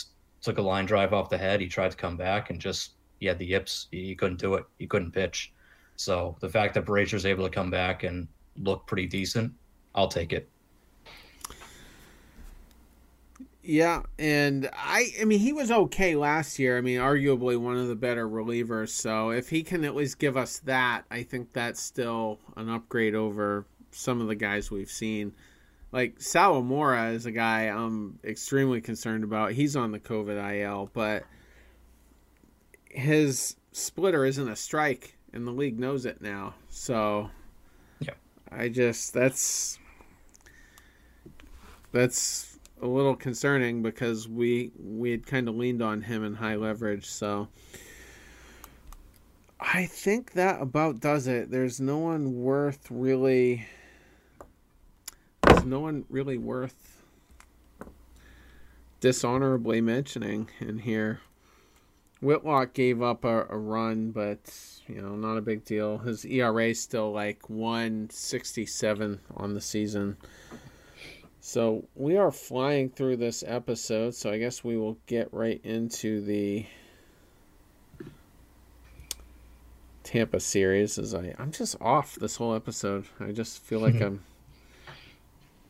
took 0.48 0.56
a 0.56 0.62
line 0.62 0.86
drive 0.86 1.12
off 1.12 1.28
the 1.28 1.36
head. 1.36 1.60
He 1.60 1.68
tried 1.68 1.90
to 1.90 1.96
come 1.96 2.16
back 2.16 2.48
and 2.48 2.58
just 2.58 2.92
he 3.20 3.26
had 3.26 3.38
the 3.38 3.44
yips. 3.44 3.86
He, 3.90 4.06
he 4.06 4.14
couldn't 4.14 4.40
do 4.40 4.54
it. 4.54 4.64
He 4.78 4.86
couldn't 4.86 5.12
pitch. 5.12 5.52
So 5.96 6.36
the 6.40 6.48
fact 6.48 6.72
that 6.72 6.86
Brasier's 6.86 7.26
able 7.26 7.44
to 7.44 7.50
come 7.50 7.70
back 7.70 8.02
and 8.02 8.26
look 8.56 8.86
pretty 8.86 9.06
decent, 9.06 9.52
I'll 9.94 10.08
take 10.08 10.32
it. 10.32 10.48
Yeah, 13.62 14.04
and 14.18 14.70
I 14.72 15.10
I 15.20 15.26
mean 15.26 15.40
he 15.40 15.52
was 15.52 15.70
okay 15.70 16.14
last 16.14 16.58
year. 16.58 16.78
I 16.78 16.80
mean 16.80 16.98
arguably 16.98 17.58
one 17.58 17.76
of 17.76 17.88
the 17.88 17.94
better 17.94 18.26
relievers. 18.26 18.88
So 18.88 19.28
if 19.28 19.50
he 19.50 19.62
can 19.62 19.84
at 19.84 19.94
least 19.94 20.18
give 20.18 20.38
us 20.38 20.60
that, 20.60 21.04
I 21.10 21.24
think 21.24 21.52
that's 21.52 21.82
still 21.82 22.38
an 22.56 22.70
upgrade 22.70 23.14
over 23.14 23.66
some 23.90 24.22
of 24.22 24.28
the 24.28 24.34
guys 24.34 24.70
we've 24.70 24.90
seen 24.90 25.34
like 25.92 26.18
Sawamura 26.18 27.14
is 27.14 27.26
a 27.26 27.32
guy 27.32 27.62
I'm 27.62 28.18
extremely 28.24 28.80
concerned 28.80 29.24
about. 29.24 29.52
He's 29.52 29.76
on 29.76 29.92
the 29.92 30.00
COVID 30.00 30.60
IL, 30.60 30.90
but 30.92 31.24
his 32.90 33.56
splitter 33.72 34.24
isn't 34.24 34.48
a 34.48 34.56
strike, 34.56 35.16
and 35.32 35.46
the 35.46 35.52
league 35.52 35.78
knows 35.78 36.04
it 36.04 36.20
now. 36.20 36.54
So, 36.68 37.30
yeah, 38.00 38.14
I 38.50 38.68
just 38.68 39.14
that's 39.14 39.78
that's 41.92 42.58
a 42.82 42.86
little 42.86 43.16
concerning 43.16 43.82
because 43.82 44.28
we 44.28 44.72
we 44.78 45.10
had 45.10 45.26
kind 45.26 45.48
of 45.48 45.56
leaned 45.56 45.82
on 45.82 46.02
him 46.02 46.24
in 46.24 46.34
high 46.34 46.56
leverage. 46.56 47.06
So. 47.06 47.48
I 49.60 49.86
think 49.86 50.34
that 50.34 50.62
about 50.62 51.00
does 51.00 51.26
it. 51.26 51.50
There's 51.50 51.80
no 51.80 51.98
one 51.98 52.42
worth 52.44 52.86
really 52.92 53.66
no 55.64 55.80
one 55.80 56.04
really 56.08 56.38
worth 56.38 57.02
dishonorably 59.00 59.80
mentioning 59.80 60.48
in 60.60 60.78
here. 60.78 61.20
Whitlock 62.20 62.72
gave 62.74 63.00
up 63.00 63.24
a, 63.24 63.46
a, 63.48 63.56
run, 63.56 64.10
but 64.10 64.40
you 64.88 65.00
know, 65.00 65.14
not 65.14 65.36
a 65.36 65.42
big 65.42 65.64
deal. 65.64 65.98
His 65.98 66.24
ERA 66.24 66.70
is 66.70 66.82
still 66.82 67.12
like 67.12 67.48
167 67.48 69.20
on 69.36 69.54
the 69.54 69.60
season. 69.60 70.16
So 71.40 71.84
we 71.94 72.16
are 72.16 72.32
flying 72.32 72.90
through 72.90 73.18
this 73.18 73.44
episode, 73.46 74.14
so 74.14 74.32
I 74.32 74.38
guess 74.38 74.64
we 74.64 74.76
will 74.76 74.98
get 75.06 75.32
right 75.32 75.60
into 75.62 76.20
the 76.20 76.66
Tampa 80.02 80.40
series 80.40 80.98
as 80.98 81.14
I 81.14 81.34
I'm 81.38 81.52
just 81.52 81.76
off 81.80 82.16
this 82.16 82.36
whole 82.36 82.54
episode. 82.54 83.06
I 83.20 83.30
just 83.30 83.62
feel 83.62 83.78
like 83.78 83.94
I'm 84.02 84.24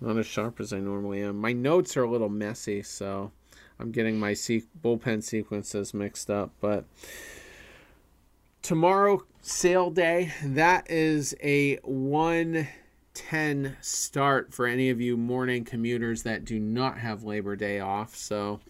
not 0.01 0.19
as 0.19 0.27
sharp 0.27 0.61
as 0.61 0.73
I 0.73 0.79
normally 0.79 1.23
am. 1.23 1.41
My 1.41 1.53
notes 1.53 1.97
are 1.97 2.05
a 2.05 2.11
little 2.11 2.29
messy, 2.29 2.83
so 2.83 3.33
I'm 3.79 3.91
getting 3.91 4.19
my 4.19 4.35
se- 4.35 4.65
bullpen 4.83 5.23
sequences 5.23 5.95
mixed 5.95 6.31
up. 6.31 6.53
But 6.61 6.85
tomorrow, 8.63 9.25
sale 9.41 9.91
day, 9.91 10.33
that 10.45 10.91
is 10.91 11.35
a 11.43 11.77
110 11.77 13.77
start 13.81 14.53
for 14.53 14.67
any 14.67 14.91
of 14.91 15.01
you 15.01 15.17
morning 15.17 15.65
commuters 15.65 16.23
that 16.25 16.45
do 16.45 16.59
not 16.59 16.99
have 16.99 17.25
Labor 17.25 17.57
Day 17.57 17.81
off. 17.81 18.15
So 18.15 18.61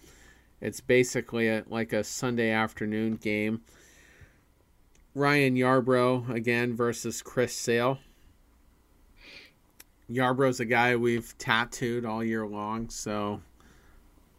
it's 0.61 0.81
basically 0.81 1.49
a, 1.49 1.65
like 1.69 1.93
a 1.93 2.05
Sunday 2.05 2.51
afternoon 2.51 3.17
game. 3.17 3.63
Ryan 5.15 5.57
Yarbrough 5.57 6.31
again 6.31 6.77
versus 6.77 7.23
Chris 7.23 7.55
Sale. 7.55 7.99
Yarbrough's 10.11 10.61
a 10.61 10.65
guy 10.65 10.97
we've 10.97 11.37
tattooed 11.39 12.05
all 12.05 12.25
year 12.25 12.47
long, 12.47 12.89
so 12.89 13.41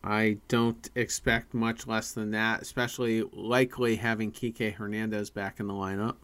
I 0.04 0.38
don't 0.48 0.90
expect 0.96 1.54
much 1.54 1.86
less 1.86 2.12
than 2.14 2.32
that, 2.32 2.62
especially 2.62 3.24
likely 3.34 3.96
having 3.96 4.32
Kike 4.32 4.74
Hernandez 4.74 5.30
back 5.30 5.60
in 5.60 5.68
the 5.68 5.74
lineup. 5.74 6.16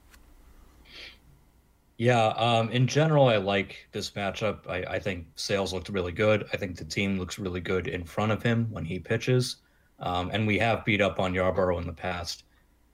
Yeah, 1.97 2.27
um, 2.27 2.71
in 2.71 2.87
general, 2.87 3.27
I 3.27 3.37
like 3.37 3.87
this 3.91 4.11
matchup. 4.11 4.67
I, 4.67 4.83
I 4.95 4.99
think 4.99 5.27
Sales 5.35 5.73
looked 5.73 5.89
really 5.89 6.11
good. 6.11 6.45
I 6.51 6.57
think 6.57 6.75
the 6.75 6.83
team 6.83 7.17
looks 7.17 7.39
really 7.39 7.61
good 7.61 7.87
in 7.87 8.03
front 8.03 8.31
of 8.33 8.43
him 8.43 8.67
when 8.71 8.83
he 8.83 8.99
pitches. 8.99 9.57
Um, 9.99 10.29
and 10.33 10.45
we 10.45 10.59
have 10.59 10.83
beat 10.83 10.99
up 10.99 11.19
on 11.19 11.33
Yarbrough 11.33 11.79
in 11.79 11.87
the 11.87 11.93
past. 11.93 12.43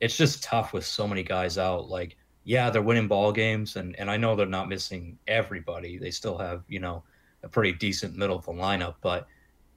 It's 0.02 0.18
just 0.18 0.44
tough 0.44 0.72
with 0.72 0.86
so 0.86 1.08
many 1.08 1.24
guys 1.24 1.58
out. 1.58 1.90
Like 1.90 2.16
yeah, 2.52 2.70
they're 2.70 2.82
winning 2.82 3.08
ball 3.08 3.32
games, 3.32 3.78
and 3.78 3.98
and 3.98 4.12
I 4.12 4.18
know 4.18 4.36
they're 4.36 4.46
not 4.46 4.68
missing 4.68 5.18
everybody. 5.26 5.98
They 5.98 6.12
still 6.12 6.38
have 6.38 6.66
you 6.68 6.82
know 6.82 7.02
a 7.44 7.48
pretty 7.48 7.72
decent 7.72 8.18
middle 8.18 8.36
of 8.36 8.44
the 8.44 8.52
lineup, 8.52 8.96
but 9.00 9.26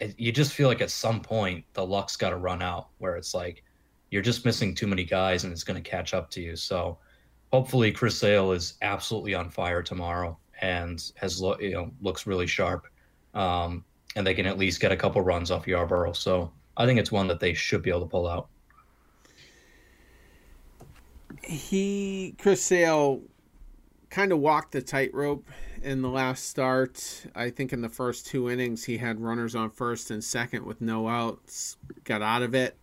it, 0.01 0.19
you 0.19 0.33
just 0.33 0.53
feel 0.53 0.67
like 0.67 0.81
at 0.81 0.91
some 0.91 1.21
point 1.21 1.65
the 1.75 1.87
luck's 1.87 2.17
got 2.17 2.31
to 2.31 2.37
run 2.37 2.63
out, 2.63 2.89
where 2.99 3.15
it's 3.15 3.33
like 3.33 3.63
you're 4.11 4.23
just 4.23 4.45
missing 4.45 4.75
too 4.75 4.89
many 4.89 5.05
guys, 5.05 5.45
and 5.45 5.53
it's 5.53 5.63
going 5.63 5.81
to 5.81 5.89
catch 5.89 6.15
up 6.15 6.31
to 6.31 6.41
you. 6.41 6.57
So 6.57 6.99
hopefully 7.53 7.93
Chris 7.93 8.19
Sale 8.19 8.51
is 8.51 8.75
absolutely 8.83 9.35
on 9.35 9.51
fire 9.51 9.81
tomorrow 9.81 10.37
and 10.61 11.13
has 11.15 11.41
you 11.61 11.75
know 11.75 11.93
looks 12.03 12.27
really 12.27 12.49
sharp, 12.49 12.89
um, 13.35 13.85
and 14.17 14.27
they 14.27 14.35
can 14.35 14.47
at 14.47 14.59
least 14.59 14.81
get 14.81 14.91
a 14.91 14.97
couple 14.97 15.21
runs 15.21 15.53
off 15.53 15.67
Yarbrough. 15.67 16.17
So 16.17 16.51
I 16.77 16.87
think 16.87 16.99
it's 16.99 17.13
one 17.13 17.29
that 17.29 17.39
they 17.39 17.55
should 17.55 17.83
be 17.83 17.91
able 17.91 18.01
to 18.01 18.07
pull 18.07 18.27
out 18.27 18.49
he 21.47 22.35
Chris 22.39 22.63
Sale 22.63 23.23
kind 24.11 24.33
of 24.33 24.39
walked 24.39 24.73
the 24.73 24.83
tightrope 24.83 25.47
in 25.83 26.03
the 26.03 26.09
last 26.09 26.49
start. 26.49 27.27
I 27.35 27.51
think 27.51 27.73
in 27.73 27.83
the 27.83 27.89
first 27.89 28.27
two 28.27 28.51
innings 28.51 28.85
he 28.85 28.99
had 28.99 29.21
runners 29.21 29.55
on 29.55 29.71
first 29.71 30.11
and 30.11 30.23
second 30.23 30.65
with 30.65 30.81
no 30.81 31.09
outs. 31.09 31.77
Got 32.05 32.23
out 32.23 32.43
of 32.43 32.55
it. 32.55 32.77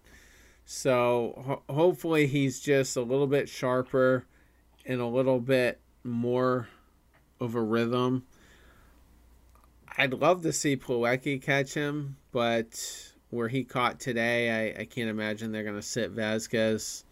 So 0.66 1.41
ho- 1.45 1.74
hopefully 1.74 2.28
he's 2.28 2.59
just 2.59 2.95
a 2.95 3.01
little 3.01 3.28
bit 3.28 3.49
sharper 3.49 4.26
and 4.86 5.01
a 5.01 5.05
little 5.05 5.39
bit 5.39 5.80
more 6.03 6.68
of 7.39 7.55
a 7.55 7.62
rhythm. 7.62 8.26
I'd 9.97 10.14
love 10.14 10.41
to 10.43 10.53
see 10.53 10.78
Plawecki 10.78 11.41
catch 11.41 11.74
him, 11.74 12.18
but 12.32 13.14
where 13.30 13.47
he 13.47 13.64
caught 13.64 13.99
today, 13.99 14.74
I, 14.76 14.82
I 14.82 14.86
can't 14.86 15.09
imagine 15.09 15.51
they're 15.51 15.64
going 15.64 15.76
to 15.76 15.82
sit 15.82 16.16
Vazquez 16.16 17.03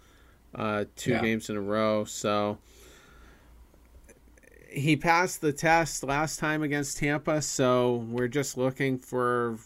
uh, 0.56 0.86
two 0.96 1.12
yeah. 1.12 1.22
games 1.22 1.50
in 1.50 1.56
a 1.56 1.62
row. 1.62 2.04
So 2.06 2.58
he 4.72 4.96
passed 4.96 5.42
the 5.42 5.54
test 5.54 6.04
last 6.04 6.40
time 6.40 6.64
against 6.64 6.98
Tampa. 6.98 7.42
So 7.42 8.06
we're 8.10 8.28
just 8.28 8.58
looking 8.58 8.98
for 8.98 9.58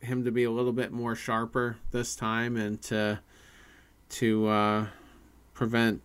him 0.00 0.24
to 0.24 0.30
be 0.30 0.44
a 0.44 0.50
little 0.50 0.72
bit 0.72 0.92
more 0.92 1.14
sharper 1.14 1.76
this 1.90 2.14
time 2.14 2.56
and 2.56 2.80
to 2.82 3.20
to 4.08 4.46
uh, 4.46 4.86
prevent 5.52 6.00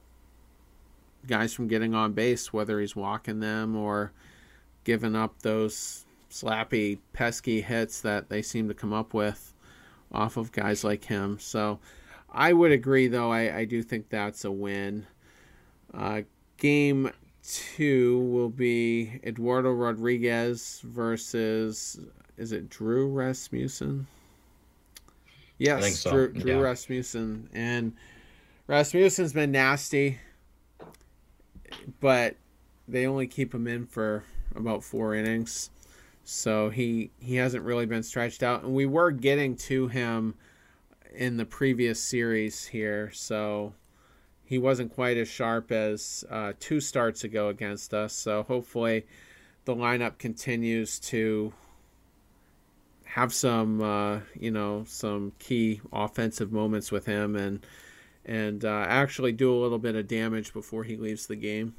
guys 1.27 1.53
from 1.53 1.67
getting 1.67 1.93
on 1.93 2.13
base, 2.13 2.51
whether 2.51 2.79
he's 2.79 2.95
walking 2.95 3.39
them 3.39 3.75
or 3.75 4.11
giving 4.83 5.15
up 5.15 5.39
those 5.43 6.05
slappy, 6.31 6.97
pesky 7.13 7.61
hits 7.61 8.01
that 8.01 8.29
they 8.29 8.41
seem 8.41 8.67
to 8.67 8.73
come 8.73 8.91
up 8.93 9.13
with 9.13 9.53
off 10.11 10.37
of 10.37 10.51
guys 10.51 10.83
like 10.83 11.05
him. 11.05 11.37
So 11.39 11.79
I 12.31 12.53
would 12.53 12.71
agree, 12.71 13.07
though. 13.07 13.31
I, 13.31 13.59
I 13.59 13.65
do 13.65 13.83
think 13.83 14.09
that's 14.09 14.45
a 14.45 14.51
win. 14.51 15.05
Uh, 15.93 16.21
game 16.57 17.11
two 17.43 18.19
will 18.19 18.49
be 18.49 19.19
Eduardo 19.23 19.71
Rodriguez 19.71 20.81
versus 20.85 21.99
is 22.37 22.51
it 22.51 22.69
Drew 22.69 23.07
Rasmussen? 23.09 24.07
Yes, 25.57 25.99
so. 25.99 26.11
Drew, 26.11 26.33
Drew 26.33 26.55
yeah. 26.55 26.59
Rasmussen, 26.59 27.49
and 27.53 27.93
Rasmussen's 28.67 29.33
been 29.33 29.51
nasty, 29.51 30.17
but 31.99 32.35
they 32.87 33.05
only 33.05 33.27
keep 33.27 33.53
him 33.53 33.67
in 33.67 33.85
for 33.85 34.23
about 34.55 34.83
four 34.83 35.13
innings, 35.13 35.69
so 36.23 36.69
he 36.69 37.11
he 37.19 37.35
hasn't 37.35 37.63
really 37.63 37.85
been 37.85 38.01
stretched 38.01 38.41
out. 38.41 38.63
And 38.63 38.73
we 38.73 38.85
were 38.85 39.11
getting 39.11 39.55
to 39.57 39.87
him 39.87 40.33
in 41.11 41.37
the 41.37 41.45
previous 41.45 42.01
series 42.01 42.65
here, 42.67 43.11
so 43.13 43.73
he 44.43 44.57
wasn't 44.57 44.93
quite 44.93 45.17
as 45.17 45.27
sharp 45.27 45.71
as 45.71 46.25
uh, 46.29 46.53
two 46.59 46.79
starts 46.79 47.23
ago 47.23 47.49
against 47.49 47.93
us. 47.93 48.13
So 48.13 48.43
hopefully, 48.43 49.05
the 49.65 49.75
lineup 49.75 50.17
continues 50.17 50.99
to 50.99 51.53
have 53.05 53.33
some 53.33 53.81
uh, 53.81 54.19
you 54.39 54.51
know 54.51 54.83
some 54.87 55.33
key 55.39 55.81
offensive 55.91 56.51
moments 56.51 56.91
with 56.91 57.05
him 57.05 57.35
and 57.35 57.65
and 58.25 58.63
uh, 58.63 58.85
actually 58.87 59.31
do 59.31 59.53
a 59.53 59.59
little 59.59 59.79
bit 59.79 59.95
of 59.95 60.07
damage 60.07 60.53
before 60.53 60.83
he 60.83 60.95
leaves 60.95 61.27
the 61.27 61.35
game. 61.35 61.75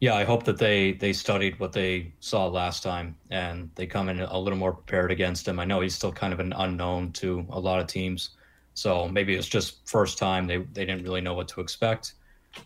Yeah, 0.00 0.14
I 0.14 0.24
hope 0.24 0.44
that 0.44 0.58
they 0.58 0.92
they 0.92 1.12
studied 1.12 1.58
what 1.58 1.72
they 1.72 2.12
saw 2.20 2.46
last 2.46 2.82
time 2.82 3.16
and 3.30 3.70
they 3.76 3.86
come 3.86 4.08
in 4.08 4.20
a 4.20 4.38
little 4.38 4.58
more 4.58 4.72
prepared 4.72 5.10
against 5.10 5.48
him. 5.48 5.58
I 5.58 5.64
know 5.64 5.80
he's 5.80 5.94
still 5.94 6.12
kind 6.12 6.32
of 6.32 6.40
an 6.40 6.52
unknown 6.52 7.12
to 7.12 7.46
a 7.48 7.58
lot 7.58 7.80
of 7.80 7.86
teams, 7.86 8.30
so 8.74 9.08
maybe 9.08 9.34
it's 9.34 9.48
just 9.48 9.88
first 9.88 10.18
time 10.18 10.46
they 10.46 10.58
they 10.58 10.84
didn't 10.84 11.02
really 11.02 11.22
know 11.22 11.34
what 11.34 11.48
to 11.48 11.60
expect. 11.60 12.12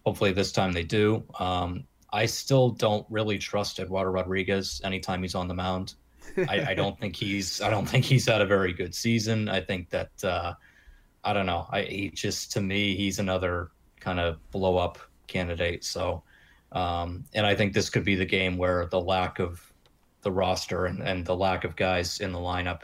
Hopefully 0.05 0.33
this 0.33 0.51
time 0.51 0.73
they 0.73 0.83
do. 0.83 1.23
Um, 1.39 1.85
I 2.13 2.27
still 2.27 2.71
don't 2.71 3.07
really 3.11 3.39
trust 3.39 3.79
Eduardo 3.79 4.11
Rodriguez 4.11 4.81
anytime 4.83 5.23
he's 5.23 5.37
on 5.37 5.47
the 5.47 5.55
mound. 5.55 5.95
I, 6.37 6.71
I, 6.71 6.75
don't 6.75 6.99
think 6.99 7.17
he's 7.17 7.61
I 7.61 7.71
don't 7.71 7.89
think 7.89 8.05
he's 8.05 8.27
had 8.27 8.41
a 8.41 8.47
very 8.47 8.73
good 8.73 8.95
season. 8.95 9.49
I 9.49 9.61
think 9.61 9.91
that 9.91 10.11
uh, 10.25 10.55
I 11.23 11.33
don't 11.33 11.47
know. 11.47 11.67
I 11.71 11.83
he 11.83 12.11
just 12.11 12.53
to 12.53 12.61
me 12.61 12.97
he's 12.97 13.19
another 13.19 13.71
kind 14.01 14.19
of 14.19 14.39
blow 14.51 14.77
up 14.77 14.99
candidate. 15.27 15.85
So 15.85 16.23
um, 16.73 17.25
and 17.35 17.47
I 17.47 17.55
think 17.55 17.73
this 17.73 17.91
could 17.91 18.05
be 18.05 18.15
the 18.15 18.25
game 18.25 18.57
where 18.57 18.87
the 18.87 19.01
lack 19.01 19.39
of 19.39 19.73
the 20.23 20.31
roster 20.31 20.87
and, 20.87 21.01
and 21.01 21.25
the 21.25 21.37
lack 21.37 21.65
of 21.65 21.77
guys 21.77 22.21
in 22.21 22.33
the 22.33 22.39
lineup 22.39 22.81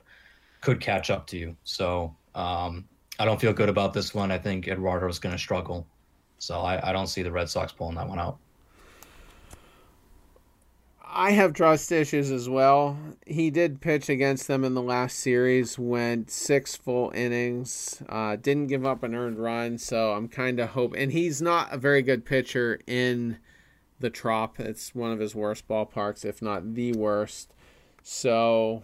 could 0.60 0.80
catch 0.80 1.10
up 1.10 1.26
to 1.28 1.36
you. 1.36 1.56
So 1.64 2.14
um, 2.34 2.84
I 3.18 3.24
don't 3.24 3.40
feel 3.40 3.52
good 3.52 3.68
about 3.68 3.92
this 3.92 4.14
one. 4.14 4.30
I 4.30 4.38
think 4.38 4.68
Eduardo 4.68 5.08
is 5.08 5.18
going 5.18 5.34
to 5.34 5.38
struggle. 5.38 5.86
So 6.38 6.60
I, 6.60 6.90
I 6.90 6.92
don't 6.92 7.06
see 7.06 7.22
the 7.22 7.32
Red 7.32 7.48
Sox 7.48 7.72
pulling 7.72 7.96
that 7.96 8.08
one 8.08 8.18
out. 8.18 8.38
I 11.08 11.30
have 11.30 11.54
trust 11.54 11.92
issues 11.92 12.30
as 12.30 12.46
well. 12.46 12.98
He 13.26 13.50
did 13.50 13.80
pitch 13.80 14.10
against 14.10 14.48
them 14.48 14.64
in 14.64 14.74
the 14.74 14.82
last 14.82 15.18
series, 15.18 15.78
went 15.78 16.30
six 16.30 16.76
full 16.76 17.10
innings, 17.14 18.02
uh, 18.08 18.36
didn't 18.36 18.66
give 18.66 18.84
up 18.84 19.02
an 19.02 19.14
earned 19.14 19.38
run. 19.38 19.78
So 19.78 20.12
I'm 20.12 20.28
kind 20.28 20.60
of 20.60 20.70
hoping. 20.70 21.00
And 21.00 21.12
he's 21.12 21.40
not 21.40 21.72
a 21.72 21.78
very 21.78 22.02
good 22.02 22.26
pitcher 22.26 22.80
in 22.86 23.38
the 24.00 24.10
Trop. 24.10 24.60
It's 24.60 24.94
one 24.94 25.12
of 25.12 25.18
his 25.18 25.34
worst 25.34 25.66
ballparks, 25.68 26.24
if 26.24 26.42
not 26.42 26.74
the 26.74 26.92
worst. 26.92 27.52
So 28.02 28.82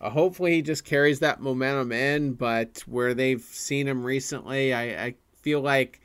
uh, 0.00 0.10
hopefully 0.10 0.54
he 0.54 0.62
just 0.62 0.84
carries 0.84 1.20
that 1.20 1.40
momentum 1.40 1.92
in. 1.92 2.34
But 2.34 2.82
where 2.86 3.14
they've 3.14 3.42
seen 3.42 3.86
him 3.86 4.02
recently, 4.02 4.72
I, 4.72 5.06
I 5.06 5.14
feel 5.42 5.60
like 5.60 6.00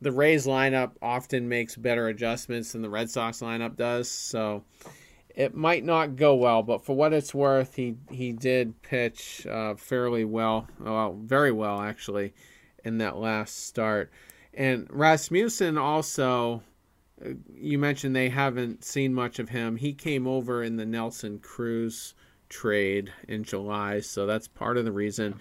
the 0.00 0.12
Rays 0.12 0.46
lineup 0.46 0.92
often 1.02 1.48
makes 1.48 1.76
better 1.76 2.08
adjustments 2.08 2.72
than 2.72 2.82
the 2.82 2.90
Red 2.90 3.10
Sox 3.10 3.40
lineup 3.40 3.76
does. 3.76 4.08
So 4.08 4.64
it 5.34 5.54
might 5.54 5.84
not 5.84 6.16
go 6.16 6.34
well, 6.34 6.62
but 6.62 6.84
for 6.84 6.96
what 6.96 7.12
it's 7.12 7.34
worth, 7.34 7.74
he 7.74 7.96
he 8.10 8.32
did 8.32 8.82
pitch 8.82 9.46
uh, 9.46 9.74
fairly 9.76 10.24
well, 10.24 10.68
well, 10.80 11.16
very 11.20 11.52
well 11.52 11.80
actually, 11.80 12.34
in 12.84 12.98
that 12.98 13.16
last 13.16 13.66
start. 13.66 14.10
And 14.54 14.88
Rasmussen 14.90 15.78
also 15.78 16.62
you 17.54 17.78
mentioned 17.78 18.14
they 18.14 18.28
haven't 18.28 18.84
seen 18.84 19.14
much 19.14 19.38
of 19.38 19.48
him. 19.48 19.76
He 19.76 19.92
came 19.92 20.26
over 20.26 20.62
in 20.62 20.76
the 20.76 20.86
Nelson 20.86 21.38
Cruz 21.38 22.14
trade 22.48 23.12
in 23.26 23.44
July, 23.44 24.00
so 24.00 24.26
that's 24.26 24.48
part 24.48 24.76
of 24.76 24.84
the 24.84 24.92
reason. 24.92 25.34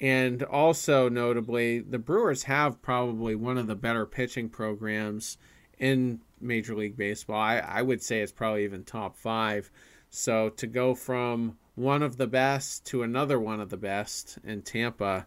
And 0.00 0.42
also, 0.42 1.08
notably, 1.08 1.80
the 1.80 1.98
Brewers 1.98 2.44
have 2.44 2.80
probably 2.80 3.34
one 3.34 3.58
of 3.58 3.66
the 3.66 3.76
better 3.76 4.06
pitching 4.06 4.48
programs 4.48 5.36
in 5.78 6.20
Major 6.40 6.74
League 6.74 6.96
Baseball. 6.96 7.40
I, 7.40 7.58
I 7.58 7.82
would 7.82 8.02
say 8.02 8.20
it's 8.20 8.32
probably 8.32 8.64
even 8.64 8.84
top 8.84 9.16
five. 9.16 9.70
So 10.08 10.48
to 10.50 10.66
go 10.66 10.94
from 10.94 11.58
one 11.74 12.02
of 12.02 12.16
the 12.16 12.26
best 12.26 12.86
to 12.86 13.02
another 13.02 13.38
one 13.38 13.60
of 13.60 13.68
the 13.68 13.76
best 13.76 14.38
in 14.42 14.62
Tampa, 14.62 15.26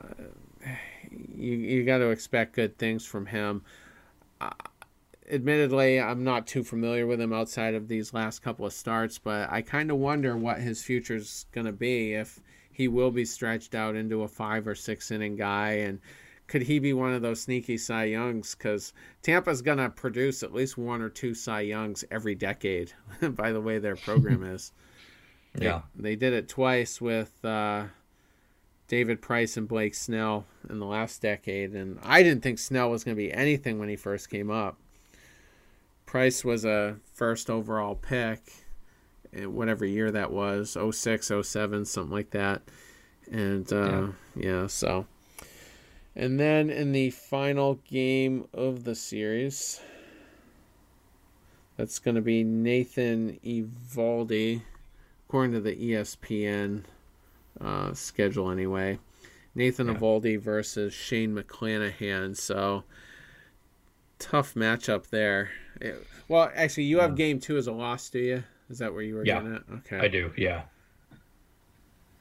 uh, 0.00 0.24
you, 1.10 1.52
you 1.52 1.84
got 1.84 1.98
to 1.98 2.10
expect 2.10 2.54
good 2.54 2.78
things 2.78 3.04
from 3.04 3.26
him 3.26 3.62
admittedly, 5.30 6.00
I'm 6.00 6.24
not 6.24 6.46
too 6.46 6.62
familiar 6.62 7.06
with 7.06 7.20
him 7.20 7.32
outside 7.32 7.74
of 7.74 7.88
these 7.88 8.12
last 8.12 8.40
couple 8.40 8.66
of 8.66 8.72
starts, 8.72 9.18
but 9.18 9.50
I 9.50 9.62
kind 9.62 9.90
of 9.90 9.98
wonder 9.98 10.36
what 10.36 10.60
his 10.60 10.82
future's 10.82 11.46
going 11.52 11.66
to 11.66 11.72
be 11.72 12.14
if 12.14 12.40
he 12.72 12.88
will 12.88 13.10
be 13.10 13.24
stretched 13.24 13.74
out 13.74 13.96
into 13.96 14.22
a 14.22 14.28
five 14.28 14.66
or 14.66 14.74
six 14.74 15.10
inning 15.10 15.36
guy 15.36 15.72
and 15.72 16.00
could 16.50 16.62
he 16.62 16.80
be 16.80 16.92
one 16.92 17.12
of 17.12 17.22
those 17.22 17.40
sneaky 17.40 17.78
Cy 17.78 18.06
Youngs? 18.06 18.56
Because 18.56 18.92
Tampa's 19.22 19.62
going 19.62 19.78
to 19.78 19.88
produce 19.88 20.42
at 20.42 20.52
least 20.52 20.76
one 20.76 21.00
or 21.00 21.08
two 21.08 21.32
Cy 21.32 21.60
Youngs 21.60 22.04
every 22.10 22.34
decade, 22.34 22.92
by 23.22 23.52
the 23.52 23.60
way 23.60 23.78
their 23.78 23.94
program 23.94 24.42
is. 24.42 24.72
yeah. 25.60 25.82
They, 25.94 26.10
they, 26.10 26.16
did 26.16 26.32
it 26.32 26.48
twice 26.48 27.00
with 27.00 27.32
uh, 27.44 27.84
David 28.88 29.22
Price 29.22 29.56
and 29.56 29.68
Blake 29.68 29.94
Snell 29.94 30.44
in 30.68 30.80
the 30.80 30.86
last 30.86 31.22
decade. 31.22 31.74
And 31.74 32.00
I 32.02 32.24
didn't 32.24 32.42
think 32.42 32.58
Snell 32.58 32.90
was 32.90 33.04
going 33.04 33.16
to 33.16 33.22
be 33.22 33.32
anything 33.32 33.78
when 33.78 33.88
he 33.88 33.96
first 33.96 34.28
came 34.28 34.50
up. 34.50 34.76
Price 36.10 36.44
was 36.44 36.64
a 36.64 36.96
first 37.14 37.48
overall 37.48 37.94
pick, 37.94 38.40
whatever 39.32 39.84
year 39.84 40.10
that 40.10 40.32
was 40.32 40.76
06, 40.76 41.30
07, 41.42 41.84
something 41.84 42.10
like 42.10 42.30
that. 42.30 42.62
And 43.30 43.72
uh, 43.72 44.08
yeah. 44.34 44.62
yeah, 44.62 44.66
so. 44.66 45.06
And 46.16 46.40
then 46.40 46.68
in 46.68 46.90
the 46.90 47.10
final 47.10 47.76
game 47.88 48.48
of 48.52 48.82
the 48.82 48.96
series, 48.96 49.80
that's 51.76 52.00
going 52.00 52.16
to 52.16 52.22
be 52.22 52.42
Nathan 52.42 53.38
Eovaldi, 53.44 54.62
according 55.28 55.52
to 55.52 55.60
the 55.60 55.76
ESPN 55.76 56.82
uh, 57.60 57.94
schedule 57.94 58.50
anyway. 58.50 58.98
Nathan 59.54 59.86
yeah. 59.86 60.38
Versus 60.38 60.92
Shane 60.92 61.36
McClanahan. 61.36 62.36
So 62.36 62.82
tough 64.18 64.54
matchup 64.54 65.10
there. 65.10 65.50
It, 65.80 66.06
well, 66.28 66.50
actually, 66.54 66.84
you 66.84 67.00
have 67.00 67.16
game 67.16 67.40
two 67.40 67.56
as 67.56 67.66
a 67.66 67.72
loss, 67.72 68.10
do 68.10 68.18
you? 68.18 68.44
Is 68.68 68.78
that 68.78 68.92
where 68.92 69.02
you 69.02 69.16
were 69.16 69.24
yeah, 69.24 69.36
getting 69.36 69.54
it? 69.54 69.62
Okay. 69.78 69.98
I 69.98 70.08
do, 70.08 70.32
yeah. 70.36 70.62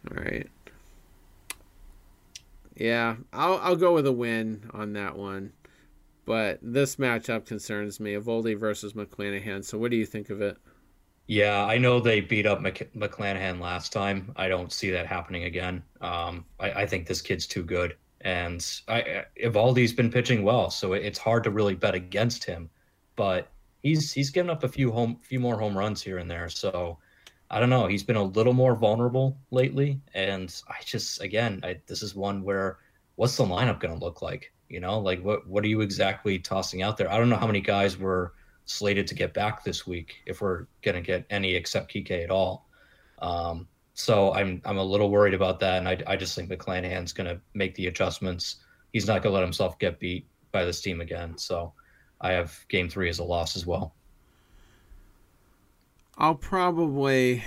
All 0.09 0.23
right. 0.23 0.47
Yeah, 2.75 3.17
I'll 3.33 3.57
I'll 3.57 3.75
go 3.75 3.93
with 3.93 4.07
a 4.07 4.11
win 4.11 4.69
on 4.73 4.93
that 4.93 5.17
one. 5.17 5.51
But 6.25 6.59
this 6.61 6.95
matchup 6.95 7.45
concerns 7.45 7.99
me. 7.99 8.13
Eovaldi 8.13 8.57
versus 8.57 8.93
McClanahan. 8.93 9.65
So 9.65 9.77
what 9.77 9.91
do 9.91 9.97
you 9.97 10.05
think 10.05 10.29
of 10.29 10.41
it? 10.41 10.57
Yeah, 11.27 11.65
I 11.65 11.77
know 11.77 11.99
they 11.99 12.21
beat 12.21 12.45
up 12.45 12.61
Mc- 12.61 12.93
McClanahan 12.95 13.59
last 13.59 13.91
time. 13.91 14.31
I 14.35 14.47
don't 14.47 14.71
see 14.71 14.89
that 14.91 15.05
happening 15.05 15.43
again. 15.43 15.83
Um, 16.01 16.45
I, 16.59 16.71
I 16.71 16.85
think 16.85 17.07
this 17.07 17.21
kid's 17.21 17.45
too 17.45 17.63
good. 17.63 17.97
And 18.21 18.65
I, 18.87 19.25
Eovaldi's 19.43 19.93
been 19.93 20.11
pitching 20.11 20.43
well, 20.43 20.69
so 20.69 20.93
it's 20.93 21.19
hard 21.19 21.43
to 21.43 21.51
really 21.51 21.75
bet 21.75 21.95
against 21.95 22.43
him. 22.43 22.69
But 23.19 23.51
he's 23.83 24.13
he's 24.13 24.29
given 24.29 24.49
up 24.49 24.63
a 24.63 24.69
few 24.69 24.93
home 24.93 25.19
few 25.21 25.41
more 25.41 25.59
home 25.59 25.77
runs 25.77 26.01
here 26.01 26.19
and 26.19 26.31
there. 26.31 26.47
So 26.47 26.99
I 27.51 27.59
don't 27.59 27.69
know. 27.69 27.85
He's 27.85 28.01
been 28.01 28.15
a 28.15 28.23
little 28.23 28.53
more 28.53 28.75
vulnerable 28.77 29.37
lately, 29.51 29.99
and 30.13 30.49
I 30.69 30.75
just 30.85 31.19
again, 31.21 31.59
I, 31.61 31.81
this 31.85 32.01
is 32.01 32.15
one 32.15 32.43
where 32.43 32.77
what's 33.17 33.35
the 33.35 33.43
lineup 33.43 33.81
going 33.81 33.93
to 33.93 34.05
look 34.05 34.21
like? 34.21 34.53
You 34.69 34.79
know, 34.79 34.99
like 34.99 35.21
what 35.21 35.45
what 35.49 35.65
are 35.65 35.67
you 35.67 35.81
exactly 35.81 36.39
tossing 36.39 36.81
out 36.81 36.95
there? 36.95 37.11
I 37.11 37.17
don't 37.17 37.27
know 37.27 37.35
how 37.35 37.45
many 37.45 37.59
guys 37.59 37.97
were 37.97 38.35
slated 38.63 39.05
to 39.07 39.15
get 39.15 39.33
back 39.33 39.65
this 39.65 39.85
week 39.85 40.21
if 40.25 40.39
we're 40.39 40.67
going 40.81 40.95
to 40.95 41.01
get 41.01 41.25
any 41.29 41.55
except 41.55 41.93
Kike 41.93 42.23
at 42.23 42.31
all. 42.31 42.69
Um, 43.21 43.67
so 43.95 44.31
I'm 44.31 44.61
I'm 44.63 44.77
a 44.77 44.83
little 44.93 45.09
worried 45.09 45.33
about 45.33 45.59
that, 45.59 45.79
and 45.79 45.89
I 45.89 46.01
I 46.07 46.15
just 46.15 46.37
think 46.37 46.49
McClanahan's 46.49 47.11
going 47.11 47.27
to 47.27 47.41
make 47.53 47.75
the 47.75 47.87
adjustments. 47.87 48.63
He's 48.93 49.07
not 49.07 49.23
going 49.23 49.33
to 49.33 49.35
let 49.35 49.43
himself 49.43 49.77
get 49.77 49.99
beat 49.99 50.25
by 50.53 50.63
this 50.63 50.79
team 50.79 51.01
again. 51.01 51.37
So 51.37 51.73
I 52.21 52.31
have 52.33 52.65
game 52.67 52.89
three 52.89 53.09
as 53.09 53.19
a 53.19 53.23
loss 53.23 53.55
as 53.55 53.65
well. 53.65 53.93
I'll 56.17 56.35
probably. 56.35 57.43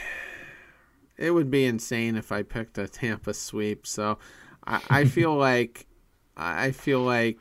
It 1.18 1.30
would 1.30 1.50
be 1.50 1.66
insane 1.66 2.16
if 2.16 2.32
I 2.32 2.42
picked 2.42 2.78
a 2.78 2.88
Tampa 2.88 3.34
sweep. 3.34 3.86
So 3.86 4.18
I, 4.66 4.80
I 4.88 5.04
feel 5.06 5.34
like 5.36 5.86
I 6.36 6.70
feel 6.72 7.00
like 7.00 7.38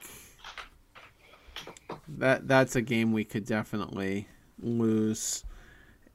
that 2.08 2.48
that's 2.48 2.76
a 2.76 2.82
game 2.82 3.14
we 3.14 3.24
could 3.24 3.46
definitely 3.46 4.28
lose. 4.60 5.44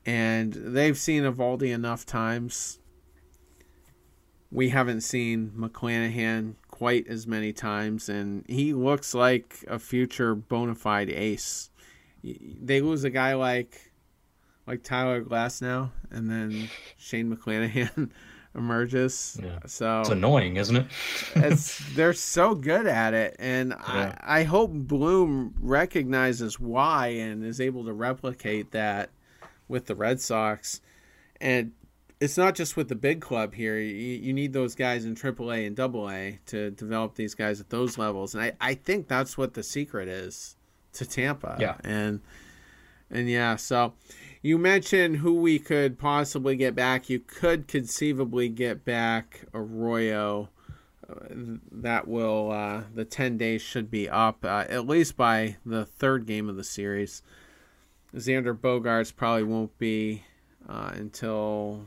And 0.05 0.53
they've 0.53 0.97
seen 0.97 1.25
Eovaldi 1.25 1.73
enough 1.73 2.07
times. 2.07 2.79
We 4.53 4.69
haven't 4.69 5.01
seen 5.01 5.51
McClanahan 5.57 6.55
quite 6.77 7.09
as 7.09 7.27
many 7.27 7.55
times, 7.55 8.11
and 8.11 8.45
he 8.49 8.75
looks 8.75 9.15
like 9.15 9.65
a 9.67 9.79
future 9.79 10.35
bona 10.35 10.75
fide 10.75 11.09
ace. 11.09 11.71
They 12.23 12.83
lose 12.83 13.03
a 13.03 13.09
guy 13.09 13.33
like 13.35 13.93
like 14.67 14.83
Tyler 14.83 15.23
Glasnow, 15.23 15.91
and 16.11 16.31
then 16.31 16.69
Shane 16.99 17.35
McClanahan 17.35 18.11
emerges. 18.55 19.41
Yeah. 19.43 19.61
So 19.65 20.01
it's 20.01 20.11
annoying, 20.11 20.57
isn't 20.57 20.77
it? 20.77 20.87
it's 21.37 21.79
they're 21.95 22.13
so 22.13 22.55
good 22.55 22.87
at 22.87 23.15
it, 23.15 23.37
and 23.39 23.71
yeah. 23.71 24.15
I 24.21 24.41
I 24.41 24.43
hope 24.45 24.71
Bloom 24.73 25.55
recognizes 25.59 26.61
why 26.61 27.07
and 27.07 27.43
is 27.43 27.59
able 27.59 27.87
to 27.87 27.95
replicate 27.95 28.73
that 28.73 29.09
with 29.67 29.87
the 29.87 29.95
Red 29.95 30.21
Sox. 30.21 30.83
And 31.41 31.73
it's 32.21 32.39
not 32.39 32.55
just 32.55 32.77
with 32.77 32.89
the 32.89 32.95
big 32.95 33.21
club 33.21 33.55
here. 33.55 33.79
You, 33.79 33.91
you 33.91 34.33
need 34.33 34.53
those 34.53 34.75
guys 34.75 35.05
in 35.05 35.15
AAA 35.15 35.67
and 35.67 35.79
AA 35.79 36.39
to 36.47 36.71
develop 36.71 37.15
these 37.15 37.35
guys 37.35 37.61
at 37.61 37.71
those 37.71 37.99
levels, 37.99 38.35
and 38.35 38.43
I, 38.43 38.53
I 38.61 38.75
think 38.75 39.09
that's 39.09 39.37
what 39.37 39.55
the 39.55 39.63
secret 39.63 40.09
is 40.09 40.57
to 40.95 41.07
Tampa. 41.07 41.57
Yeah, 41.61 41.77
and 41.85 42.21
and 43.11 43.29
yeah, 43.29 43.57
so 43.57 43.95
you 44.43 44.59
mentioned 44.59 45.19
who 45.19 45.35
we 45.35 45.59
could 45.59 45.99
possibly 45.99 46.57
get 46.57 46.75
back. 46.75 47.11
You 47.11 47.21
could 47.21 47.69
conceivably 47.69 48.49
get 48.49 48.85
back 48.85 49.45
Arroyo. 49.53 50.49
Uh, 51.09 51.59
that 51.71 52.09
will 52.09 52.51
uh, 52.51 52.83
the 52.93 53.05
10 53.05 53.39
days 53.39 53.63
should 53.63 53.89
be 53.89 54.09
up 54.09 54.45
uh, 54.45 54.65
at 54.69 54.89
least 54.89 55.17
by 55.17 55.57
the 55.65 55.85
third 55.85 56.27
game 56.27 56.49
of 56.49 56.57
the 56.57 56.65
series. 56.65 57.23
Xander 58.13 58.59
Bogaerts 58.59 59.15
probably 59.15 59.45
won't 59.45 59.79
be 59.79 60.25
uh, 60.69 60.91
until 60.95 61.87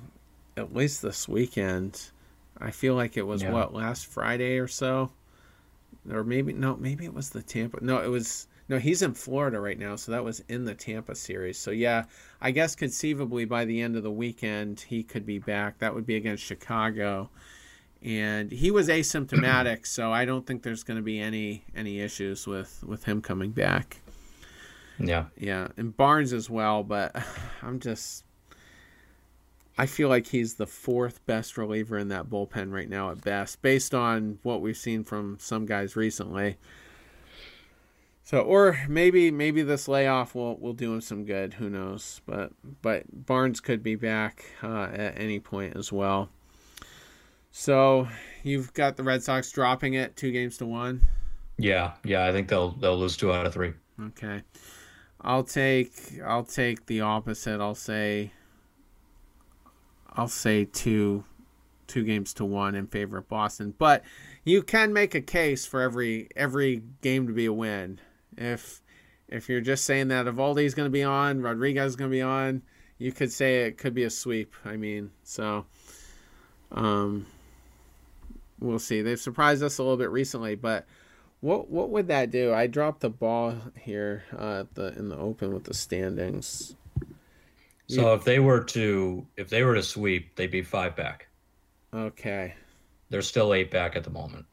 at 0.60 0.76
least 0.76 1.02
this 1.02 1.28
weekend. 1.28 2.12
I 2.58 2.72
feel 2.72 2.96
like 2.96 3.18
it 3.18 3.26
was 3.26 3.42
yeah. 3.42 3.52
what 3.52 3.74
last 3.74 4.08
Friday 4.08 4.58
or 4.60 4.68
so, 4.68 5.12
or 6.12 6.24
maybe 6.24 6.54
no, 6.54 6.76
maybe 6.76 7.06
it 7.06 7.14
was 7.14 7.30
the 7.30 7.42
Tampa. 7.42 7.84
No, 7.84 8.02
it 8.02 8.10
was 8.10 8.48
no, 8.68 8.78
he's 8.78 9.02
in 9.02 9.14
Florida 9.14 9.60
right 9.60 9.80
now, 9.80 9.96
so 9.96 10.12
that 10.12 10.24
was 10.24 10.44
in 10.48 10.66
the 10.66 10.76
Tampa 10.76 11.16
series. 11.16 11.58
So 11.58 11.72
yeah, 11.72 12.04
I 12.42 12.52
guess 12.52 12.76
conceivably 12.76 13.46
by 13.46 13.66
the 13.66 13.82
end 13.82 13.96
of 13.96 14.04
the 14.04 14.12
weekend 14.12 14.82
he 14.82 15.02
could 15.04 15.26
be 15.26 15.40
back. 15.40 15.80
That 15.80 15.96
would 15.96 16.06
be 16.06 16.16
against 16.16 16.44
Chicago. 16.44 17.30
And 18.02 18.52
he 18.52 18.72
was 18.72 18.88
asymptomatic, 18.88 19.86
so 19.86 20.14
I 20.14 20.24
don't 20.24 20.46
think 20.46 20.64
there's 20.64 20.84
going 20.84 20.98
to 20.98 21.04
be 21.04 21.20
any 21.20 21.64
any 21.76 22.00
issues 22.00 22.46
with 22.46 22.84
with 22.86 23.06
him 23.06 23.22
coming 23.22 23.52
back. 23.52 23.98
Yeah. 25.00 25.26
Yeah, 25.38 25.70
and 25.78 25.96
Barnes 25.96 26.34
as 26.34 26.50
well, 26.50 26.84
but 26.84 27.16
I'm 27.62 27.80
just 27.80 28.24
I 29.80 29.86
feel 29.86 30.10
like 30.10 30.28
he's 30.28 30.56
the 30.56 30.68
fourth 30.68 31.26
best 31.26 31.58
reliever 31.58 31.98
in 31.98 32.10
that 32.10 32.30
bullpen 32.30 32.74
right 32.74 32.90
now 32.90 33.12
at 33.12 33.22
best, 33.22 33.62
based 33.62 33.96
on 33.96 34.38
what 34.44 34.60
we've 34.60 34.76
seen 34.76 35.06
from 35.06 35.38
some 35.40 35.66
guys 35.66 35.96
recently. 35.96 36.58
So, 38.26 38.42
or 38.42 38.78
maybe 38.90 39.32
maybe 39.32 39.62
this 39.62 39.88
layoff 39.88 40.36
will 40.36 40.58
will 40.58 40.74
do 40.74 40.94
him 40.94 41.00
some 41.00 41.24
good. 41.24 41.54
Who 41.54 41.70
knows? 41.70 42.20
But 42.26 42.52
but 42.82 43.26
Barnes 43.26 43.62
could 43.62 43.82
be 43.82 43.96
back 43.96 44.44
uh, 44.62 44.90
at 44.92 45.18
any 45.18 45.40
point 45.40 45.78
as 45.78 45.94
well. 45.94 46.30
So 47.52 48.10
you've 48.44 48.74
got 48.74 48.98
the 48.98 49.04
Red 49.04 49.24
Sox 49.24 49.50
dropping 49.50 49.94
it 49.94 50.18
two 50.18 50.34
games 50.34 50.58
to 50.58 50.66
one. 50.66 51.08
Yeah, 51.58 51.94
yeah, 52.04 52.26
I 52.26 52.34
think 52.34 52.50
they'll 52.50 52.72
they'll 52.72 53.00
lose 53.00 53.16
two 53.16 53.32
out 53.32 53.46
of 53.46 53.54
three. 53.54 53.72
Okay, 54.08 54.44
I'll 55.22 55.46
take 55.46 56.20
I'll 56.26 56.44
take 56.44 56.86
the 56.86 57.00
opposite. 57.00 57.62
I'll 57.62 57.76
say 57.76 58.34
I'll 60.20 60.28
say 60.28 60.66
two 60.66 61.24
two 61.88 62.04
games 62.04 62.34
to 62.36 62.46
one 62.46 62.76
in 62.76 62.88
favor 62.88 63.18
of 63.18 63.30
Boston, 63.30 63.74
but 63.78 64.04
you 64.44 64.62
can 64.62 64.92
make 64.92 65.16
a 65.16 65.22
case 65.22 65.66
for 65.66 65.82
every 65.82 66.28
every 66.36 66.84
game 67.02 67.28
to 67.28 67.34
be 67.34 67.46
a 67.46 67.54
win 67.54 68.02
if 68.38 68.82
if 69.30 69.48
you're 69.48 69.62
just 69.62 69.86
saying 69.86 70.10
that 70.10 70.26
Eovaldi's 70.26 70.74
going 70.74 70.88
to 70.88 70.92
be 70.92 71.04
on, 71.04 71.42
Rodriguez 71.42 71.92
is 71.92 71.96
going 71.96 72.12
to 72.12 72.16
be 72.16 72.22
on, 72.22 72.64
you 72.98 73.14
could 73.14 73.32
say 73.32 73.64
it 73.64 73.78
could 73.78 73.94
be 73.94 74.04
a 74.04 74.10
sweep. 74.10 74.54
I 74.66 74.76
mean, 74.76 75.12
so 75.24 75.66
um, 76.74 77.26
we'll 78.60 78.80
see. 78.80 79.02
They've 79.02 79.20
surprised 79.20 79.64
us 79.64 79.78
a 79.78 79.84
little 79.84 79.98
bit 79.98 80.10
recently, 80.10 80.56
but 80.56 80.86
what 81.40 81.70
what 81.70 81.92
would 81.92 82.10
that 82.10 82.30
do? 82.30 82.54
I 82.54 82.68
dropped 82.68 83.00
the 83.00 83.10
ball 83.10 83.56
here 83.80 84.26
uh, 84.38 84.66
the 84.74 84.94
in 84.98 85.08
the 85.08 85.18
open 85.18 85.54
with 85.54 85.64
the 85.64 85.74
standings. 85.74 86.76
So 87.90 88.14
if 88.14 88.24
they 88.24 88.40
were 88.40 88.64
to 88.66 89.26
if 89.36 89.50
they 89.50 89.64
were 89.64 89.76
to 89.76 89.84
sweep, 89.84 90.36
they'd 90.36 90.52
be 90.52 90.62
five 90.62 90.96
back. 90.96 91.28
Okay. 91.94 92.54
They're 93.10 93.24
still 93.24 93.54
eight 93.54 93.72
back 93.72 93.96
at 93.96 94.04
the 94.04 94.12
moment. 94.12 94.46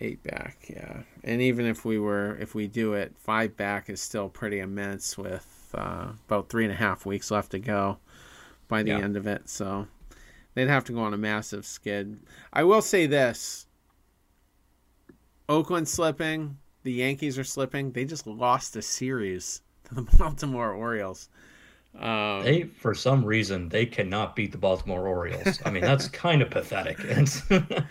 Eight 0.00 0.22
back, 0.22 0.66
yeah. 0.68 1.02
And 1.22 1.40
even 1.40 1.64
if 1.64 1.84
we 1.84 1.98
were, 1.98 2.36
if 2.38 2.54
we 2.54 2.66
do 2.66 2.92
it, 2.92 3.14
five 3.16 3.56
back 3.56 3.88
is 3.88 4.00
still 4.00 4.28
pretty 4.28 4.58
immense 4.58 5.16
with 5.16 5.70
uh, 5.72 6.08
about 6.26 6.50
three 6.50 6.64
and 6.64 6.72
a 6.72 6.76
half 6.76 7.06
weeks 7.06 7.30
left 7.30 7.52
to 7.52 7.58
go 7.58 7.98
by 8.68 8.82
the 8.82 8.90
yeah. 8.90 8.98
end 8.98 9.16
of 9.16 9.26
it. 9.26 9.48
So 9.48 9.86
they'd 10.54 10.68
have 10.68 10.84
to 10.84 10.92
go 10.92 11.00
on 11.00 11.14
a 11.14 11.18
massive 11.18 11.64
skid. 11.64 12.18
I 12.52 12.64
will 12.64 12.82
say 12.82 13.06
this 13.06 13.66
Oakland 15.48 15.88
slipping, 15.88 16.58
the 16.82 16.92
Yankees 16.92 17.38
are 17.38 17.44
slipping. 17.44 17.92
They 17.92 18.04
just 18.04 18.26
lost 18.26 18.76
a 18.76 18.82
series 18.82 19.62
to 19.84 19.94
the 19.94 20.02
Baltimore 20.18 20.72
Orioles. 20.72 21.30
Um, 21.98 22.42
they, 22.42 22.64
for 22.64 22.94
some 22.94 23.24
reason, 23.24 23.68
they 23.68 23.86
cannot 23.86 24.34
beat 24.34 24.52
the 24.52 24.58
Baltimore 24.58 25.06
Orioles. 25.06 25.60
I 25.64 25.70
mean, 25.70 25.82
that's 25.82 26.08
kind 26.24 26.42
of 26.42 26.50
pathetic. 26.50 26.98
And 27.08 27.86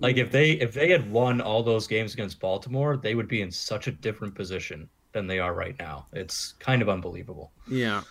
Like 0.00 0.16
if 0.16 0.30
they 0.30 0.52
if 0.52 0.72
they 0.74 0.90
had 0.90 1.10
won 1.10 1.40
all 1.40 1.62
those 1.62 1.86
games 1.86 2.14
against 2.14 2.40
Baltimore, 2.40 2.96
they 2.96 3.14
would 3.14 3.28
be 3.28 3.42
in 3.42 3.50
such 3.50 3.86
a 3.86 3.92
different 3.92 4.34
position 4.34 4.88
than 5.12 5.26
they 5.26 5.38
are 5.38 5.54
right 5.54 5.76
now. 5.78 6.06
It's 6.12 6.52
kind 6.60 6.82
of 6.82 6.88
unbelievable. 6.88 7.52
Yeah. 7.68 8.02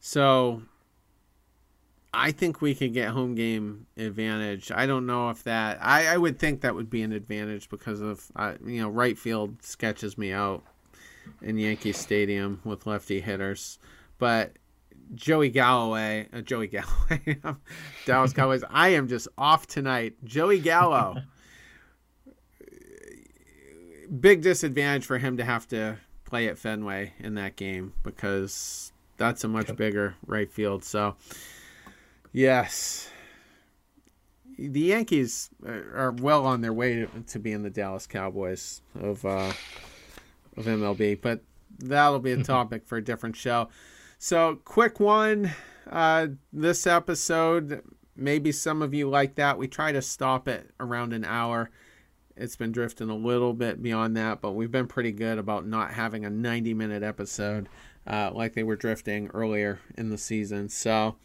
So 0.00 0.62
I 2.12 2.30
think 2.30 2.60
we 2.60 2.74
could 2.74 2.92
get 2.92 3.08
home 3.08 3.34
game 3.34 3.86
advantage. 3.96 4.70
I 4.70 4.86
don't 4.86 5.06
know 5.06 5.30
if 5.30 5.42
that. 5.44 5.78
I, 5.80 6.14
I 6.14 6.16
would 6.16 6.38
think 6.38 6.60
that 6.60 6.74
would 6.74 6.90
be 6.90 7.02
an 7.02 7.12
advantage 7.12 7.68
because 7.68 8.00
of 8.00 8.30
uh, 8.36 8.54
you 8.64 8.80
know 8.80 8.88
right 8.88 9.18
field 9.18 9.62
sketches 9.62 10.16
me 10.16 10.32
out 10.32 10.62
in 11.42 11.58
Yankee 11.58 11.92
Stadium 11.92 12.60
with 12.64 12.86
lefty 12.86 13.20
hitters, 13.20 13.78
but 14.18 14.52
Joey 15.14 15.50
Galloway, 15.50 16.28
uh, 16.32 16.40
Joey 16.40 16.68
Galloway, 16.68 17.40
Dallas 18.06 18.32
Cowboys. 18.32 18.62
I 18.70 18.90
am 18.90 19.08
just 19.08 19.28
off 19.36 19.66
tonight. 19.66 20.14
Joey 20.24 20.60
Gallo. 20.60 21.16
Big 24.20 24.42
disadvantage 24.42 25.04
for 25.04 25.18
him 25.18 25.36
to 25.38 25.44
have 25.44 25.66
to 25.68 25.98
play 26.24 26.48
at 26.48 26.58
Fenway 26.58 27.12
in 27.18 27.34
that 27.34 27.56
game 27.56 27.92
because 28.02 28.92
that's 29.16 29.44
a 29.44 29.48
much 29.48 29.74
bigger 29.76 30.14
right 30.26 30.50
field. 30.50 30.84
So, 30.84 31.16
yes, 32.32 33.08
the 34.58 34.80
Yankees 34.80 35.50
are 35.66 36.14
well 36.20 36.46
on 36.46 36.60
their 36.60 36.72
way 36.72 36.94
to, 37.00 37.06
to 37.28 37.38
being 37.38 37.62
the 37.62 37.70
Dallas 37.70 38.06
Cowboys 38.06 38.82
of 39.00 39.24
uh, 39.24 39.52
of 40.56 40.66
MLB, 40.66 41.20
but 41.20 41.42
that'll 41.78 42.20
be 42.20 42.32
a 42.32 42.42
topic 42.42 42.86
for 42.86 42.98
a 42.98 43.04
different 43.04 43.36
show. 43.36 43.68
So, 44.18 44.60
quick 44.64 45.00
one. 45.00 45.50
Uh, 45.90 46.28
this 46.52 46.86
episode, 46.86 47.82
maybe 48.16 48.52
some 48.52 48.80
of 48.80 48.94
you 48.94 49.08
like 49.08 49.34
that. 49.34 49.58
We 49.58 49.68
try 49.68 49.92
to 49.92 50.00
stop 50.00 50.48
it 50.48 50.70
around 50.80 51.12
an 51.12 51.24
hour. 51.24 51.70
It's 52.36 52.56
been 52.56 52.72
drifting 52.72 53.10
a 53.10 53.16
little 53.16 53.52
bit 53.52 53.82
beyond 53.82 54.16
that, 54.16 54.40
but 54.40 54.52
we've 54.52 54.70
been 54.70 54.86
pretty 54.86 55.12
good 55.12 55.38
about 55.38 55.66
not 55.66 55.92
having 55.92 56.24
a 56.24 56.30
90 56.30 56.74
minute 56.74 57.02
episode 57.02 57.68
uh, 58.06 58.30
like 58.34 58.54
they 58.54 58.62
were 58.62 58.76
drifting 58.76 59.30
earlier 59.32 59.78
in 59.96 60.10
the 60.10 60.18
season. 60.18 60.68
So, 60.68 61.16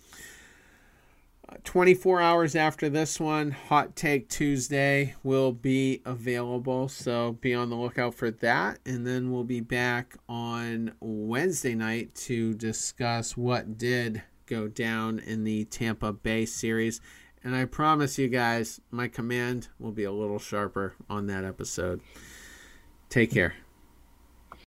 24 1.63 2.21
hours 2.21 2.55
after 2.55 2.89
this 2.89 3.19
one, 3.19 3.51
Hot 3.51 3.95
Take 3.95 4.29
Tuesday 4.29 5.15
will 5.23 5.51
be 5.51 6.01
available. 6.05 6.87
So 6.87 7.33
be 7.41 7.53
on 7.53 7.69
the 7.69 7.75
lookout 7.75 8.15
for 8.15 8.31
that. 8.31 8.79
And 8.85 9.05
then 9.05 9.31
we'll 9.31 9.43
be 9.43 9.61
back 9.61 10.17
on 10.27 10.93
Wednesday 10.99 11.75
night 11.75 12.15
to 12.15 12.53
discuss 12.53 13.37
what 13.37 13.77
did 13.77 14.23
go 14.45 14.67
down 14.67 15.19
in 15.19 15.43
the 15.43 15.65
Tampa 15.65 16.11
Bay 16.11 16.45
series. 16.45 17.01
And 17.43 17.55
I 17.55 17.65
promise 17.65 18.17
you 18.17 18.27
guys, 18.27 18.81
my 18.91 19.07
command 19.07 19.69
will 19.79 19.91
be 19.91 20.03
a 20.03 20.11
little 20.11 20.39
sharper 20.39 20.95
on 21.09 21.27
that 21.27 21.45
episode. 21.45 22.01
Take 23.09 23.31
care. 23.31 23.55